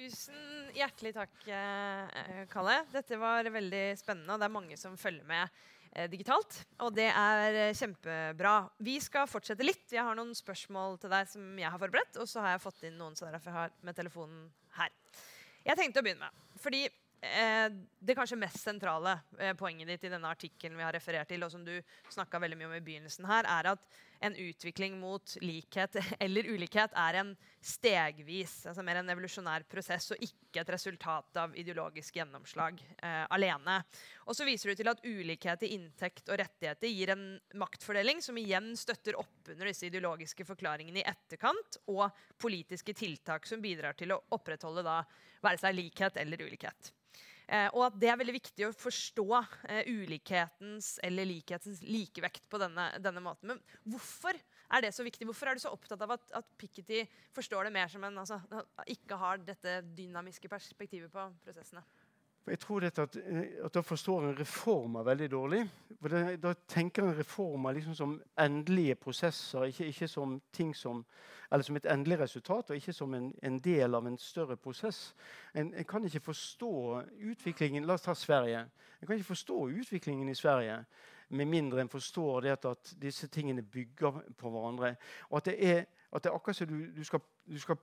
Tusen 0.00 0.70
hjertelig 0.72 1.10
takk, 1.12 1.34
eh, 1.52 2.44
Kalle. 2.48 2.78
Dette 2.88 3.18
var 3.20 3.44
veldig 3.52 3.82
spennende, 4.00 4.32
og 4.32 4.40
det 4.40 4.46
er 4.46 4.54
mange 4.54 4.78
som 4.80 4.94
følger 4.96 5.26
med 5.28 5.58
eh, 5.92 6.06
digitalt. 6.08 6.56
Og 6.86 6.94
det 6.96 7.10
er 7.10 7.58
eh, 7.66 7.74
kjempebra. 7.76 8.54
Vi 8.80 8.94
skal 9.04 9.28
fortsette 9.28 9.66
litt. 9.66 9.84
Jeg 9.92 10.06
har 10.06 10.16
noen 10.16 10.32
spørsmål 10.32 10.96
til 11.02 11.12
deg 11.12 11.28
som 11.28 11.44
jeg 11.60 11.68
har 11.68 11.82
forberedt. 11.82 12.16
Og 12.16 12.30
så 12.32 12.40
har 12.40 12.54
jeg 12.54 12.64
fått 12.64 12.86
inn 12.88 12.96
noen, 12.96 13.18
så 13.18 13.28
derfor 13.28 13.52
jeg 13.52 13.58
har 13.58 13.76
med 13.84 13.98
telefonen 14.00 14.48
her. 14.78 14.96
Jeg 15.68 15.76
tenkte 15.82 16.00
å 16.00 16.08
begynne 16.08 16.30
med, 16.30 16.50
fordi 16.64 16.86
det 17.20 18.14
kanskje 18.16 18.38
mest 18.40 18.62
sentrale 18.64 19.18
poenget 19.60 19.90
ditt 19.90 20.06
i 20.08 20.12
denne 20.14 20.30
artikkelen 20.32 20.78
vi 20.78 20.86
har 20.86 20.94
referert 20.96 21.28
til, 21.28 21.42
og 21.44 21.50
som 21.52 21.66
du 21.66 21.74
snakka 22.08 22.40
veldig 22.40 22.56
mye 22.56 22.70
om 22.70 22.78
i 22.78 22.86
begynnelsen 22.86 23.28
her, 23.28 23.44
er 23.44 23.74
at 23.74 23.98
en 24.20 24.36
utvikling 24.36 25.00
mot 25.00 25.36
likhet 25.40 25.96
eller 26.20 26.44
ulikhet 26.44 26.92
er 26.96 27.18
en 27.22 27.32
stegvis, 27.60 28.66
altså 28.68 28.84
mer 28.84 29.00
en 29.00 29.12
evolusjonær 29.12 29.64
prosess 29.70 30.10
og 30.14 30.24
ikke 30.24 30.62
et 30.62 30.72
resultat 30.74 31.40
av 31.40 31.56
ideologisk 31.58 32.16
gjennomslag 32.20 32.80
eh, 33.02 33.24
alene. 33.32 33.80
Og 34.28 34.36
så 34.36 34.46
viser 34.48 34.70
du 34.70 34.80
til 34.80 34.92
at 34.92 35.02
ulikhet 35.04 35.64
i 35.66 35.72
inntekt 35.76 36.28
og 36.28 36.40
rettigheter 36.42 36.92
gir 36.92 37.14
en 37.14 37.26
maktfordeling 37.60 38.20
som 38.24 38.38
igjen 38.40 38.72
støtter 38.78 39.18
opp 39.20 39.50
under 39.50 39.72
disse 39.72 39.88
ideologiske 39.88 40.46
forklaringene 40.48 41.02
i 41.02 41.08
etterkant, 41.08 41.80
og 41.90 42.08
politiske 42.40 42.94
tiltak 42.96 43.48
som 43.48 43.62
bidrar 43.64 43.96
til 43.98 44.12
å 44.14 44.22
opprettholde 44.36 44.84
da, 44.86 45.02
være 45.44 45.64
seg 45.64 45.76
likhet 45.76 46.20
eller 46.20 46.44
ulikhet. 46.44 46.92
Eh, 47.50 47.66
og 47.74 47.88
at 47.88 47.96
det 47.98 48.10
er 48.12 48.18
veldig 48.20 48.36
viktig 48.36 48.66
å 48.68 48.74
forstå 48.78 49.24
eh, 49.66 49.88
ulikhetens 49.90 50.92
eller 51.06 51.26
likhetens 51.26 51.80
likevekt 51.82 52.44
på 52.50 52.60
denne, 52.62 52.86
denne, 53.02 53.22
måten. 53.24 53.50
Men 53.50 53.62
hvorfor 53.90 54.38
er 54.38 54.84
det 54.84 54.92
så 54.94 55.02
viktig? 55.02 55.26
Hvorfor 55.26 55.50
er 55.50 55.58
du 55.58 55.64
så 55.64 55.72
opptatt 55.74 56.04
av 56.06 56.14
at, 56.14 56.28
at 56.38 56.52
Piketty 56.60 57.02
forstår 57.34 57.66
det 57.66 57.74
mer 57.74 57.90
som 57.90 58.06
en 58.06 58.22
altså, 58.22 58.38
ikke 58.86 59.18
har 59.18 59.42
dette 59.42 59.80
dynamiske 59.98 60.52
perspektivet 60.52 61.10
på 61.10 61.26
prosessene? 61.42 61.82
For 62.44 62.54
jeg 62.54 62.58
tror 62.58 62.80
dette 62.80 63.02
at, 63.02 63.16
eh, 63.16 63.64
at 63.64 63.74
da 63.74 63.82
forstår 63.84 64.24
en 64.24 64.38
reformer 64.38 65.04
veldig 65.04 65.30
dårlig. 65.30 65.60
For 66.00 66.08
det, 66.08 66.42
Da 66.42 66.54
tenker 66.68 67.02
en 67.02 67.18
reformer 67.18 67.72
liksom 67.72 67.94
som 67.94 68.22
endelige 68.38 68.94
prosesser, 68.94 69.64
ikke, 69.64 69.86
ikke, 69.86 70.08
som 70.08 70.40
som, 70.74 71.04
som 71.62 71.76
et 71.76 71.86
endelig 71.86 72.18
resultat, 72.18 72.70
og 72.70 72.76
ikke 72.76 72.92
som 72.92 73.14
en, 73.14 73.34
en 73.42 73.58
del 73.58 73.94
av 73.94 74.06
en 74.06 74.18
større 74.18 74.56
prosess. 74.56 75.14
En, 75.54 75.74
en, 75.74 75.84
kan 75.84 76.04
ikke 76.04 76.20
forstå 76.20 77.02
utviklingen 77.30 77.86
La 77.86 77.94
oss 77.94 78.02
ta 78.02 78.14
Sverige. 78.14 78.66
En 79.00 79.06
kan 79.06 79.16
ikke 79.16 79.34
forstå 79.34 79.68
utviklingen 79.68 80.28
i 80.28 80.34
Sverige 80.34 80.84
med 81.30 81.46
mindre 81.46 81.80
en 81.80 81.88
forstår 81.88 82.40
det 82.40 82.64
at 82.64 82.94
disse 83.02 83.28
tingene 83.28 83.62
bygger 83.62 84.22
på 84.38 84.50
hverandre. 84.50 84.96
Og 85.30 85.36
at 85.36 85.44
det 85.44 85.70
er 85.70 85.84
at 86.10 86.24
det 86.24 86.30
er 86.30 86.34
akkurat 86.34 86.56
som 86.56 86.66
du, 86.66 86.78
du, 86.96 87.04
skal, 87.06 87.20
du, 87.46 87.58
skal, 87.62 87.76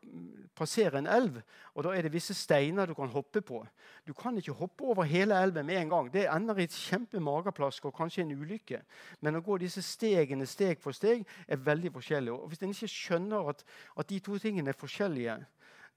passere 0.56 1.00
en 1.00 1.08
elv, 1.08 1.40
og 1.74 1.86
da 1.86 1.94
er 1.96 2.04
det 2.04 2.12
visse 2.12 2.36
steiner 2.36 2.90
du 2.90 2.94
kan 2.98 3.12
hoppe 3.14 3.42
på. 3.42 3.62
Du 4.08 4.14
kan 4.14 4.38
ikke 4.38 4.56
hoppe 4.60 4.84
over 4.84 5.08
hele 5.08 5.38
elven 5.44 5.66
med 5.66 5.80
en 5.82 5.90
gang. 5.90 6.10
Det 6.14 6.26
ender 6.28 6.60
i 6.60 6.66
et 6.68 6.76
kjempe 6.76 7.22
mageplask 7.24 7.86
og 7.88 7.96
kanskje 7.96 8.26
en 8.26 8.36
ulykke. 8.36 8.82
Men 9.22 9.40
å 9.40 9.44
gå 9.46 9.58
disse 9.62 9.82
stegene 9.86 10.46
steg 10.46 10.84
for 10.84 10.96
steg 10.96 11.24
er 11.48 11.64
veldig 11.64 11.94
forskjellig. 11.96 12.34
Og 12.34 12.52
Hvis 12.52 12.64
en 12.64 12.76
ikke 12.76 12.92
skjønner 12.92 13.54
at, 13.54 13.64
at 13.96 14.10
de 14.10 14.20
to 14.20 14.38
tingene 14.44 14.76
er 14.76 14.80
forskjellige, 14.80 15.40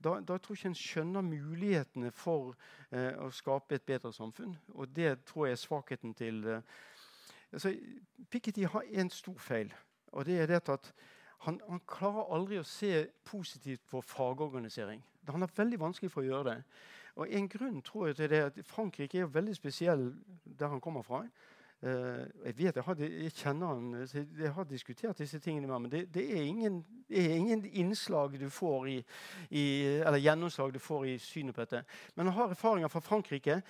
da, 0.01 0.15
da, 0.21 0.39
tror 0.39 0.55
jeg 0.55 0.61
ikke 0.61 0.71
en 0.71 0.79
skjønner 0.81 1.27
mulighetene 1.27 2.11
for 2.17 2.55
eh, 2.89 3.13
å 3.21 3.29
skape 3.35 3.77
et 3.77 3.85
bedre 3.85 4.13
samfunn. 4.17 4.55
Og 4.79 4.89
det 4.97 5.19
tror 5.29 5.49
jeg 5.49 5.59
er 5.59 5.61
svakheten 5.61 6.15
til 6.17 6.41
eh, 6.49 6.63
altså, 7.53 7.75
Piketty 8.31 8.65
har 8.65 8.87
en 9.03 9.11
stor 9.13 9.37
feil, 9.39 9.75
og 10.13 10.25
det 10.25 10.39
er 10.41 10.49
det 10.49 10.63
at 10.73 10.93
han, 11.41 11.61
han, 11.69 11.81
klarer 11.89 12.35
aldri 12.35 12.59
å 12.61 12.67
se 12.67 13.07
positivt 13.25 13.87
på 13.89 14.03
fagorganisering. 14.05 15.01
Han 15.31 15.45
har 15.45 15.53
veldig 15.57 15.79
vanskelig 15.81 16.11
for 16.13 16.25
å 16.25 16.29
gjøre 16.29 16.55
det. 16.55 16.59
Og 17.21 17.33
En 17.37 17.49
grunn 17.49 17.81
tror 17.83 18.07
jeg 18.07 18.17
til 18.17 18.31
det 18.31 18.39
er 18.39 18.51
at 18.51 18.59
Frankrike 18.67 19.19
er 19.19 19.33
veldig 19.33 19.55
spesiell 19.57 20.11
der 20.45 20.69
han 20.69 20.81
kommer 20.81 21.03
fra. 21.03 21.25
Uh, 21.81 22.27
jeg 22.45 22.59
vet, 22.59 22.77
jeg 22.77 22.85
har, 22.85 22.97
jeg 23.01 23.33
kjenner 23.33 23.67
han, 23.67 24.09
jeg 24.13 24.53
har 24.53 24.67
diskutert 24.69 25.19
disse 25.19 25.39
tingene 25.41 25.67
med 25.67 25.75
ham. 25.75 25.83
Men 25.83 25.93
det, 25.93 26.03
det, 26.15 26.27
er 26.37 26.43
ingen, 26.43 26.85
er 27.09 27.37
ingen, 27.37 27.65
innslag 27.65 28.37
du 28.41 28.51
får 28.53 28.89
i, 28.89 28.99
i, 29.51 29.65
eller 30.05 30.21
gjennomslag 30.21 30.75
du 30.75 30.79
får 30.79 31.07
i 31.09 31.17
synet 31.19 31.57
på 31.57 31.65
dette. 31.65 31.85
Men 32.15 32.27
han 32.27 32.37
har 32.37 32.53
erfaringer 32.53 32.93
fra 32.93 33.01
Frankrike. 33.01 33.63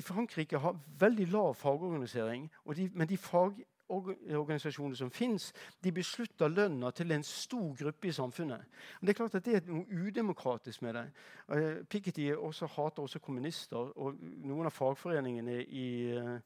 Frankrike 0.00 0.58
har 0.58 0.78
veldig 0.98 1.26
lav 1.34 1.54
fagorganisering. 1.54 2.46
De, 2.76 2.90
men 2.94 3.08
de 3.08 3.16
fag, 3.16 3.58
organisasjoner 3.92 4.96
som 4.98 5.10
fins, 5.10 5.50
de 5.84 5.92
beslutter 5.94 6.50
lønna 6.52 6.90
til 6.96 7.12
en 7.14 7.24
stor 7.26 7.72
gruppe 7.78 8.08
i 8.08 8.14
samfunnet. 8.16 8.64
Men 9.00 9.06
det 9.06 9.14
er 9.14 9.18
klart 9.20 9.38
at 9.38 9.46
det 9.46 9.56
er 9.58 9.70
noe 9.70 9.86
udemokratisk 9.86 10.82
med 10.82 10.98
det. 10.98 11.06
Uh, 11.48 11.82
Piketty 11.88 12.30
også 12.36 12.68
hater 12.76 13.02
også 13.04 13.22
kommunister, 13.22 13.92
og 13.96 14.20
noen 14.20 14.68
av 14.68 14.74
fagforeningene 14.76 15.60
i, 15.64 15.90
uh, 16.16 16.38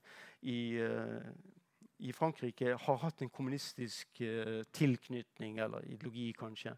i, 0.43 0.59
uh, 0.83 1.31
i 1.99 2.13
Frankrike 2.13 2.75
har 2.77 2.99
hatt 3.01 3.23
en 3.25 3.33
kommunistisk 3.33 4.21
tilknytning, 4.77 5.61
eller 5.65 5.87
ideologi, 5.89 6.27
kanskje. 6.37 6.75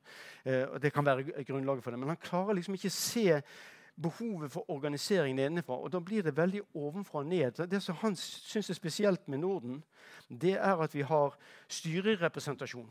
det 0.78 0.92
kan 0.94 1.04
være 1.04 1.42
grunnlaget 1.42 1.82
for 1.82 1.90
det. 1.90 1.98
Men 1.98 2.12
han 2.12 2.20
klarer 2.22 2.54
liksom 2.54 2.76
ikke 2.78 2.92
se 2.94 3.42
behovet 4.02 4.52
for 4.52 4.70
organisering 4.70 5.36
nedenfra. 5.36 5.76
Og 5.76 5.92
da 5.92 6.00
blir 6.00 6.22
det 6.22 6.36
veldig 6.36 6.62
ovenfra 6.74 7.24
og 7.24 7.26
ned. 7.26 7.66
Det 7.70 7.82
som 7.82 7.98
han 8.02 8.16
syns 8.16 8.70
er 8.70 8.78
spesielt 8.78 9.28
med 9.28 9.38
Norden, 9.38 9.82
det 10.28 10.56
er 10.56 10.80
at 10.82 10.94
vi 10.94 11.02
har 11.02 11.36
styrerepresentasjon. 11.68 12.90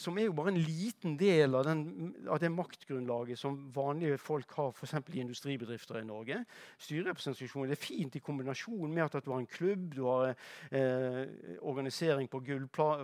Som 0.00 0.18
er 0.18 0.28
jo 0.28 0.34
bare 0.36 0.52
en 0.52 0.60
liten 0.62 1.16
del 1.18 1.54
av, 1.58 1.64
den, 1.66 2.12
av 2.30 2.38
det 2.40 2.48
maktgrunnlaget 2.54 3.38
som 3.38 3.56
vanlige 3.74 4.16
folk 4.22 4.52
har 4.56 4.70
f.eks. 4.70 4.94
i 5.12 5.20
industribedrifter 5.20 5.98
i 6.00 6.06
Norge. 6.06 6.38
Styrerepresentasjon 6.80 7.68
er 7.68 7.80
fint 7.80 8.16
i 8.16 8.22
kombinasjon 8.24 8.94
med 8.94 9.04
at, 9.04 9.18
du 9.24 9.32
har 9.32 9.42
en 9.42 9.50
klubb, 9.50 9.90
du 9.96 10.04
har 10.06 10.30
eh, 10.70 11.26
organisering 11.60 12.30
på, 12.30 12.40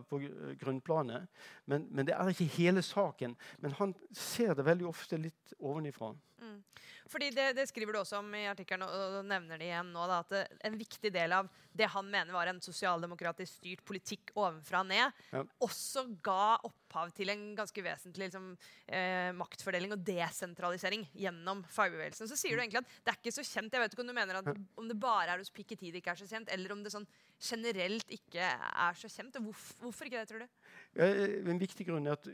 på 0.08 0.22
grunnplanet. 0.62 1.26
Men, 1.66 1.88
men, 1.90 2.06
det 2.06 2.14
er 2.14 2.32
ikke 2.32 2.62
hele 2.62 2.86
saken. 2.86 3.36
Men 3.60 3.76
han 3.80 3.96
ser 4.14 4.54
det 4.54 4.64
veldig 4.64 4.88
ofte 4.88 5.20
litt 5.20 5.56
ovenifra. 5.58 6.14
Mm. 6.40 6.46
Mm. 6.46 6.62
Fordi 7.06 7.30
det, 7.30 7.52
det, 7.56 7.66
skriver 7.70 7.94
du 7.94 8.00
også 8.00 8.18
om 8.18 8.34
i 8.34 8.46
artikkelen, 8.50 8.84
og, 8.86 9.20
og 9.20 9.28
nevner 9.28 9.60
det 9.60 9.68
igjen 9.68 9.92
nå, 9.94 10.06
da, 10.10 10.18
at 10.24 10.56
en 10.66 10.78
viktig 10.78 11.12
del 11.14 11.34
av 11.36 11.48
det 11.76 11.88
han 11.92 12.08
mener 12.10 12.34
var 12.34 12.50
en 12.50 12.60
sosialdemokratisk 12.64 13.60
styrt 13.60 13.84
politikk 13.86 14.32
ovenfra 14.34 14.82
og 14.82 14.90
ned, 14.90 15.20
ja. 15.32 15.42
også 15.64 16.06
ga 16.24 16.56
opphav 16.66 17.12
til 17.16 17.30
en 17.32 17.44
ganske 17.58 17.84
vesentlig 17.84 18.28
liksom, 18.28 18.50
eh, 18.88 19.30
maktfordeling 19.36 19.94
og 19.96 20.02
desentralisering 20.06 21.06
gjennom 21.16 21.62
fagbevegelsen. 21.72 22.30
Så 22.30 22.38
sier 22.40 22.56
du 22.56 22.64
egentlig 22.64 22.82
at 22.82 22.96
det 23.04 23.14
er 23.14 23.20
ikke 23.20 23.36
så 23.38 23.46
kjent. 23.46 23.76
Jeg 23.76 23.84
vet 23.84 23.96
ikke 23.96 24.06
om 24.06 24.12
du 24.12 24.16
mener 24.16 24.40
at 24.40 24.52
om 24.52 24.90
det 24.90 24.98
bare 25.00 25.34
er 25.34 25.42
hos 25.42 25.52
Piketty 25.54 25.92
det 25.92 26.02
ikke 26.02 26.16
er 26.16 26.22
så 26.24 26.30
kjent, 26.30 26.52
eller 26.52 26.74
om 26.74 26.82
det 26.84 26.94
sånn 26.94 27.06
generelt 27.42 28.10
ikke 28.10 28.40
er 28.40 28.96
så 28.96 29.08
kjent. 29.08 29.38
Hvorfor, 29.42 29.80
hvorfor 29.80 30.04
ikke 30.04 30.20
det, 30.20 30.28
tror 30.28 30.44
du? 30.44 31.50
En 31.50 31.60
viktig 31.60 31.86
grunn 31.88 32.06
er 32.06 32.16
at 32.16 32.28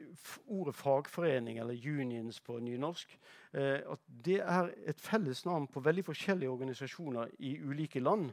ordet 0.46 0.74
fagforening, 0.78 1.58
eller 1.58 1.74
unions 1.74 2.40
på 2.40 2.58
nynorsk, 2.62 3.16
eh, 3.54 3.80
at 3.82 4.04
det 4.24 4.40
er 4.40 4.70
et 4.86 5.00
felles 5.00 5.44
navn 5.44 5.66
på 5.66 5.82
veldig 5.82 6.04
forskjellige 6.04 6.50
organisasjoner 6.50 7.32
i 7.38 7.56
ulike 7.60 8.00
land. 8.00 8.30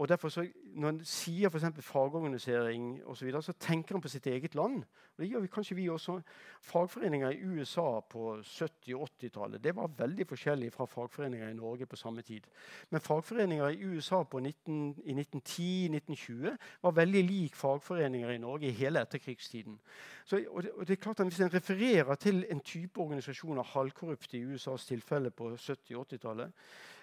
Og 0.00 0.08
derfor 0.08 0.28
så, 0.28 0.46
Når 0.74 0.88
en 0.88 1.00
sier 1.04 1.50
f.eks. 1.50 1.64
fagorganisering 1.84 3.02
og 3.04 3.16
så, 3.16 3.24
videre, 3.24 3.42
så 3.42 3.52
tenker 3.52 3.94
en 3.94 4.00
på 4.00 4.08
sitt 4.08 4.26
eget 4.26 4.54
land. 4.54 4.84
Og 4.84 5.18
det 5.18 5.28
gjør 5.28 5.40
vi 5.40 5.48
kanskje 5.52 5.76
vi 5.76 5.88
også. 5.90 6.20
Fagforeninger 6.62 7.30
i 7.30 7.40
USA 7.44 8.00
på 8.10 8.38
70- 8.40 8.94
og 8.94 9.08
80-tallet 9.08 9.64
det 9.64 9.74
var 9.76 9.90
veldig 9.98 10.26
forskjellig 10.26 10.72
fra 10.72 10.86
fagforeninger 10.86 11.48
i 11.48 11.54
Norge 11.58 11.86
på 11.86 11.96
samme 11.96 12.22
tid. 12.22 12.46
Men 12.90 13.00
fagforeninger 13.00 13.68
i 13.68 13.82
USA 13.84 14.22
19, 14.22 14.96
i 15.04 15.12
1910-1920 15.12 16.56
var 16.82 16.96
veldig 16.96 17.24
lik 17.24 17.54
fagforeninger 17.54 18.30
i 18.30 18.38
Norge 18.38 18.66
i 18.68 18.78
hele 18.80 19.02
etterkrigstiden. 19.02 19.80
Så, 20.24 20.44
og 20.48 20.62
det, 20.62 20.70
og 20.70 20.88
det, 20.88 20.92
er 20.92 21.02
klart 21.02 21.20
at 21.20 21.26
Hvis 21.26 21.40
en 21.40 21.54
refererer 21.54 22.14
til 22.14 22.46
en 22.50 22.60
type 22.60 23.00
organisasjoner 23.00 23.62
halvkorrupte 23.62 24.38
i 24.38 24.44
USAs 24.44 24.86
tilfelle 24.86 25.30
på 25.30 25.54
70- 25.54 25.96
og 25.96 26.06
80-tallet 26.12 26.52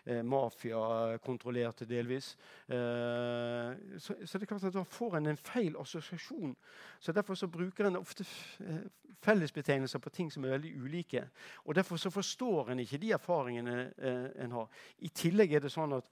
eh, 0.07 0.23
Mafiakontrollerte 0.23 1.85
delvis. 1.85 2.37
Eh, 2.67 3.75
så, 3.99 4.15
så, 4.25 4.37
det 4.37 4.45
er 4.47 4.51
klart 4.53 4.63
at 4.63 4.73
da 4.73 4.83
får 4.83 5.17
en 5.17 5.27
en 5.33 5.37
feil 5.37 5.75
assosiasjon. 5.79 6.55
Så 6.99 7.11
Derfor 7.11 7.35
så 7.35 7.47
bruker 7.47 7.87
en 7.87 7.95
ofte 7.95 8.25
eh, 8.59 8.87
fellesbetegnelser 9.21 9.99
på 9.99 10.09
ting 10.09 10.31
som 10.31 10.45
er 10.45 10.55
veldig 10.55 10.73
ulike. 10.81 11.29
Og 11.65 11.75
Derfor 11.75 11.97
så 11.97 12.09
forstår 12.09 12.71
en 12.71 12.79
ikke 12.79 12.97
de 12.97 13.11
erfaringene 13.11 13.93
eh, 13.97 14.43
en 14.43 14.51
har. 14.51 14.67
I 14.99 15.09
tillegg 15.09 15.53
er 15.53 15.59
det 15.59 15.71
sånn 15.71 15.93
at 15.93 16.05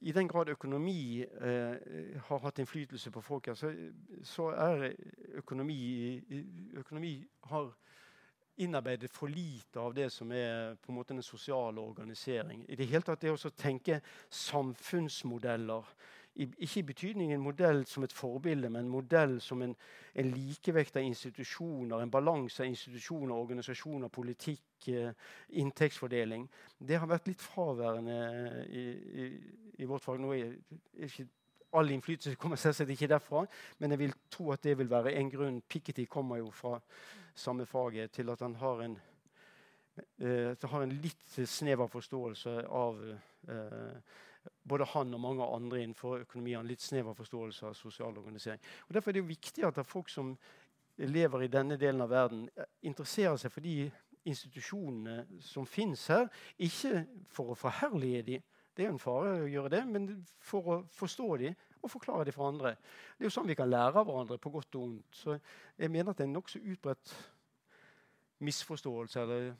i 0.00 0.12
den 0.12 0.28
grad 0.28 0.48
økonomi 0.48 1.22
eh, 1.22 2.18
har 2.28 2.38
hatt 2.38 2.58
innflytelse 2.58 3.10
på 3.10 3.20
folk, 3.20 3.48
så, 3.54 3.72
så 4.22 4.52
er 4.54 4.92
økonomi, 5.40 6.22
økonomi 6.78 7.16
har 7.50 7.72
innarbeidet 8.58 9.10
for 9.14 9.30
lite 9.30 9.80
av 9.80 9.94
det 9.94 10.10
som 10.12 10.32
er 10.34 10.76
på 10.82 10.92
en 10.92 10.98
måte 10.98 11.14
den 11.14 11.22
sosiale 11.22 11.80
organisering. 11.80 12.64
I 12.68 12.76
det 12.76 12.88
hele 12.90 13.06
tatt 13.06 13.22
det 13.22 13.34
å 13.34 13.56
tenke 13.56 14.00
samfunnsmodeller 14.30 15.92
ikke 16.38 16.80
i 16.80 16.86
betydning 16.86 17.32
en 17.32 17.42
modell 17.42 17.84
som 17.86 18.04
et 18.06 18.12
forbilde, 18.14 18.70
men 18.70 18.84
en 18.84 18.92
modell 18.92 19.40
som 19.42 19.62
en, 19.62 19.74
en 20.14 20.30
likevekt 20.30 20.96
av 20.96 21.02
institusjoner, 21.02 21.98
en 21.98 22.12
balanse 22.14 22.62
av 22.62 22.70
institusjoner, 22.70 23.34
organisasjoner, 23.34 24.08
politikk, 24.08 24.88
eh, 24.92 25.10
inntektsfordeling. 25.58 26.46
Det 26.78 27.00
har 27.00 27.10
vært 27.10 27.26
litt 27.32 27.42
fraværende 27.42 28.18
i, 28.70 28.84
i, 29.24 29.26
i 29.82 29.88
vårt 29.88 30.04
fag. 30.04 30.22
Nå 30.22 30.30
er 30.36 30.54
ikke 31.08 31.26
all 31.72 31.90
innflytelse 31.90 32.38
kommer 32.40 32.56
selvsagt 32.56 32.90
ikke 32.90 33.10
derfra, 33.10 33.44
men 33.78 33.90
jeg 33.90 33.98
vil 33.98 34.14
tro 34.30 34.52
at 34.52 34.62
det 34.64 34.78
vil 34.78 34.90
være 34.90 35.12
en 35.20 35.30
grunn. 35.30 35.60
Piketty 35.68 36.06
kommer 36.10 36.40
jo 36.40 36.50
fra 36.50 36.78
samme 37.34 37.66
faget 37.66 38.10
til 38.10 38.30
at 38.30 38.40
han 38.40 38.54
har 38.56 38.82
en, 38.84 38.96
uh, 40.24 40.70
har 40.70 40.82
en 40.82 40.96
litt 41.02 41.38
snever 41.44 41.86
forståelse 41.86 42.56
av 42.66 43.02
uh, 43.04 44.16
både 44.68 44.84
han 44.94 45.14
og 45.14 45.20
mange 45.20 45.44
andre 45.44 45.82
innenfor 45.82 46.22
økonomi 46.24 46.54
en 46.56 46.68
litt 46.68 46.82
snever 46.82 47.16
forståelse 47.16 47.66
av 47.66 47.76
sosial 47.76 48.18
organisering. 48.18 48.60
Og 48.88 48.94
Derfor 48.94 49.10
er 49.10 49.18
det 49.18 49.22
jo 49.22 49.32
viktig 49.32 49.64
at 49.66 49.76
det 49.76 49.84
er 49.84 49.92
folk 49.92 50.08
som 50.12 50.36
lever 50.98 51.44
i 51.44 51.52
denne 51.52 51.76
delen 51.78 52.00
av 52.02 52.10
verden, 52.10 52.48
eh, 52.56 52.64
interesserer 52.82 53.36
seg 53.36 53.52
for 53.52 53.60
de 53.60 53.90
institusjonene 54.26 55.40
som 55.40 55.66
fins 55.66 56.06
her. 56.08 56.28
Ikke 56.58 57.06
for 57.30 57.52
å 57.52 57.58
forherlige 57.58 58.22
dem, 58.22 58.42
det 58.78 58.86
er 58.86 58.92
en 58.92 59.02
fare 59.02 59.32
å 59.42 59.50
gjøre 59.50 59.72
det, 59.74 59.82
men 59.90 60.06
for 60.38 60.70
å 60.70 60.76
forstå 60.94 61.28
dem 61.42 61.56
og 61.82 61.90
forklare 61.90 62.28
dem 62.28 62.34
for 62.34 62.50
andre. 62.50 62.76
Det 63.16 63.24
er 63.24 63.28
jo 63.28 63.34
sånn 63.34 63.50
vi 63.50 63.56
kan 63.58 63.70
lære 63.70 64.00
av 64.00 64.06
hverandre, 64.06 64.38
på 64.38 64.52
godt 64.54 64.78
og 64.78 64.84
vondt. 64.84 65.18
Så 65.18 65.36
jeg 65.78 65.90
mener 65.90 66.12
at 66.12 66.20
det 66.20 66.26
er 66.26 66.30
en 66.30 66.38
nokså 66.38 66.62
utbredt 66.62 67.14
misforståelse 68.46 69.22
eller 69.22 69.52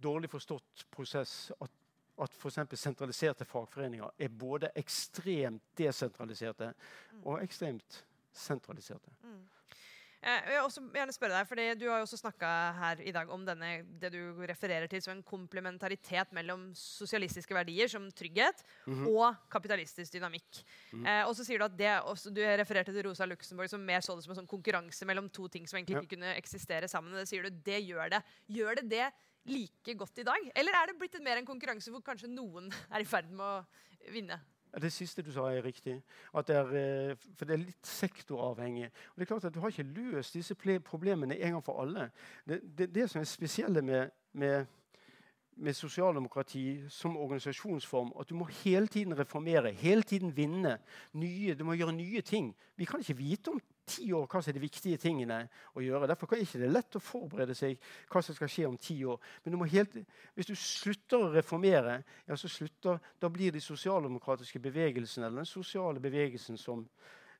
dårlig 0.00 0.30
forstått 0.30 0.86
prosess 0.94 1.50
at 1.58 1.76
at 2.20 2.34
f.eks. 2.36 2.58
sentraliserte 2.76 3.46
fagforeninger 3.48 4.10
er 4.18 4.28
både 4.28 4.70
ekstremt 4.76 5.62
desentraliserte 5.78 6.72
og 7.22 7.40
ekstremt 7.42 8.02
sentraliserte. 8.32 9.12
Mm. 9.24 9.38
Eh, 10.20 10.40
jeg 10.44 10.52
vil 10.52 10.66
også 10.66 10.82
gjerne 10.92 11.14
spørre 11.16 11.36
deg, 11.38 11.46
fordi 11.48 11.66
Du 11.80 11.86
har 11.88 12.00
jo 12.00 12.04
også 12.04 12.18
snakka 12.20 12.48
her 12.76 13.00
i 13.08 13.12
dag 13.16 13.30
om 13.32 13.44
denne, 13.46 13.70
det 14.02 14.10
du 14.12 14.42
refererer 14.44 14.86
til 14.90 15.00
som 15.00 15.14
en 15.14 15.22
komplementaritet 15.24 16.34
mellom 16.36 16.66
sosialistiske 16.76 17.56
verdier 17.56 17.88
som 17.88 18.10
trygghet 18.12 18.60
mm 18.86 18.94
-hmm. 18.94 19.08
og 19.08 19.34
kapitalistisk 19.50 20.12
dynamikk. 20.12 20.64
Mm 20.92 21.04
-hmm. 21.04 21.08
eh, 21.08 21.28
og 21.28 21.36
så 21.36 21.44
sier 21.44 21.58
Du 21.58 21.64
at 21.64 21.78
det 21.78 22.02
også, 22.02 22.30
du 22.30 22.40
refererte 22.40 22.92
til 22.92 23.08
Rosa 23.08 23.24
Luxemburg 23.24 23.70
som 23.70 23.80
mer 23.80 24.00
så 24.00 24.16
det 24.16 24.24
som 24.24 24.32
en 24.32 24.36
sånn 24.36 24.46
konkurranse 24.46 25.06
mellom 25.06 25.30
to 25.30 25.48
ting 25.48 25.66
som 25.68 25.78
egentlig 25.78 25.96
ja. 25.96 26.00
ikke 26.00 26.16
kunne 26.16 26.36
eksistere 26.36 26.88
sammen. 26.88 27.14
Det 27.14 27.28
sier 27.28 27.42
du, 27.42 27.48
det 27.48 27.80
gjør 27.80 28.10
det. 28.10 28.22
Gjør 28.48 28.74
det 28.74 28.90
det 28.90 29.12
like 29.44 29.94
godt 29.94 30.18
i 30.18 30.22
dag? 30.22 30.52
Eller 30.54 30.72
er 30.72 30.86
det 30.86 30.98
blitt 30.98 31.22
mer 31.22 31.36
en 31.36 31.46
konkurranse 31.46 31.90
hvor 31.90 32.02
kanskje 32.02 32.28
noen 32.28 32.72
er 32.90 33.00
i 33.00 33.04
ferd 33.04 33.30
med 33.30 33.44
å 33.44 33.64
vinne? 34.12 34.40
Det 34.78 34.92
siste 34.92 35.22
du 35.22 35.32
sa, 35.32 35.48
er 35.50 35.64
riktig. 35.64 35.96
Er, 36.34 36.68
eh, 36.76 37.16
for 37.36 37.44
det 37.44 37.54
er 37.54 37.62
litt 37.64 37.86
sektoravhengig. 37.86 38.86
Og 38.86 39.16
det 39.16 39.22
er 39.24 39.30
klart 39.32 39.44
at 39.44 39.54
Du 39.54 39.60
har 39.60 39.68
ikke 39.68 39.82
løst 39.82 40.34
disse 40.34 40.54
problemene 40.54 41.38
en 41.38 41.52
gang 41.52 41.64
for 41.64 41.82
alle. 41.82 42.10
Det, 42.48 42.60
det, 42.78 42.94
det 42.94 43.10
som 43.10 43.20
er 43.20 43.24
spesielle 43.24 43.82
med, 43.82 44.10
med, 44.32 44.66
med, 45.56 45.74
sosialdemokrati 45.74 46.84
som 46.88 47.16
organisasjonsform, 47.16 48.12
at 48.20 48.30
du 48.30 48.34
må 48.34 48.44
hele 48.44 48.86
tiden 48.86 49.18
reformere, 49.18 49.72
hele 49.72 50.02
tiden 50.02 50.36
vinne. 50.36 50.78
Nye, 51.12 51.54
du 51.54 51.64
må 51.64 51.72
gjøre 51.72 51.92
nye 51.92 52.20
ting. 52.20 52.54
Vi 52.76 52.84
kan 52.84 53.00
ikke 53.00 53.16
vite 53.16 53.48
om 53.48 53.60
ti 53.90 54.06
år 54.16 54.26
hva 54.30 54.40
som 54.40 54.52
er 54.52 54.56
de 54.56 54.62
viktige 54.62 55.00
tingene 55.00 55.40
å 55.76 55.82
gjøre. 55.84 56.08
Derfor 56.10 56.30
er 56.30 56.40
det 56.40 56.46
ikke 56.48 56.70
lett 56.70 56.98
å 56.98 57.02
forberede 57.02 57.56
seg 57.58 57.78
hva 58.10 58.22
som 58.24 58.36
skal 58.36 58.50
skje 58.52 58.68
om 58.68 58.78
ti 58.80 58.96
år. 59.04 59.18
Men 59.44 59.56
du 59.56 59.64
helt, 59.70 59.96
hvis 60.36 60.50
du 60.50 60.54
slutter 60.58 61.26
å 61.26 61.32
reformere, 61.34 62.00
ja, 62.26 62.38
så 62.38 62.50
slutter, 62.50 63.00
da 63.20 63.30
blir 63.32 63.52
de 63.54 63.62
sosialdemokratiske 63.64 64.62
bevegelsene, 64.62 65.26
eller 65.26 65.42
den 65.42 65.50
sosiale 65.50 66.02
bevegelsen 66.02 66.58
som 66.60 66.86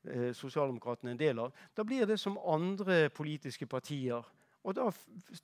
eh, 0.04 0.30
sosialdemokratene 0.36 1.12
er 1.12 1.16
en 1.16 1.24
del 1.24 1.44
av, 1.46 1.64
da 1.76 1.86
blir 1.86 2.06
det 2.10 2.18
som 2.20 2.38
andre 2.42 3.08
politiske 3.14 3.68
partier 3.70 4.26
og 4.64 4.74
da 4.76 4.90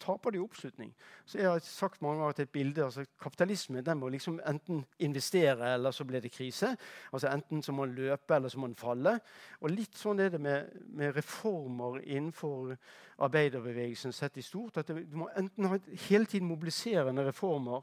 taper 0.00 0.34
de 0.34 0.40
oppslutning. 0.44 0.90
Så 1.24 1.38
jeg 1.38 1.48
har 1.48 1.58
sagt 1.64 2.02
mange 2.02 2.20
ganger 2.20 2.32
til 2.32 2.42
et 2.42 2.50
bilde, 2.50 2.84
altså 2.84 3.04
Kapitalisme 3.22 3.80
den 3.80 3.98
må 3.98 4.08
liksom 4.12 4.40
enten 4.46 4.84
investere, 4.98 5.72
eller 5.74 5.90
så 5.90 6.04
blir 6.04 6.20
det 6.20 6.32
krise. 6.32 6.76
Altså 7.12 7.28
Enten 7.32 7.62
så 7.62 7.72
må 7.72 7.86
den 7.86 7.94
løpe, 7.94 8.34
eller 8.34 8.48
så 8.48 8.58
må 8.58 8.66
den 8.66 8.76
falle. 8.76 9.18
Og 9.60 9.70
litt 9.70 9.96
sånn 9.96 10.20
er 10.20 10.28
det 10.34 10.40
med, 10.40 10.68
med 10.92 11.16
reformer 11.16 12.00
innenfor 12.04 12.76
arbeiderbevegelsen 13.18 14.12
sett 14.12 14.36
i 14.36 14.44
stort. 14.44 14.76
at 14.76 14.92
Du 14.92 15.16
må 15.16 15.30
enten 15.36 15.64
ha 15.64 15.78
hele 16.08 16.24
tiden 16.24 16.48
mobiliserende 16.48 17.24
reformer, 17.24 17.82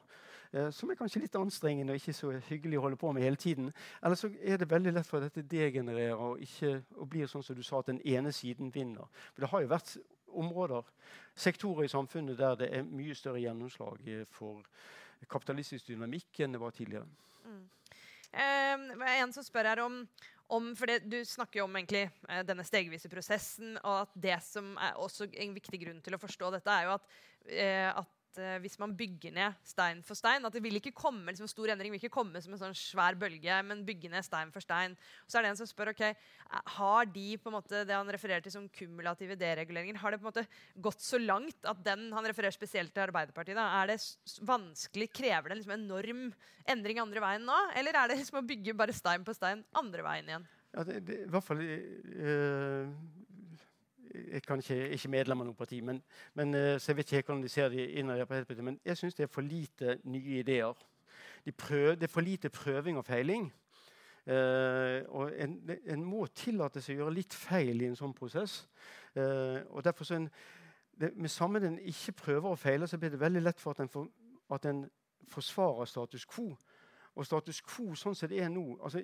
eh, 0.54 0.70
som 0.70 0.90
er 0.90 0.96
kanskje 0.96 1.26
litt 1.26 1.36
anstrengende 1.36 1.94
og 1.94 2.02
ikke 2.02 2.14
så 2.14 2.32
hyggelig 2.50 2.78
å 2.78 2.82
holde 2.82 3.02
på 3.02 3.12
med 3.12 3.24
hele 3.24 3.36
tiden. 3.36 3.74
Eller 4.04 4.16
så 4.16 4.30
er 4.42 4.58
det 4.58 4.70
veldig 4.70 4.94
lett 4.94 5.10
for 5.10 5.18
at 5.18 5.34
dette 5.34 5.50
degenererer 5.50 6.14
og, 6.14 6.42
ikke, 6.42 6.84
og 6.96 7.10
blir 7.10 7.26
sånn 7.28 7.44
som 7.44 7.56
du 7.56 7.64
sa, 7.64 7.80
at 7.80 7.90
den 7.90 8.02
ene 8.06 8.32
siden 8.32 8.70
vinner. 8.74 9.10
For 9.34 9.42
det 9.42 9.50
har 9.50 9.66
jo 9.66 9.74
vært 9.74 9.98
områder, 10.40 10.84
sektorer 11.36 11.88
i 11.88 11.92
samfunnet 11.92 12.38
der 12.38 12.58
det 12.60 12.70
er 12.74 12.88
mye 12.88 13.16
større 13.18 13.42
gjennomslag 13.42 14.04
for 14.32 14.62
kapitalistisk 15.30 15.88
dynamikk 15.92 16.44
enn 16.44 16.56
det 16.56 16.62
var 16.62 16.76
tidligere. 16.76 17.08
Mm. 17.46 17.64
Eh, 18.34 19.20
en 19.20 19.34
som 19.34 19.46
spør 19.46 19.70
her 19.72 19.84
om, 19.84 20.02
om 20.48 20.72
for 20.76 20.90
det, 20.90 21.04
Du 21.10 21.20
snakker 21.26 21.62
jo 21.62 21.68
om 21.68 21.76
egentlig, 21.78 22.08
eh, 22.30 22.42
denne 22.48 22.66
stegvise 22.66 23.10
prosessen. 23.10 23.78
og 23.84 24.02
at 24.08 24.16
det 24.16 24.40
som 24.44 24.76
er 24.78 24.98
også 24.98 25.30
En 25.38 25.54
viktig 25.54 25.80
grunn 25.86 26.02
til 26.02 26.16
å 26.16 26.22
forstå 26.22 26.52
dette 26.52 26.72
er 26.72 26.84
jo 26.88 26.96
at, 26.98 27.08
eh, 27.48 27.90
at 27.94 28.10
uh, 28.42 28.58
hvis 28.64 28.78
man 28.82 28.94
bygger 28.98 29.34
ned 29.36 29.58
stein 29.68 30.02
for 30.06 30.18
stein 30.18 30.46
At 30.46 30.56
det 30.56 30.64
vil 30.64 30.80
ikke 30.80 30.94
komme 30.96 31.32
liksom, 31.32 31.50
stor 31.52 31.74
endring 31.74 31.94
vil 31.94 32.02
ikke 32.02 32.14
komme 32.14 32.42
som 32.44 32.56
en 32.56 32.62
sånn 32.62 32.78
svær 32.78 33.18
bølge, 33.20 33.60
men 33.68 33.84
bygge 33.88 34.12
ned 34.14 34.26
stein 34.26 34.54
for 34.54 34.64
stein. 34.64 34.98
Så 35.28 35.40
er 35.40 35.46
det 35.46 35.54
en 35.54 35.60
som 35.62 35.70
spør 35.70 35.94
ok, 35.94 36.04
har 36.78 37.12
de 37.14 37.28
på 37.42 37.52
en 37.52 37.58
måte, 37.58 37.84
det 37.88 37.98
han 37.98 38.12
refererer 38.14 38.44
til 38.46 38.56
som 38.56 38.70
kumulative 38.74 39.38
dereguleringer, 39.40 40.00
har 40.02 40.14
det 40.14 40.22
på 40.22 40.28
en 40.28 40.32
måte 40.32 40.46
gått 40.88 41.04
så 41.04 41.20
langt 41.22 41.70
at 41.70 41.84
den 41.86 42.10
han 42.14 42.28
refererer 42.30 42.56
spesielt 42.56 42.94
til 42.94 43.06
Arbeiderpartiet, 43.06 43.58
da, 43.58 43.70
er 43.82 43.94
det 43.94 44.00
vanskelig, 44.48 45.10
krever 45.14 45.52
det 45.52 45.62
liksom 45.62 45.78
enorm 45.78 46.26
endring 46.70 47.02
andre 47.02 47.24
veien 47.24 47.48
nå? 47.48 47.60
Eller 47.80 47.98
er 48.00 48.12
det 48.12 48.20
liksom 48.22 48.42
å 48.42 48.48
bygge 48.48 48.76
bare 48.78 48.96
stein 48.96 49.26
på 49.26 49.36
stein 49.36 49.64
andre 49.78 50.06
veien 50.06 50.30
igjen? 50.32 50.52
Ja, 50.74 50.84
det, 50.88 51.04
det, 51.06 51.20
i 51.28 51.30
hvert 51.30 51.46
fall 51.46 51.60
øh, 51.62 52.88
jeg 54.14 54.44
kan 54.44 54.60
ikke, 54.60 54.90
ikke 54.90 55.10
medlem 55.10 55.42
av 55.42 55.48
noe 55.48 55.58
parti, 55.58 55.80
men, 55.82 56.02
men, 56.34 56.54
eh, 56.54 56.80
så 56.80 56.92
jeg 56.92 56.98
vet 56.98 57.14
ikke 57.14 57.32
hvordan 57.32 57.44
de 57.44 57.50
ser 57.50 57.70
det 57.70 57.90
innad 58.00 58.46
Men 58.62 58.80
jeg 58.86 58.98
syns 58.98 59.16
det 59.16 59.24
er 59.24 59.32
for 59.34 59.42
lite 59.42 60.00
nye 60.04 60.40
ideer. 60.40 60.74
De 61.46 61.52
prøv, 61.52 61.96
det 61.96 62.04
er 62.04 62.14
for 62.14 62.22
lite 62.22 62.50
prøving 62.50 62.98
og 62.98 63.06
feiling. 63.06 63.54
Uh, 64.28 65.04
og 65.12 65.32
en, 65.36 65.70
en, 65.86 66.04
må 66.04 66.26
tillate 66.32 66.80
seg 66.82 66.96
å 66.96 67.02
gjøre 67.02 67.16
litt 67.18 67.34
feil 67.36 67.82
i 67.82 67.90
en 67.90 67.98
sånn 68.00 68.14
prosess. 68.16 68.70
Uh, 69.18 69.60
og 69.68 69.84
derfor 69.84 70.08
så 70.08 70.16
en, 70.16 70.30
det, 70.96 71.10
Med 71.16 71.30
samme 71.30 71.60
den 71.60 71.76
ikke 71.80 72.12
prøver 72.12 72.54
å 72.54 72.56
feile, 72.56 72.88
så 72.88 72.98
blir 72.98 73.12
det 73.12 73.20
veldig 73.20 73.42
lett 73.42 73.60
for 73.60 73.76
at 73.76 73.82
en, 73.84 73.90
for, 73.90 74.08
at 74.56 74.66
en 74.70 74.86
forsvarer 75.28 75.86
status 75.86 76.26
quo. 76.26 76.54
Og 77.16 77.26
status 77.26 77.60
quo 77.62 77.96
sånn 78.00 78.16
som 78.16 78.32
det 78.32 78.40
er 78.40 78.50
nå 78.54 78.78
altså, 78.80 79.04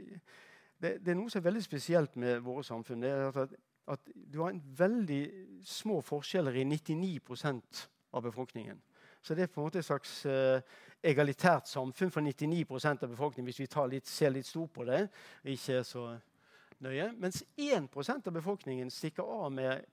det, 0.80 0.93
det, 1.03 1.12
er 1.12 1.18
noe 1.20 1.30
som 1.30 1.41
er 1.41 1.49
veldig 1.49 1.64
spesielt 1.66 2.16
med 2.16 2.39
våre 2.45 2.64
samfunn. 2.64 3.03
det 3.03 3.12
er 3.12 3.41
at, 3.43 3.57
at 3.90 4.12
Du 4.14 4.40
har 4.42 4.54
en 4.54 4.62
veldig 4.78 5.24
små 5.66 6.02
forskjeller 6.06 6.56
i 6.62 6.64
99% 6.64 7.88
av 8.14 8.24
befolkningen. 8.24 8.82
Så 9.22 9.36
det 9.36 9.44
er 9.44 9.52
på 9.52 9.62
en 9.62 9.68
måte 9.68 9.82
et 9.82 9.86
slags 9.86 10.26
uh, 10.26 10.62
egalitært 11.04 11.68
samfunn 11.68 12.12
for 12.12 12.22
99 12.22 12.66
av 13.04 13.10
befolkningen, 13.10 13.48
hvis 13.50 13.60
vi 13.60 13.68
litt, 13.92 14.08
ser 14.08 14.32
litt 14.32 14.48
stort 14.48 14.72
på 14.74 14.86
det. 14.88 15.08
ikke 15.44 15.84
så 15.84 16.06
nøye. 16.80 17.12
Mens 17.18 17.44
1% 17.58 18.28
av 18.28 18.34
befolkningen 18.34 18.90
stikker 18.90 19.24
av 19.24 19.52
med 19.52 19.84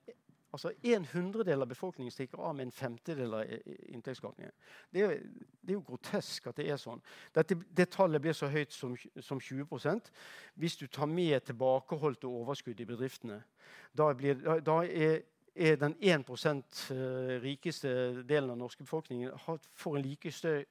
altså 0.51 0.71
En 0.83 1.05
hundredel 1.05 1.61
av 1.61 1.67
befolkningen 1.67 2.11
stikker 2.11 2.39
av 2.39 2.55
med 2.55 2.65
en 2.65 2.71
femtedel 2.71 3.33
av 3.33 3.45
inntektsskapningen. 3.93 4.53
Det, 4.93 5.07
det, 5.61 5.69
er 5.69 5.73
jo 5.73 5.85
grotesk 5.87 6.47
at 6.47 6.57
det 6.57 6.69
er 6.71 6.79
sånn. 6.81 7.01
Dette, 7.35 7.57
det 7.77 7.89
tallet 7.93 8.21
blir 8.21 8.33
så 8.37 8.49
høyt 8.51 8.73
som, 8.73 8.95
som 9.19 9.39
20% 9.39 10.11
hvis 10.55 10.77
du 10.77 10.87
tar 10.87 11.09
med 11.11 11.43
tilbakeholdte 11.45 12.27
overskudd 12.27 12.79
i 12.79 12.87
bedriftene. 12.87 13.41
Da, 13.91 14.13
blir, 14.13 14.39
da, 14.43 14.59
da 14.63 14.83
er 14.85 15.25
er 15.57 15.75
den 15.75 15.95
1 16.01 16.29
eh, 16.29 17.41
rikeste 17.41 17.89
delen 18.29 18.49
av 18.49 18.55
den 18.55 18.59
norske 18.61 18.83
befolkningen 18.83 19.31
får 19.73 19.97
en 19.97 20.05
like 20.05 20.31
støy, 20.31 20.65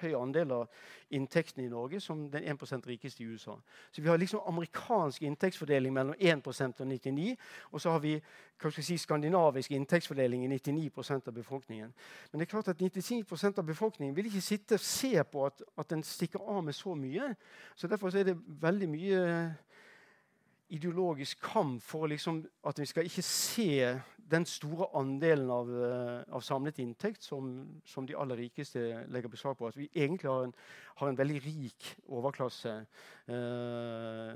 høy 0.00 0.14
andel 0.18 0.52
av 0.54 0.84
inntektene 1.14 1.66
i 1.66 1.70
Norge 1.70 2.00
som 2.00 2.26
den 2.30 2.44
1 2.44 2.86
rikeste 2.86 3.22
i 3.22 3.26
USA. 3.26 3.56
Så 3.92 4.02
vi 4.02 4.08
har 4.08 4.18
liksom 4.18 4.40
amerikansk 4.46 5.22
inntektsfordeling 5.22 5.94
mellom 5.94 6.14
1% 6.18 6.80
og 6.80 6.86
99 6.86 7.36
og 7.70 7.80
så 7.80 7.90
har 7.90 7.98
vi 7.98 8.20
si, 8.80 8.98
skandinavisk 8.98 9.70
inntektsfordeling 9.70 10.44
i 10.44 10.58
99% 10.58 11.28
av 11.28 11.34
befolkningen. 11.34 11.92
Men 12.32 12.40
det 12.40 12.46
er 12.46 12.50
klart 12.50 12.68
at 12.68 12.82
99% 12.82 13.58
av 13.58 13.64
befolkningen 13.66 14.16
vil 14.16 14.26
ikke 14.26 14.40
sitte 14.44 14.74
og 14.74 14.80
se 14.80 15.24
på 15.24 15.46
at, 15.46 15.62
at 15.78 15.90
den 15.90 16.02
stikker 16.02 16.40
av 16.40 16.64
med 16.64 16.74
så 16.74 16.94
mye. 16.94 17.34
Så 17.74 17.86
Derfor 17.86 18.10
så 18.10 18.18
er 18.18 18.30
det 18.30 18.38
veldig 18.60 18.88
mye 18.88 19.20
ideologisk 20.70 21.40
kamp 21.42 21.82
for 21.82 22.06
liksom 22.10 22.44
at 22.66 22.78
vi 22.78 22.86
skal 22.86 23.08
ikke 23.08 23.22
se 23.26 24.00
den 24.30 24.46
store 24.46 24.86
andelen 24.94 25.50
av, 25.50 25.70
uh, 25.70 26.34
av 26.36 26.42
samlet 26.46 26.78
inntekt 26.82 27.24
som, 27.26 27.50
som, 27.86 28.06
de 28.06 28.14
aller 28.14 28.38
rikeste 28.44 28.82
legger 29.10 29.32
beslag 29.32 29.56
på. 29.58 29.66
At 29.66 29.78
vi 29.78 29.88
egentlig 29.90 30.30
har 30.30 30.46
en, 30.46 30.54
har 31.00 31.10
en 31.10 31.18
veldig 31.18 31.40
rik 31.42 31.88
overklasse 32.06 32.74
eh, 33.26 34.32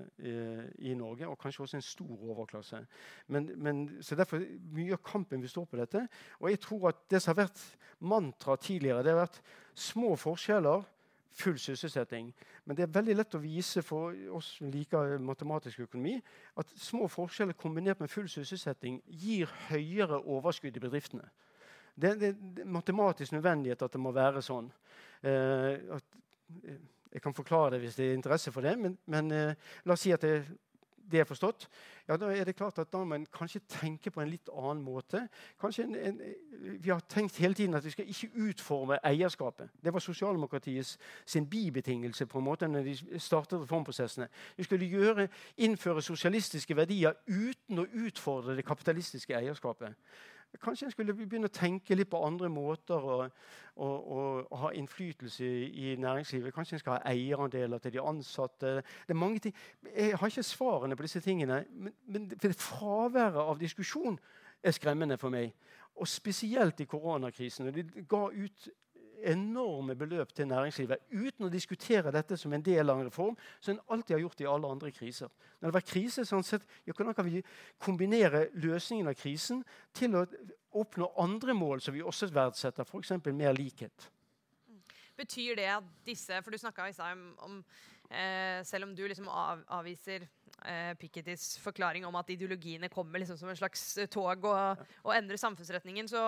i 0.89 0.95
Norge, 0.97 1.29
og 1.29 1.39
kanskje 1.39 1.63
også 1.67 1.79
en 1.79 1.85
stor 1.85 2.25
overklasse. 2.33 2.81
Men, 3.29 3.51
men, 3.57 3.85
så 4.03 4.17
Derfor 4.19 4.43
mye 4.73 4.97
av 4.97 5.03
kampen 5.05 5.43
vi 5.43 5.51
står 5.53 5.69
på 5.69 5.79
dette. 5.79 6.07
Og 6.41 6.51
jeg 6.51 6.63
tror 6.65 6.89
at 6.91 7.05
det 7.11 7.21
som 7.23 7.35
har 7.35 7.45
vært 7.45 7.63
mantra 8.01 8.57
tidligere, 8.57 9.05
det 9.05 9.15
har 9.15 9.27
vært 9.27 9.43
små 9.75 10.15
forskjeller 10.19 10.87
full 11.35 11.59
sysselsetting. 11.59 12.31
Men 12.65 12.77
det 12.79 12.87
er 12.87 12.95
veldig 12.95 13.17
lett 13.19 13.37
å 13.37 13.43
vise 13.43 13.83
for 13.85 14.15
oss 14.37 14.55
som 14.59 14.71
liker 14.73 15.19
matematisk 15.23 15.85
økonomi, 15.89 16.17
at 16.61 16.75
små 16.79 17.09
forskjeller 17.11 17.59
kombinert 17.59 18.03
med 18.03 18.13
full 18.13 18.29
sysselsetting 18.31 19.01
gir 19.07 19.51
høyere 19.69 20.21
overskudd 20.23 20.79
i 20.79 20.85
bedriftene. 20.85 21.27
Det, 21.95 22.15
det, 22.21 22.33
det 22.57 22.65
er 22.65 22.75
matematisk 22.75 23.37
nødvendighet 23.37 23.83
at 23.87 23.95
det 23.95 24.03
må 24.03 24.15
være 24.15 24.43
sånn. 24.43 24.71
Eh, 25.23 25.79
at, 25.95 26.19
eh, 26.63 26.81
jeg 27.15 27.23
kan 27.23 27.35
forklare 27.35 27.77
det 27.77 27.85
hvis 27.85 27.99
det 27.99 28.09
er 28.09 28.17
interesse 28.19 28.51
for 28.55 28.67
det, 28.67 28.75
men, 28.79 28.97
men 29.07 29.31
eh, 29.31 29.75
la 29.87 29.95
oss 29.95 30.03
si 30.03 30.15
at 30.15 30.25
det, 30.27 30.41
det 31.11 31.21
er 31.21 31.25
forstått, 31.29 31.69
ja, 32.09 32.17
da 32.17 32.29
er 32.33 32.45
det 32.45 32.57
klart 32.57 32.79
at 32.79 32.91
da 32.93 32.99
må 32.99 33.05
man 33.15 33.27
kanskje 33.33 33.61
tenke 33.69 34.11
på 34.11 34.21
en 34.21 34.31
litt 34.31 34.49
annen 34.53 34.83
måte. 34.85 35.23
Kanskje 35.61 35.85
en, 35.85 35.95
en, 35.97 36.21
Vi 36.81 36.91
har 36.91 37.01
tenkt 37.09 37.39
hele 37.39 37.55
tiden 37.55 37.75
at 37.75 37.85
vi 37.85 37.91
skal 37.91 38.09
ikke 38.09 38.31
utforme 38.49 38.99
eierskapet. 39.05 39.71
Det 39.85 39.93
var 39.93 40.01
sosialdemokratiets 40.01 40.99
sin 41.27 41.47
bibetingelse 41.51 42.27
på 42.27 42.39
en 42.39 42.45
måte 42.45 42.69
når 42.69 42.83
de 42.89 43.21
startet 43.21 43.61
reformprosessene. 43.61 44.29
Vi 44.57 44.65
skulle 44.65 44.87
gjøre, 44.87 45.29
innføre 45.57 46.03
sosialistiske 46.03 46.77
verdier 46.77 47.17
uten 47.27 47.79
å 47.79 47.89
utfordre 48.07 48.57
det 48.57 48.67
kapitalistiske 48.67 49.37
eierskapet. 49.37 49.95
Kanskje 50.63 50.87
jeg 50.87 50.93
skulle 50.95 51.15
begynne 51.15 51.49
å 51.51 51.55
tenke 51.55 51.97
litt 51.97 52.11
på 52.13 52.21
andre 52.27 52.49
måter 52.53 53.01
å, 53.01 53.17
å, 53.77 53.89
å 54.45 54.61
ha 54.65 54.71
innflytelse 54.77 55.45
i 55.45 55.95
næringslivet. 56.01 56.55
Kanskje 56.55 56.77
en 56.77 56.83
skal 56.83 56.97
ha 56.99 57.13
eierandeler 57.13 57.83
til 57.83 57.97
de 57.97 58.03
ansatte. 58.03 58.77
Det 59.07 59.15
er 59.15 59.19
mange 59.19 59.43
ting. 59.45 59.57
Jeg 59.91 60.19
har 60.21 60.31
ikke 60.31 60.47
svarene 60.47 60.97
på 60.97 61.07
disse 61.07 61.23
tingene, 61.25 61.65
men, 61.71 61.97
men 62.07 62.57
fraværet 62.59 63.41
av 63.43 63.61
diskusjon 63.61 64.19
er 64.65 64.77
skremmende 64.77 65.19
for 65.21 65.35
meg. 65.35 65.55
Og 65.95 66.09
spesielt 66.11 66.81
i 66.81 66.89
koronakrisen. 66.91 67.71
De 67.75 68.07
ga 68.09 68.27
ut 68.33 68.69
enorme 69.23 69.95
beløp 69.97 70.33
til 70.35 70.49
næringslivet 70.51 71.07
uten 71.13 71.47
å 71.47 71.53
diskutere 71.53 72.13
dette 72.15 72.37
som 72.41 72.53
en 72.53 72.65
del 72.65 72.91
av 72.91 73.01
en 73.01 73.09
reform, 73.09 73.37
som 73.61 73.75
en 73.75 73.83
alltid 73.95 74.17
har 74.17 74.25
gjort 74.25 74.43
i 74.43 74.49
alle 74.51 74.71
andre 74.71 74.91
kriser. 74.95 75.31
Når 75.61 75.71
det 75.71 75.77
var 75.79 75.87
krise, 75.87 76.25
sånn 76.29 76.45
sett, 76.47 76.67
ja, 76.85 76.93
Hvordan 76.93 77.15
kan 77.15 77.27
vi 77.29 77.43
kombinere 77.79 78.49
løsningen 78.55 79.09
av 79.09 79.17
krisen 79.19 79.65
til 79.93 80.17
å 80.19 80.27
oppnå 80.81 81.13
andre 81.23 81.55
mål 81.55 81.81
som 81.81 81.95
vi 81.95 82.03
også 82.03 82.31
verdsetter, 82.35 82.85
f.eks. 82.85 83.17
mer 83.33 83.57
likhet? 83.57 84.11
Betyr 85.17 85.55
det 85.57 85.69
at 85.71 85.91
disse 86.07 86.41
For 86.43 86.51
du 86.51 86.59
snakka 86.59 86.89
i 86.91 86.95
stad 86.95 87.15
om, 87.15 87.27
om 87.39 87.59
eh, 88.15 88.63
Selv 88.67 88.89
om 88.89 88.95
du 88.97 89.03
liksom 89.09 89.29
av, 89.29 89.63
avviser 89.79 90.27
eh, 90.65 90.93
Pikettys 91.01 91.59
forklaring 91.63 92.07
om 92.07 92.17
at 92.19 92.31
ideologiene 92.35 92.91
kommer 92.93 93.23
liksom 93.23 93.39
som 93.41 93.51
en 93.51 93.59
slags 93.59 93.83
eh, 93.99 94.09
tog 94.11 94.47
og, 94.49 94.85
og 95.03 95.13
endrer 95.17 95.41
samfunnsretningen, 95.41 96.09
så, 96.11 96.23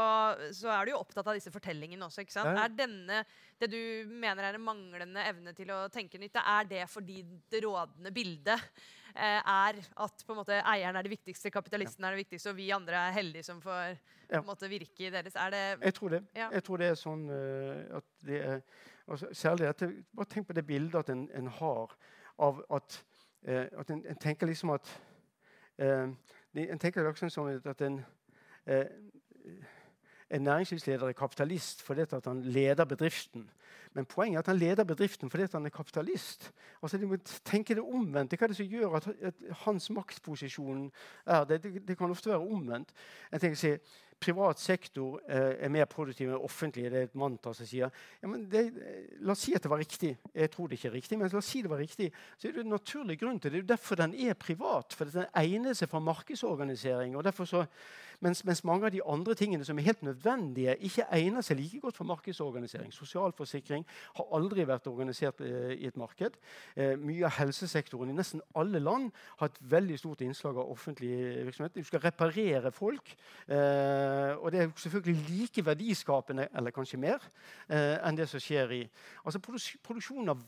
så, 0.55 0.71
er 0.75 0.87
du 0.87 0.95
jo 0.95 1.01
opptatt 1.01 1.31
av 1.31 1.39
disse 1.39 1.53
fortellingene 1.55 2.09
også. 2.09 2.25
ikke 2.25 2.37
sant? 2.37 2.53
Ja. 2.53 2.67
Er 2.67 2.77
denne, 2.77 3.23
det 3.61 3.71
du 3.73 3.81
mener 4.11 4.51
er 4.51 4.59
en 4.59 4.67
manglende 4.67 5.25
evne 5.27 5.55
til 5.57 5.73
å 5.75 5.87
tenke 5.93 6.21
nytt, 6.23 6.39
er 6.43 6.71
det 6.71 6.85
fordi 6.93 7.23
det 7.53 7.63
rådende 7.65 8.13
bildet 8.15 8.67
eh, 9.15 9.41
er 9.41 9.81
at 9.81 10.27
på 10.27 10.35
en 10.35 10.43
måte 10.43 10.59
eieren 10.63 10.99
er 10.99 11.07
det 11.07 11.15
viktigste, 11.15 11.55
kapitalisten 11.55 12.05
er 12.05 12.17
det 12.17 12.25
viktigste, 12.25 12.53
og 12.53 12.61
vi 12.61 12.73
andre 12.75 13.07
er 13.09 13.17
heldige 13.17 13.47
som 13.49 13.63
får 13.65 13.97
på 14.27 14.43
en 14.43 14.49
måte 14.49 14.69
virke 14.71 15.07
i 15.07 15.15
deres? 15.15 15.39
Er 15.39 15.55
det 15.55 15.65
Jeg 15.81 15.95
tror 15.95 16.17
det. 16.17 16.23
Ja. 16.35 16.51
Jeg 16.53 16.67
tror 16.67 16.83
det 16.83 16.91
er 16.91 17.01
sånn 17.01 17.25
uh, 17.31 17.99
at 18.01 18.27
det 18.27 18.43
er 18.43 18.63
altså, 19.09 19.29
Særlig 19.33 19.67
dette 19.67 19.93
Bare 20.17 20.27
tenk 20.31 20.47
på 20.47 20.53
det 20.53 20.67
bildet 20.67 20.99
at 20.99 21.11
en, 21.11 21.29
en 21.35 21.47
har 21.47 21.97
av 22.39 22.65
at 22.71 23.05
Eh, 23.47 23.67
at 23.79 23.91
en, 23.91 24.07
en, 24.09 24.17
tenker 24.17 24.47
liksom 24.47 24.71
at 24.75 24.89
eh, 25.79 26.09
En 26.55 26.79
tenker 26.79 27.05
liksom 27.07 27.31
som 27.31 27.47
at 27.47 27.81
en, 27.81 28.01
eh, 28.67 28.87
en 30.31 30.43
næringslivsleder 30.43 31.09
er 31.09 31.13
kapitalist 31.13 31.83
fordi 31.83 32.01
at 32.01 32.25
han 32.25 32.43
leder 32.43 32.85
bedriften. 32.85 33.51
Men 33.93 34.05
poenget 34.05 34.37
er 34.37 34.39
at 34.39 34.47
han 34.47 34.57
leder 34.57 34.85
bedriften 34.85 35.31
fordi 35.31 35.47
han 35.53 35.67
er 35.67 35.71
kapitalist. 35.71 36.53
Altså, 36.83 36.99
De 36.99 37.07
må 37.07 37.17
tenke 37.45 37.75
det 37.75 37.83
omvendt. 37.83 38.33
Hva 38.33 38.45
er 38.45 38.49
det 38.49 38.57
som 38.57 38.67
gjør 38.67 38.97
at, 38.97 39.09
at 39.21 39.35
hans 39.51 39.91
maktposisjon 39.91 40.93
er 41.27 41.45
det? 41.45 41.63
det? 41.63 41.89
Det, 41.89 41.99
kan 41.99 42.11
ofte 42.11 42.31
være 42.31 42.39
omvendt. 42.39 42.93
Jeg 43.33 43.41
tenker 43.41 43.57
å 43.57 43.61
si, 43.61 43.77
privat 44.21 44.61
sektor 44.61 45.21
eh, 45.29 45.57
er 45.67 45.73
mer 45.73 45.87
produktiv 45.91 46.31
enn 46.31 46.41
offentlig. 46.41 46.89
Det 46.93 47.01
er 47.01 47.09
et 47.09 47.19
mantra 47.19 47.53
som 47.57 47.69
sier 47.69 47.91
ja, 47.91 48.31
det, 48.53 48.63
La 49.21 49.35
oss 49.35 49.45
si 49.47 49.55
at 49.57 49.65
det 49.65 49.73
var 49.73 49.83
riktig. 49.83 50.15
Jeg 50.33 50.53
tror 50.53 50.71
det 50.71 50.79
ikke 50.79 50.91
er 50.91 50.97
riktig, 50.97 51.19
men 51.19 51.31
la 51.33 51.41
oss 51.41 51.51
si 51.53 51.63
det 51.65 51.73
var 51.73 51.83
riktig. 51.83 52.11
Så 52.37 52.49
er 52.49 52.57
det 52.57 52.65
en 52.65 52.75
naturlig 52.75 53.19
grunn 53.21 53.41
til 53.41 53.53
det. 53.53 53.61
Det 53.61 53.67
er 53.67 53.75
derfor 53.77 54.01
den 54.01 54.17
er 54.27 54.39
privat. 54.41 54.97
For 54.97 55.13
den 55.13 55.29
egner 55.37 55.77
seg 55.77 55.93
for 55.93 56.05
markedsorganisering. 56.05 57.17
og 57.17 57.25
derfor 57.25 57.49
så 57.49 57.67
mens, 58.21 58.45
mens, 58.45 58.63
mange 58.65 58.87
av 58.87 58.93
de 58.95 59.03
andre 59.05 59.35
tingene 59.39 59.65
som 59.65 59.79
er 59.79 59.89
helt 59.89 60.03
nødvendige, 60.07 60.77
ikke 60.89 61.07
egner 61.13 61.45
seg 61.45 61.59
like 61.61 61.81
godt 61.81 61.97
for 61.97 62.09
markedsorganisering. 62.09 62.93
Sosialforsikring 62.95 63.87
har 64.19 64.31
aldri 64.37 64.67
vært 64.69 64.89
organisert 64.91 65.41
eh, 65.45 65.75
i 65.77 65.89
et 65.91 65.99
marked. 66.01 66.39
Eh, 66.77 66.95
mye 67.01 67.27
av 67.29 67.37
helsesektoren 67.41 68.13
i 68.13 68.17
nesten 68.17 68.43
alle 68.57 68.81
land 68.83 69.11
har 69.41 69.51
et 69.51 69.61
veldig 69.73 69.99
stort 70.01 70.25
innslag 70.27 70.59
av 70.61 70.71
offentlig 70.73 71.13
virksomhet. 71.49 71.77
Du 71.77 71.85
skal 71.85 72.05
reparere 72.05 72.73
folk. 72.75 73.15
Eh, 73.49 74.33
og 74.37 74.53
det 74.53 74.63
er 74.63 74.73
selvfølgelig 74.77 75.31
like 75.31 75.67
verdiskapende, 75.67 76.49
eller 76.57 76.75
kanskje 76.75 77.01
mer, 77.01 77.23
eh, 77.69 77.97
enn 78.07 78.17
det 78.17 78.29
som 78.31 78.43
skjer 78.43 78.73
i 78.77 78.83
altså 79.25 79.41
produksjon 79.43 80.29
av 80.29 80.43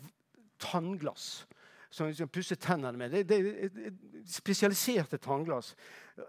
tannglass 0.58 1.46
som 1.90 2.10
vi 2.10 2.26
pusse 2.26 2.56
tennene 2.60 2.98
med. 2.98 3.10
Det, 3.10 3.28
det, 3.28 3.70
det, 3.74 3.92
spesialiserte 4.28 5.18
tannglass. 5.22 5.74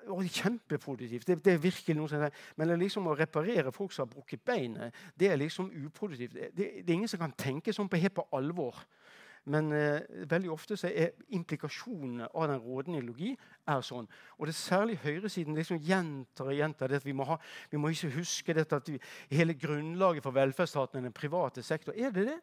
Og 0.07 0.23
kjempeproduktivt. 0.23 1.27
Det, 1.27 1.39
det, 1.45 1.53
er 1.53 1.63
virkelig 1.63 1.95
noe 1.97 2.09
som 2.11 2.23
er, 2.23 2.35
Men 2.55 2.75
liksom 2.79 3.09
å 3.09 3.17
reparere 3.17 3.73
folk 3.75 3.93
som 3.93 4.05
har 4.05 4.13
brukket 4.13 4.45
beinet, 4.45 4.95
det 5.19 5.31
er 5.31 5.41
liksom 5.41 5.71
uproduktivt. 5.85 6.33
Det, 6.33 6.51
det, 6.57 6.87
er 6.87 6.93
ingen 6.93 7.11
som 7.11 7.21
kan 7.21 7.35
tenke 7.37 7.73
sånn 7.73 7.89
på 7.89 7.99
helt 7.99 8.15
på 8.15 8.27
alvor. 8.37 8.77
Men 9.49 9.71
eh, 9.73 10.03
veldig 10.29 10.51
ofte 10.51 10.77
så 10.77 10.91
er 10.91 11.15
implikasjonene 11.33 12.27
av 12.35 12.49
den 12.51 12.61
rådende 12.61 12.99
ideologi 12.99 13.31
er 13.69 13.81
sånn. 13.85 14.07
Og 14.37 14.45
det 14.45 14.53
er 14.53 14.59
særlig 14.59 14.99
høyresiden 15.03 15.57
liksom 15.57 15.79
gjentar 15.83 16.51
og 16.51 16.59
gjentar 16.59 16.91
det 16.91 16.99
at 17.01 17.07
vi 17.07 17.15
må, 17.17 17.25
ha, 17.25 17.39
vi 17.71 17.79
må 17.81 17.91
ikke 17.93 18.11
huske 18.19 18.55
dette 18.55 18.77
at 18.77 18.91
vi, 18.91 18.99
hele 19.31 19.55
grunnlaget 19.57 20.25
for 20.25 20.35
velferdsstaten 20.35 20.99
er 20.99 21.07
den 21.07 21.15
private 21.15 21.63
sektor. 21.65 21.97
Er 21.97 22.13
det 22.13 22.27
det? 22.29 22.39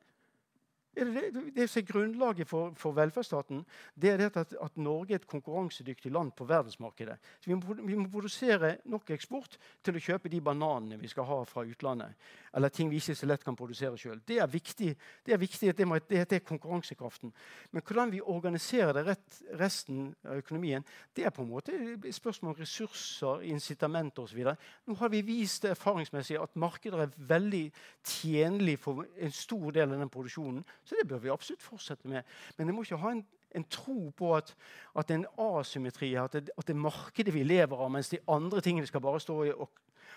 Det, 0.97 1.53
det, 1.53 1.67
som 1.69 1.83
er 1.83 1.87
grunnlaget 1.91 2.49
for, 2.49 2.73
for, 2.81 2.95
velferdsstaten, 2.97 3.61
det 3.95 4.15
er 4.15 4.23
at, 4.31 4.55
at, 4.57 4.79
Norge 4.81 5.13
er 5.13 5.21
et 5.21 5.27
konkurransedyktig 5.29 6.13
land 6.13 6.33
på 6.33 6.47
verdensmarkedet. 6.49 7.19
Vi 7.45 7.55
må, 7.55 7.75
vi 7.83 7.99
må, 7.99 8.07
produsere 8.09 8.79
nok 8.89 9.11
eksport 9.13 9.59
til 9.85 9.99
å 9.99 10.03
kjøpe 10.07 10.33
de 10.33 10.41
bananene 10.41 10.97
vi 10.97 11.11
skal 11.13 11.29
ha 11.29 11.43
fra 11.45 11.67
utlandet. 11.69 12.17
Eller 12.57 12.73
ting 12.73 12.89
vi 12.91 12.97
ikke 12.97 13.15
så 13.19 13.29
lett 13.29 13.45
kan 13.45 13.57
produsere 13.57 13.99
sjøl. 14.01 14.23
Det 14.25 14.39
er 14.41 14.49
viktig. 14.49 14.95
Det 15.27 15.35
er 15.35 15.41
viktig 15.41 15.69
at 15.69 15.77
det, 15.77 15.87
må, 15.89 15.99
det, 16.09 16.25
er 16.33 16.45
konkurransekraften. 16.45 17.33
Men 17.71 17.85
hvordan 17.85 18.13
vi 18.15 18.23
organiserer 18.25 18.95
det 18.97 19.05
rett, 19.11 19.41
resten 19.61 20.15
av 20.25 20.41
økonomien, 20.41 20.85
det 21.17 21.27
er 21.27 21.35
på 21.37 21.45
en 21.45 21.51
måte 21.51 21.77
spørsmål 22.17 22.55
om 22.55 22.61
ressurser, 22.61 23.45
incitamenter 23.53 24.25
osv. 24.25 24.41
Nå 24.89 24.97
har 25.03 25.13
vi 25.13 25.21
vist 25.27 25.69
erfaringsmessig 25.69 26.41
at 26.41 26.57
markeder 26.57 27.05
er 27.05 27.15
veldig 27.29 27.65
tjenlig 28.01 28.79
for 28.81 29.05
en 29.05 29.37
stor 29.37 29.77
del 29.77 29.93
av 29.93 30.01
den 30.01 30.13
produksjonen 30.13 30.65
så 30.85 30.97
det 30.97 31.09
bør 31.09 31.19
vi 31.19 31.33
absolutt 31.33 31.63
fortsette 31.63 32.09
med. 32.09 32.23
Men 32.57 32.67
det 32.67 32.75
må 32.75 32.85
ikke 32.85 33.01
ha 33.03 33.13
en, 33.13 33.25
en 33.57 33.65
tro 33.71 34.11
på 34.17 34.33
at, 34.37 34.55
at, 34.97 35.09
det 35.09 35.15
er 35.15 35.23
en 35.23 35.59
asymmetri, 35.59 36.15
at 36.15 36.33
det, 36.33 36.51
at 36.57 36.67
det 36.67 36.75
er 36.75 36.85
markedet 36.87 37.35
vi 37.35 37.45
lever 37.45 37.77
av, 37.77 37.91
mens 37.93 38.13
de 38.13 38.23
andre 38.29 38.61
tingene 38.65 38.87
skal 38.87 39.05
bare 39.05 39.21
stå 39.21 39.43
i 39.45 39.53
og, 39.55 39.69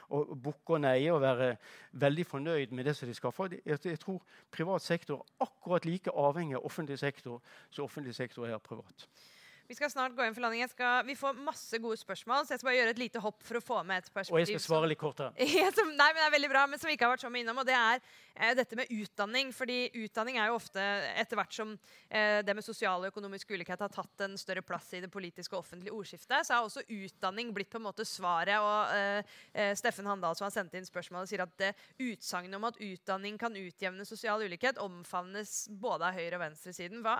og 0.10 0.32
bukke 0.44 0.78
og 0.78 0.82
neie 0.82 1.14
og 1.14 1.22
være 1.22 1.50
veldig 2.02 2.26
fornøyd 2.26 2.74
med 2.76 2.90
det 2.90 2.96
som 2.98 3.10
de 3.10 3.16
skaffer. 3.18 3.58
Jeg, 3.66 4.00
tror 4.00 4.22
privat 4.52 4.82
sektor 4.82 5.22
er 5.22 5.46
akkurat 5.46 5.86
like 5.86 6.12
avhengig 6.12 6.58
av 6.58 6.66
offentlig 6.66 7.00
sektor 7.00 7.42
som 7.70 7.86
offentlig 7.86 8.16
sektor 8.16 8.48
er 8.48 8.58
av 8.58 8.64
privat. 8.66 9.08
Vi 9.70 9.76
skal 9.78 9.92
snart 9.94 10.16
gå 10.18 10.26
inn 10.26 10.34
for 10.34 10.42
landing. 10.42 10.66
Skal, 10.72 11.04
vi 11.06 11.14
får 11.14 11.36
masse 11.46 11.78
gode 11.78 11.98
spørsmål, 12.02 12.42
så 12.42 12.56
jeg 12.56 12.62
skal 12.62 12.68
bare 12.72 12.78
gjøre 12.80 12.94
et 12.96 13.02
lite 13.04 13.22
hopp 13.22 13.44
for 13.46 13.60
å 13.60 13.62
få 13.62 13.76
med 13.86 14.02
et 14.02 14.08
perspektiv. 14.10 14.34
Og 14.34 14.42
jeg 14.42 14.56
skal 14.56 14.64
svare 14.64 14.88
litt 14.90 14.98
kortere. 14.98 15.30
som, 15.78 15.92
nei, 15.94 16.08
men 16.10 16.18
det 16.18 16.26
er 16.26 16.34
veldig 16.34 16.50
bra, 16.50 16.64
men 16.72 16.82
som 16.82 16.90
vi 16.90 16.96
ikke 16.98 17.06
har 17.06 17.14
vært 17.14 17.26
så 17.28 17.30
mye 17.30 17.46
innom, 17.46 17.60
og 17.62 17.68
det 17.70 17.76
er 17.78 18.00
eh, 18.02 18.56
dette 18.58 18.80
med 18.80 18.90
utdanning. 18.96 19.52
fordi 19.54 19.78
utdanning 20.02 20.40
er 20.42 20.50
jo 20.50 20.56
ofte, 20.58 20.86
etter 21.22 21.38
hvert 21.38 21.54
som 21.54 21.76
eh, 21.76 22.40
det 22.48 22.56
med 22.58 22.66
sosial 22.66 23.06
og 23.06 23.12
økonomisk 23.12 23.54
ulikhet 23.54 23.84
har 23.86 23.94
tatt 23.94 24.26
en 24.26 24.34
større 24.42 24.64
plass 24.66 24.90
i 24.98 25.04
det 25.06 25.12
politiske 25.14 25.54
og 25.54 25.62
offentlige 25.62 25.94
ordskiftet, 25.94 26.50
så 26.50 26.58
har 26.58 26.66
også 26.66 26.88
utdanning 26.88 27.54
blitt 27.54 27.70
på 27.70 27.78
en 27.78 27.86
måte 27.92 28.08
svaret. 28.10 28.58
Og 28.58 28.98
eh, 28.98 29.38
eh 29.54 29.76
Steffen 29.78 30.10
Handal, 30.10 30.34
som 30.34 30.48
har 30.48 30.56
sendt 30.56 30.74
inn 30.80 30.90
spørsmålet, 30.90 31.30
sier 31.30 31.46
at 31.46 31.68
eh, 31.68 31.86
utsagnet 32.10 32.58
om 32.58 32.66
at 32.72 32.82
utdanning 32.90 33.38
kan 33.38 33.54
utjevne 33.54 34.10
sosial 34.10 34.42
ulikhet, 34.50 34.82
omfavnes 34.82 35.68
både 35.70 36.10
av 36.10 36.18
høyre- 36.18 36.42
og 36.42 36.46
venstresiden. 36.48 37.06
Hva 37.06 37.20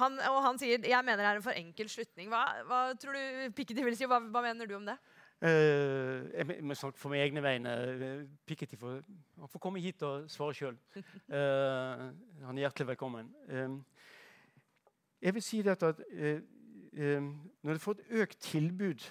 han, 0.00 0.18
og 0.30 0.38
han 0.46 0.60
sier 0.60 0.84
jeg 0.88 1.04
mener 1.04 1.22
det 1.22 1.30
er 1.30 1.40
en 1.40 1.44
for 1.44 1.56
enkel 1.56 1.90
slutning. 1.90 2.30
Hva, 2.32 2.42
hva 2.68 2.80
tror 3.00 3.16
du 3.16 3.52
Piketty 3.56 3.84
vil 3.84 3.96
si? 3.98 4.08
Hva, 4.08 4.20
hva 4.32 4.44
mener 4.44 4.68
du 4.68 4.76
om 4.78 4.86
det? 4.88 4.96
Uh, 5.42 6.28
jeg 6.38 6.62
må 6.62 6.74
snakke 6.78 7.00
for 7.00 7.10
mine 7.10 7.24
egne 7.26 7.42
vegne. 7.42 7.72
Piketty 8.46 8.76
får, 8.78 9.00
får 9.50 9.62
komme 9.62 9.82
hit 9.82 10.02
og 10.06 10.28
svare 10.30 10.54
sjøl. 10.54 10.78
Uh, 10.94 11.02
eh, 11.38 12.04
han 12.46 12.58
er 12.58 12.66
hjertelig 12.66 12.92
velkommen. 12.92 13.32
Uh, 13.50 13.80
jeg 15.22 15.34
vil 15.34 15.42
si 15.42 15.62
dette 15.66 15.90
at 15.94 16.02
når 16.92 17.72
du 17.72 17.80
får 17.80 17.98
et 17.98 18.16
økt 18.22 18.40
tilbud 18.44 19.04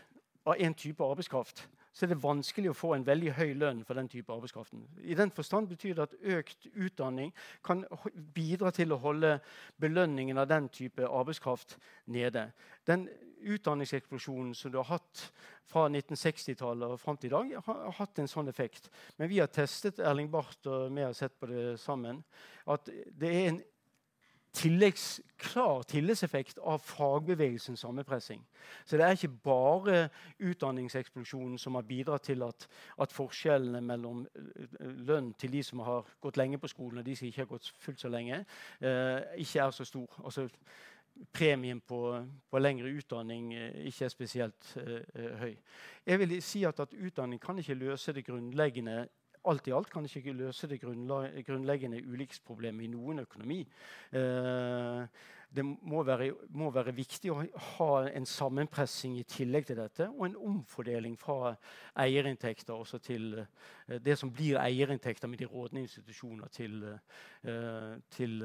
av 0.45 0.59
en 0.59 0.73
type 0.77 1.03
arbeidskraft, 1.03 1.63
så 1.91 2.05
er 2.05 2.13
det 2.13 2.21
vanskelig 2.23 2.71
å 2.71 2.77
få 2.77 2.93
en 2.95 3.05
veldig 3.07 3.33
høy 3.35 3.53
lønn 3.59 3.81
for 3.87 3.99
den 3.99 4.07
type 4.11 4.31
arbeidskraften. 4.31 4.85
I 5.03 5.17
den 5.17 5.31
forstand 5.35 5.67
betyr 5.71 5.97
det 5.97 6.05
at 6.07 6.15
økt 6.37 6.69
utdanning 6.71 7.33
kan 7.65 7.83
bidra 8.35 8.71
til 8.75 8.95
å 8.95 9.01
holde 9.03 9.37
belønningen 9.81 10.39
av 10.39 10.47
den 10.51 10.69
type 10.71 11.07
arbeidskraft 11.07 11.75
nede. 12.11 12.47
Den 12.87 13.09
utdanningseksplosjonen 13.41 14.53
som 14.55 14.71
du 14.71 14.79
har 14.79 14.87
hatt 14.93 15.25
fra 15.71 15.87
1960-tallet 15.89 16.95
og 16.95 16.99
fram 16.99 17.19
til 17.19 17.31
i 17.31 17.35
dag, 17.35 17.51
har 17.65 17.97
hatt 17.99 18.19
en 18.19 18.29
sånn 18.29 18.51
effekt. 18.51 18.89
Men 19.17 19.31
vi 19.31 19.39
har 19.41 19.51
testet 19.51 19.99
Erling 20.03 20.31
Barth 20.31 20.67
og 20.69 20.91
vi 20.95 21.05
har 21.05 21.15
sett 21.17 21.37
på 21.39 21.49
det 21.51 21.75
sammen, 21.81 22.23
at 22.71 22.87
det 22.87 23.31
er 23.31 23.47
en 23.49 23.61
tilleggs, 24.53 25.21
klar 25.37 25.83
tilleggseffekt 25.87 26.59
av 26.59 26.83
fagbevegelsens 26.83 27.79
sammenpressing. 27.79 28.41
Så 28.85 28.97
det 28.97 29.05
er 29.05 29.15
ikke 29.15 29.31
bare 29.43 29.97
utdanningseksplosjonen 30.39 31.57
som 31.59 31.75
har 31.75 31.87
bidratt 31.87 32.27
til 32.27 32.43
at, 32.43 32.67
at, 33.01 33.15
forskjellene 33.15 33.81
mellom 33.81 34.25
eh, 34.35 34.77
lønn 35.07 35.33
til 35.39 35.55
de 35.55 35.63
som 35.63 35.79
har 35.87 36.07
gått 36.21 36.37
lenge 36.37 36.59
på 36.59 36.71
skolen, 36.71 36.99
og 36.99 37.05
de 37.05 37.15
som 37.15 37.27
ikke 37.27 37.45
har 37.45 37.51
gått 37.53 37.71
fullt 37.79 38.03
så 38.03 38.11
lenge, 38.11 38.43
eh, 38.81 39.19
ikke 39.37 39.65
er 39.65 39.71
så 39.71 39.87
stor. 39.87 40.21
Altså, 40.25 40.47
premien 41.31 41.79
på, 41.79 42.25
på, 42.49 42.59
lengre 42.59 42.89
utdanning 42.89 43.53
eh, 43.53 43.85
ikke 43.87 44.05
er 44.05 44.13
spesielt 44.13 44.75
eh, 44.81 45.39
høy. 45.39 45.55
Jeg 46.05 46.19
vil 46.19 46.37
si 46.43 46.63
at, 46.63 46.79
at 46.79 46.93
Utdanning 46.93 47.41
kan 47.41 47.59
ikke 47.59 47.77
løse 47.77 48.13
det 48.13 48.25
grunnleggende 48.25 49.07
alt 49.49 49.67
i 49.67 49.73
alt 49.73 49.89
kan 49.89 50.05
ikke 50.05 50.33
løse 50.37 50.67
det 50.69 50.79
grunnleggende 50.81 52.01
ulikhetsproblemet 52.05 52.85
i 52.85 52.89
noen 52.91 53.23
økonomi. 53.23 53.61
Eh, 54.13 55.05
det 55.51 55.65
må 55.65 56.03
være, 56.07 56.29
må 56.55 56.69
være, 56.71 56.93
viktig 56.95 57.31
å 57.33 57.41
ha 57.75 57.89
en 58.07 58.25
sammenpressing 58.25 59.17
i 59.19 59.25
tillegg 59.27 59.65
til 59.67 59.81
dette, 59.81 60.07
og 60.07 60.23
en 60.29 60.37
omfordeling 60.53 61.17
fra 61.19 61.51
eierinntekter 61.99 62.73
også 62.73 63.01
til 63.03 63.41
eh, 63.41 63.97
det 63.99 64.15
som 64.19 64.31
blir 64.31 64.61
eierinntekter 64.61 65.27
med 65.27 65.41
de 65.41 65.49
rådende 65.51 65.83
institusjoner, 65.87 66.47
til, 66.47 66.85
eh, 67.43 67.97
til 68.09 68.39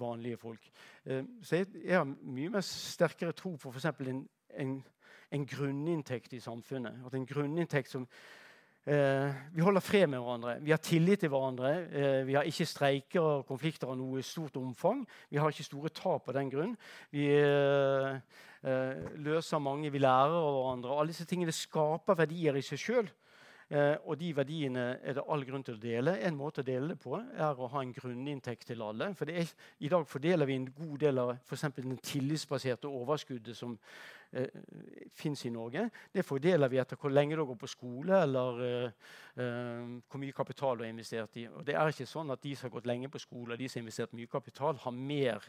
vanlige 0.00 0.36
folk. 0.36 0.70
så 1.42 1.56
jeg, 1.56 1.66
jeg, 1.84 1.96
har 1.96 2.04
mye 2.04 2.50
mer 2.50 2.60
sterkere 2.66 3.32
tro 3.32 3.54
på 3.56 3.70
f.eks. 3.70 3.86
En, 4.00 4.26
en, 4.58 4.76
en 5.30 5.46
grunninntekt 5.46 6.32
i 6.32 6.40
samfunnet. 6.40 7.04
At 7.06 7.14
en 7.14 7.26
grunninntekt 7.26 7.90
som 7.90 8.08
vi 8.84 9.60
holder 9.60 9.80
fred 9.84 10.06
med 10.08 10.18
hverandre. 10.18 10.54
Vi 10.64 10.72
har 10.72 10.80
tillit 10.80 11.20
til 11.20 11.28
hverandre. 11.28 11.72
Eh, 11.92 12.26
vi 12.26 12.34
har 12.34 12.48
ikke 12.48 12.66
streiker 12.66 13.20
og 13.20 13.46
konflikter 13.46 13.90
av 13.92 13.98
noe 14.00 14.22
stort 14.24 14.56
omfang. 14.56 15.04
Vi 15.30 15.36
har 15.36 15.52
ikke 15.52 15.66
store 15.68 15.92
tap 15.92 16.28
av 16.28 16.38
den 16.38 16.50
grunn. 16.50 16.76
Vi 17.12 17.26
eh, 17.28 18.20
eh 18.64 19.18
løser 19.20 19.58
mange, 19.58 19.92
vi 19.92 19.98
lærer 19.98 20.36
av 20.36 20.52
hverandre. 20.56 20.96
Alle 20.96 21.12
disse 21.12 21.28
tingene 21.28 21.52
skaper 21.52 22.16
verdier 22.24 22.56
i 22.56 22.62
seg 22.64 22.78
sjøl. 22.80 23.10
Eh, 23.70 23.96
og 24.02 24.16
de 24.18 24.32
verdiene 24.34 24.84
er 24.98 25.14
det 25.14 25.22
all 25.30 25.44
grunn 25.46 25.62
til 25.62 25.76
å 25.76 25.80
dele. 25.82 26.16
En 26.26 26.34
måte 26.34 26.64
å 26.64 26.66
dele 26.66 26.88
det 26.90 26.98
på 26.98 27.14
er 27.14 27.54
å 27.54 27.68
ha 27.70 27.82
en 27.84 27.92
grunninntekt 27.94 28.66
til 28.66 28.82
alle. 28.82 29.12
For 29.14 29.30
er, 29.30 29.46
I 29.78 29.90
dag 29.92 30.08
fordeler 30.10 30.48
vi 30.48 30.56
en 30.58 30.72
god 30.74 30.96
del 30.98 31.20
av 31.22 31.36
for 31.46 31.70
den 31.76 32.00
tillitsbaserte 32.02 32.90
overskuddet 32.90 33.54
som 33.56 33.76
eh, 34.32 34.48
fins 35.12 35.44
i 35.46 35.50
Norge. 35.50 35.88
Det 36.12 36.24
fordeler 36.26 36.70
vi 36.70 36.80
etter 36.80 36.98
hvor 37.00 37.12
lenge 37.12 37.36
du 37.38 37.44
går 37.48 37.58
på 37.60 37.70
skole, 37.70 38.22
eller 38.24 38.64
eh, 38.66 39.12
eh, 39.36 39.92
hvor 40.06 40.22
mye 40.22 40.36
kapital 40.36 40.78
du 40.78 40.84
har 40.84 40.92
investert 40.92 41.38
i. 41.40 41.46
Og 41.50 41.64
det 41.66 41.76
er 41.76 41.92
ikke 41.92 42.08
sånn 42.08 42.32
at 42.34 42.42
de 42.42 42.54
som 42.56 42.68
har 42.68 42.76
gått 42.78 42.90
lenge 42.90 43.10
på 43.12 43.22
skole, 43.22 43.54
og 43.54 43.60
de 43.60 43.68
som 43.68 43.80
har 43.80 43.86
investert 43.86 44.16
mye 44.16 44.30
kapital, 44.30 44.78
har 44.82 44.96
mer 44.96 45.46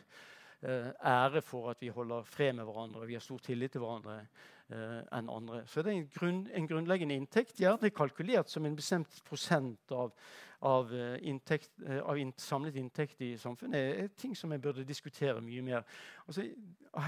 eh, 0.62 0.92
ære 1.14 1.44
for 1.46 1.72
at 1.74 1.82
vi 1.82 1.92
holder 1.94 2.28
fred 2.28 2.56
med 2.58 2.68
hverandre 2.70 3.02
og 3.02 3.10
vi 3.10 3.18
har 3.18 3.26
stor 3.26 3.42
tillit 3.44 3.74
til 3.76 3.84
hverandre 3.84 4.20
eh, 4.22 5.02
enn 5.18 5.32
andre. 5.32 5.64
Så 5.68 5.84
det 5.84 5.94
er 5.94 6.00
en, 6.00 6.08
grunn, 6.16 6.46
en 6.54 6.70
grunnleggende 6.70 7.18
inntekt, 7.18 7.60
gjerne 7.62 7.94
kalkulert 7.94 8.50
som 8.50 8.66
en 8.66 8.78
bestemt 8.78 9.22
prosent 9.28 9.94
av, 9.96 10.14
av, 10.62 10.94
inntekt, 11.22 11.72
av 12.06 12.20
in, 12.22 12.34
samlet 12.38 12.78
inntekt 12.78 13.22
i 13.26 13.34
samfunnet. 13.42 13.94
Er 14.06 14.12
ting 14.18 14.36
som 14.38 14.54
jeg 14.54 14.62
burde 14.62 14.86
diskutere 14.86 15.42
mye 15.42 15.66
mer. 15.66 15.88
Altså, 16.28 16.46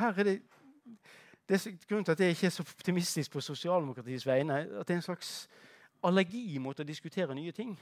her 0.01 0.19
er 0.19 0.29
det 0.29 0.37
det 1.49 1.55
er 1.55 1.71
grunnen 1.87 2.05
til 2.05 2.11
at 2.11 2.19
jeg 2.19 2.29
ikke 2.29 2.45
er 2.45 2.49
så 2.49 2.63
optimistisk 2.63 3.31
på 3.31 3.41
sosialdemokratiets 3.41 4.25
vegne, 4.25 4.59
at 4.59 4.87
det 4.87 4.93
er 4.93 4.95
en 4.95 5.01
slags 5.01 5.49
allergi 6.03 6.57
mot 6.57 6.79
å 6.79 6.83
diskutere 6.87 7.35
nye 7.35 7.51
ting. 7.51 7.75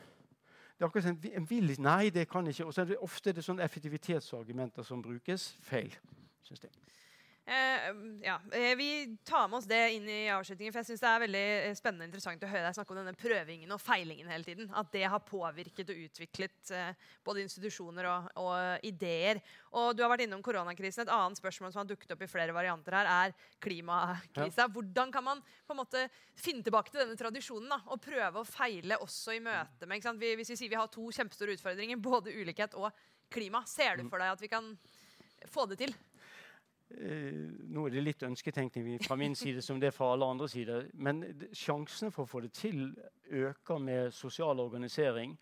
Det 0.77 0.85
er 0.85 0.89
akkurat 0.89 1.05
en, 1.11 1.19
en 1.33 1.49
vil, 1.49 1.75
Nei, 1.81 2.09
det 2.09 2.29
kan 2.29 2.47
ikke. 2.47 2.65
Og 2.65 2.73
så 2.73 2.81
er 2.81 2.85
det 2.85 2.97
ofte 3.05 3.33
det 3.37 3.43
sånne 3.45 3.63
effektivitetsargumenter 3.63 4.83
som 4.83 5.01
brukes 5.01 5.57
feil. 5.61 5.93
synes 6.41 6.63
jeg. 6.63 6.71
Eh, 7.51 7.95
ja, 8.21 8.41
eh, 8.51 8.75
Vi 8.75 9.17
tar 9.23 9.47
med 9.47 9.57
oss 9.57 9.65
det 9.65 9.91
inn 9.91 10.09
i 10.09 10.29
avslutningen. 10.31 10.71
for 10.71 10.79
jeg 10.79 10.85
synes 10.85 11.01
Det 11.01 11.07
er 11.09 11.19
veldig 11.19 11.47
eh, 11.67 11.73
spennende 11.75 12.05
og 12.05 12.07
interessant 12.07 12.43
å 12.43 12.47
høre 12.47 12.63
deg 12.63 12.75
snakke 12.77 12.93
om 12.93 12.99
denne 13.01 13.17
prøvingen 13.17 13.71
og 13.75 13.81
feilingen 13.81 14.29
hele 14.31 14.45
tiden. 14.47 14.69
At 14.71 14.91
det 14.93 15.03
har 15.03 15.19
påvirket 15.19 15.89
og 15.91 15.99
utviklet 16.05 16.71
eh, 16.71 16.93
både 17.25 17.43
institusjoner 17.43 18.07
og, 18.07 18.29
og, 18.39 18.85
ideer. 18.87 19.41
Og 19.73 19.97
Du 19.97 20.03
har 20.03 20.13
vært 20.13 20.23
innom 20.27 20.43
koronakrisen. 20.45 21.03
Et 21.03 21.11
annet 21.11 21.41
spørsmål 21.41 21.73
som 21.73 21.81
har 21.81 21.89
dukket 21.89 22.13
opp 22.15 22.23
i 22.23 22.29
flere 22.31 22.55
varianter 22.55 22.95
her, 22.95 23.09
er 23.27 23.35
klimakrisa. 23.59 24.63
Ja. 24.63 24.69
Hvordan 24.71 25.11
kan 25.11 25.27
man 25.27 25.41
på 25.41 25.75
en 25.75 25.81
måte 25.81 26.05
finne 26.39 26.63
tilbake 26.63 26.93
til 26.93 27.03
denne 27.03 27.19
tradisjonen 27.19 27.73
da, 27.73 27.81
og 27.91 27.99
prøve 28.05 28.45
å 28.45 28.47
feile 28.47 29.01
også 29.03 29.35
i 29.35 29.43
møte 29.43 29.89
med 29.89 30.07
vi, 30.21 30.35
Hvis 30.39 30.53
vi 30.53 30.59
sier 30.61 30.71
vi 30.71 30.79
har 30.79 30.87
to 30.87 31.09
kjempestore 31.11 31.57
utfordringer, 31.57 31.99
både 31.99 32.31
ulikhet 32.31 32.79
og 32.79 32.93
klima, 33.31 33.65
ser 33.67 33.99
du 33.99 34.05
mm. 34.07 34.13
for 34.13 34.23
deg 34.23 34.37
at 34.37 34.47
vi 34.47 34.51
kan 34.51 34.71
få 35.51 35.67
det 35.67 35.81
til? 35.83 35.99
Eh, 36.97 37.33
nå 37.71 37.85
er 37.87 37.93
det 37.93 38.03
litt 38.03 38.23
ønsketenkning 38.27 38.99
fra 39.05 39.15
min 39.19 39.35
side 39.37 39.63
som 39.63 39.79
det 39.79 39.91
er 39.91 39.95
fra 39.95 40.11
alle 40.13 40.27
andre 40.27 40.49
sider. 40.51 40.87
Men 40.93 41.23
sjansen 41.55 42.11
for 42.11 42.25
å 42.25 42.31
få 42.31 42.43
det 42.43 42.51
til 42.57 42.89
øker 43.31 43.79
med 43.79 44.13
sosial 44.15 44.59
organisering 44.59 45.37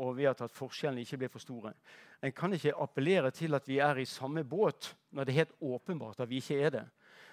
og 0.00 0.16
ved 0.16 0.30
at 0.30 0.54
forskjellene 0.54 1.02
ikke 1.04 1.18
blir 1.20 1.32
for 1.32 1.42
store. 1.42 1.74
En 2.22 2.32
kan 2.32 2.54
ikke 2.54 2.76
appellere 2.80 3.32
til 3.34 3.54
at 3.54 3.66
vi 3.68 3.80
er 3.82 3.98
i 3.98 4.08
samme 4.08 4.44
båt 4.44 4.92
når 5.10 5.24
det 5.24 5.32
er 5.32 5.40
helt 5.42 5.56
åpenbart 5.60 6.22
at 6.22 6.30
vi 6.30 6.40
ikke 6.40 6.60
er 6.62 6.76
det. 6.78 6.84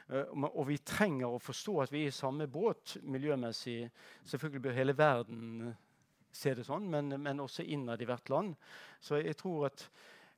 Uh, 0.10 0.48
og 0.50 0.66
vi 0.68 0.80
trenger 0.82 1.30
å 1.30 1.42
forstå 1.42 1.76
at 1.84 1.92
vi 1.94 2.04
er 2.04 2.10
i 2.10 2.16
samme 2.16 2.48
båt 2.50 2.98
miljømessig. 3.04 3.84
Selvfølgelig 4.26 4.64
bør 4.66 4.80
hele 4.80 4.98
verden 4.98 5.76
se 6.34 6.54
det 6.58 6.66
sånn, 6.66 6.88
men, 6.90 7.14
men 7.22 7.44
også 7.44 7.64
innad 7.64 8.02
i 8.02 8.08
hvert 8.10 8.30
land. 8.34 8.56
Så 9.02 9.22
jeg 9.22 9.38
tror 9.38 9.70
at, 9.70 9.86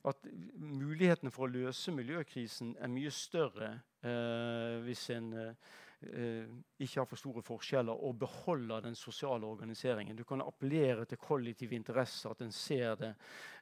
at 0.10 0.28
mulighetene 0.58 1.32
for 1.34 1.46
å 1.46 1.52
løse 1.52 1.94
miljøkrisen 1.94 2.76
er 2.82 2.90
mye 2.92 3.12
større 3.14 3.70
eh, 4.02 4.80
hvis 4.86 5.04
en 5.14 5.28
eh, 5.38 6.50
ikke 6.82 7.04
har 7.04 7.06
for 7.06 7.20
store 7.20 7.44
forskjeller 7.46 8.02
og 8.08 8.18
beholder 8.24 8.88
den 8.88 8.96
sosiale 8.98 9.46
organiseringen. 9.46 10.18
Du 10.18 10.24
kan 10.26 10.42
appellere 10.42 11.06
til 11.06 11.22
kollektive 11.22 11.76
interesser, 11.78 12.32
at 12.32 12.42
en 12.42 12.52
ser 12.52 12.96
det. 12.98 13.14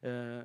Eh, 0.08 0.44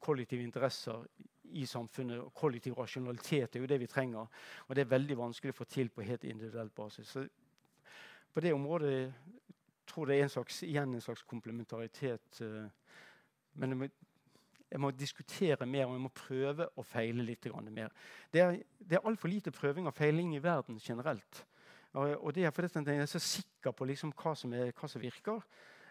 kollektive 0.00 0.42
interesser 0.42 1.06
i 1.54 1.66
samfunnet. 1.66 2.18
og 2.18 2.34
Kollektiv 2.34 2.74
rasjonalitet 2.78 3.56
er 3.56 3.60
jo 3.60 3.70
det 3.70 3.80
vi 3.80 3.86
trenger. 3.86 4.26
Og 4.66 4.74
det 4.74 4.82
er 4.82 4.94
veldig 4.96 5.18
vanskelig 5.18 5.54
å 5.54 5.60
få 5.60 5.68
til 5.70 5.90
på 5.94 6.02
helt 6.02 6.24
individuell 6.24 6.70
basis. 6.74 7.08
Så 7.14 7.26
på 8.34 8.42
det 8.42 8.52
området 8.52 9.14
tror 9.86 10.10
jeg 10.10 10.16
det 10.16 10.18
er 10.18 10.26
en 10.26 10.34
slags, 10.34 10.62
igjen 10.66 10.94
en 10.94 11.00
slags 11.00 11.22
komplementaritet. 11.22 12.42
Eh, 12.42 12.66
men 13.54 13.90
jeg 14.70 14.80
må 14.82 14.90
diskutere 14.90 15.66
mer 15.66 15.86
og 15.86 15.94
jeg 15.94 16.02
må 16.02 16.10
prøve 16.14 16.66
å 16.74 16.84
feile 16.86 17.22
litt 17.22 17.46
mer. 17.70 17.92
Det 18.32 18.40
er, 18.42 18.56
det 18.78 18.98
er 18.98 19.06
altfor 19.06 19.30
lite 19.30 19.50
prøving 19.54 19.86
og 19.86 19.94
feiling 19.94 20.34
i 20.34 20.42
verden 20.42 20.80
generelt. 20.82 21.46
Og, 21.92 22.24
og 22.24 22.34
det 22.34 22.44
er 22.44 22.50
fordi 22.50 22.82
jeg 22.90 23.00
er 23.00 23.06
så 23.06 23.18
sikker 23.22 23.72
på 23.72 23.84
liksom 23.84 24.12
hva, 24.12 24.34
som 24.34 24.52
er, 24.52 24.72
hva, 24.76 24.88
som 24.88 25.02
virker. 25.02 25.40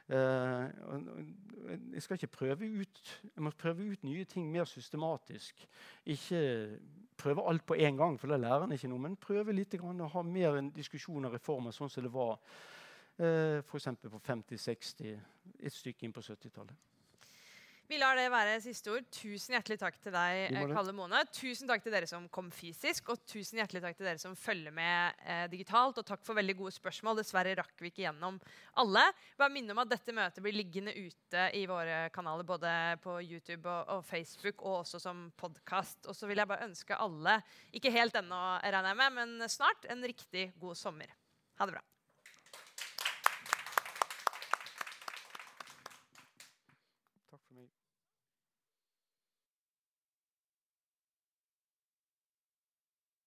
Uh, 0.05 0.69
jeg 1.95 2.03
skal 2.03 2.19
ikke 2.19 2.27
prøve 2.29 2.67
ut 2.77 2.99
jeg 3.23 3.41
må 3.41 3.49
prøve 3.57 3.87
ut 3.89 4.03
nye 4.03 4.25
ting 4.29 4.51
mer 4.51 4.67
systematisk. 4.69 5.65
Ikke 6.05 6.77
prøve 7.17 7.47
alt 7.49 7.65
på 7.65 7.73
en 7.73 7.97
gang, 7.97 8.19
for 8.19 8.27
da 8.27 8.37
lærer 8.37 8.67
en 8.67 8.75
ikke 8.75 8.91
noe. 8.91 9.01
Men 9.01 9.15
prøve 9.15 9.55
litt 9.55 9.73
å 9.79 10.11
ha 10.13 10.23
mer 10.23 10.59
en 10.59 10.69
diskusjon 10.75 11.25
og 11.25 11.33
reformer 11.33 11.73
sånn 11.73 11.89
som 11.89 12.05
det 12.05 12.13
var 12.13 12.35
uh, 12.37 13.63
f.eks. 13.63 13.89
på 14.03 14.21
50-, 14.27 14.61
60-, 14.67 15.15
et 15.63 15.73
stykke 15.73 16.05
inn 16.05 16.13
på 16.13 16.21
70-tallet. 16.21 16.94
Vi 17.85 17.99
lar 18.01 18.17
det 18.17 18.31
være 18.33 18.55
siste 18.63 18.89
ord. 18.89 19.05
Tusen 19.13 19.53
hjertelig 19.53 19.77
takk 19.77 19.99
til 20.01 20.13
deg, 20.15 20.39
eh, 20.49 20.63
Kalle 20.71 20.93
Mone. 20.97 21.19
Tusen 21.29 21.69
takk 21.69 21.83
til 21.85 21.93
dere 21.93 22.07
som 22.09 22.25
kom 22.33 22.47
fysisk, 22.49 23.11
og 23.13 23.21
tusen 23.29 23.59
hjertelig 23.61 23.83
takk 23.83 23.99
til 23.99 24.07
dere 24.09 24.21
som 24.21 24.33
følger 24.33 24.73
med 24.73 25.21
eh, 25.21 25.43
digitalt. 25.51 25.99
Og 26.01 26.07
takk 26.07 26.23
for 26.25 26.33
veldig 26.39 26.57
gode 26.57 26.73
spørsmål. 26.73 27.19
Dessverre 27.21 27.53
rakk 27.59 27.77
vi 27.77 27.93
ikke 27.93 28.07
gjennom 28.07 28.39
alle. 28.81 29.05
Bare 29.37 29.53
minne 29.53 29.75
om 29.75 29.83
at 29.85 29.93
dette 29.93 30.17
møtet 30.17 30.41
blir 30.41 30.57
liggende 30.57 30.95
ute 30.97 31.47
i 31.53 31.65
våre 31.69 32.09
kanaler, 32.15 32.47
både 32.47 32.73
på 33.05 33.19
YouTube 33.21 33.69
og, 33.69 33.99
og 33.99 34.05
Facebook, 34.09 34.65
og 34.65 34.81
også 34.81 35.03
som 35.05 35.27
podkast. 35.37 36.07
Og 36.09 36.17
så 36.17 36.25
vil 36.25 36.41
jeg 36.41 36.49
bare 36.49 36.65
ønske 36.65 36.97
alle, 36.97 37.37
ikke 37.69 37.93
helt 37.93 38.17
ennå, 38.17 38.45
regner 38.65 38.95
jeg 38.95 39.03
med, 39.03 39.19
men 39.21 39.51
snart, 39.51 39.85
en 39.93 40.01
riktig 40.01 40.49
god 40.57 40.73
sommer. 40.79 41.13
Ha 41.61 41.69
det 41.69 41.77
bra. 41.77 41.85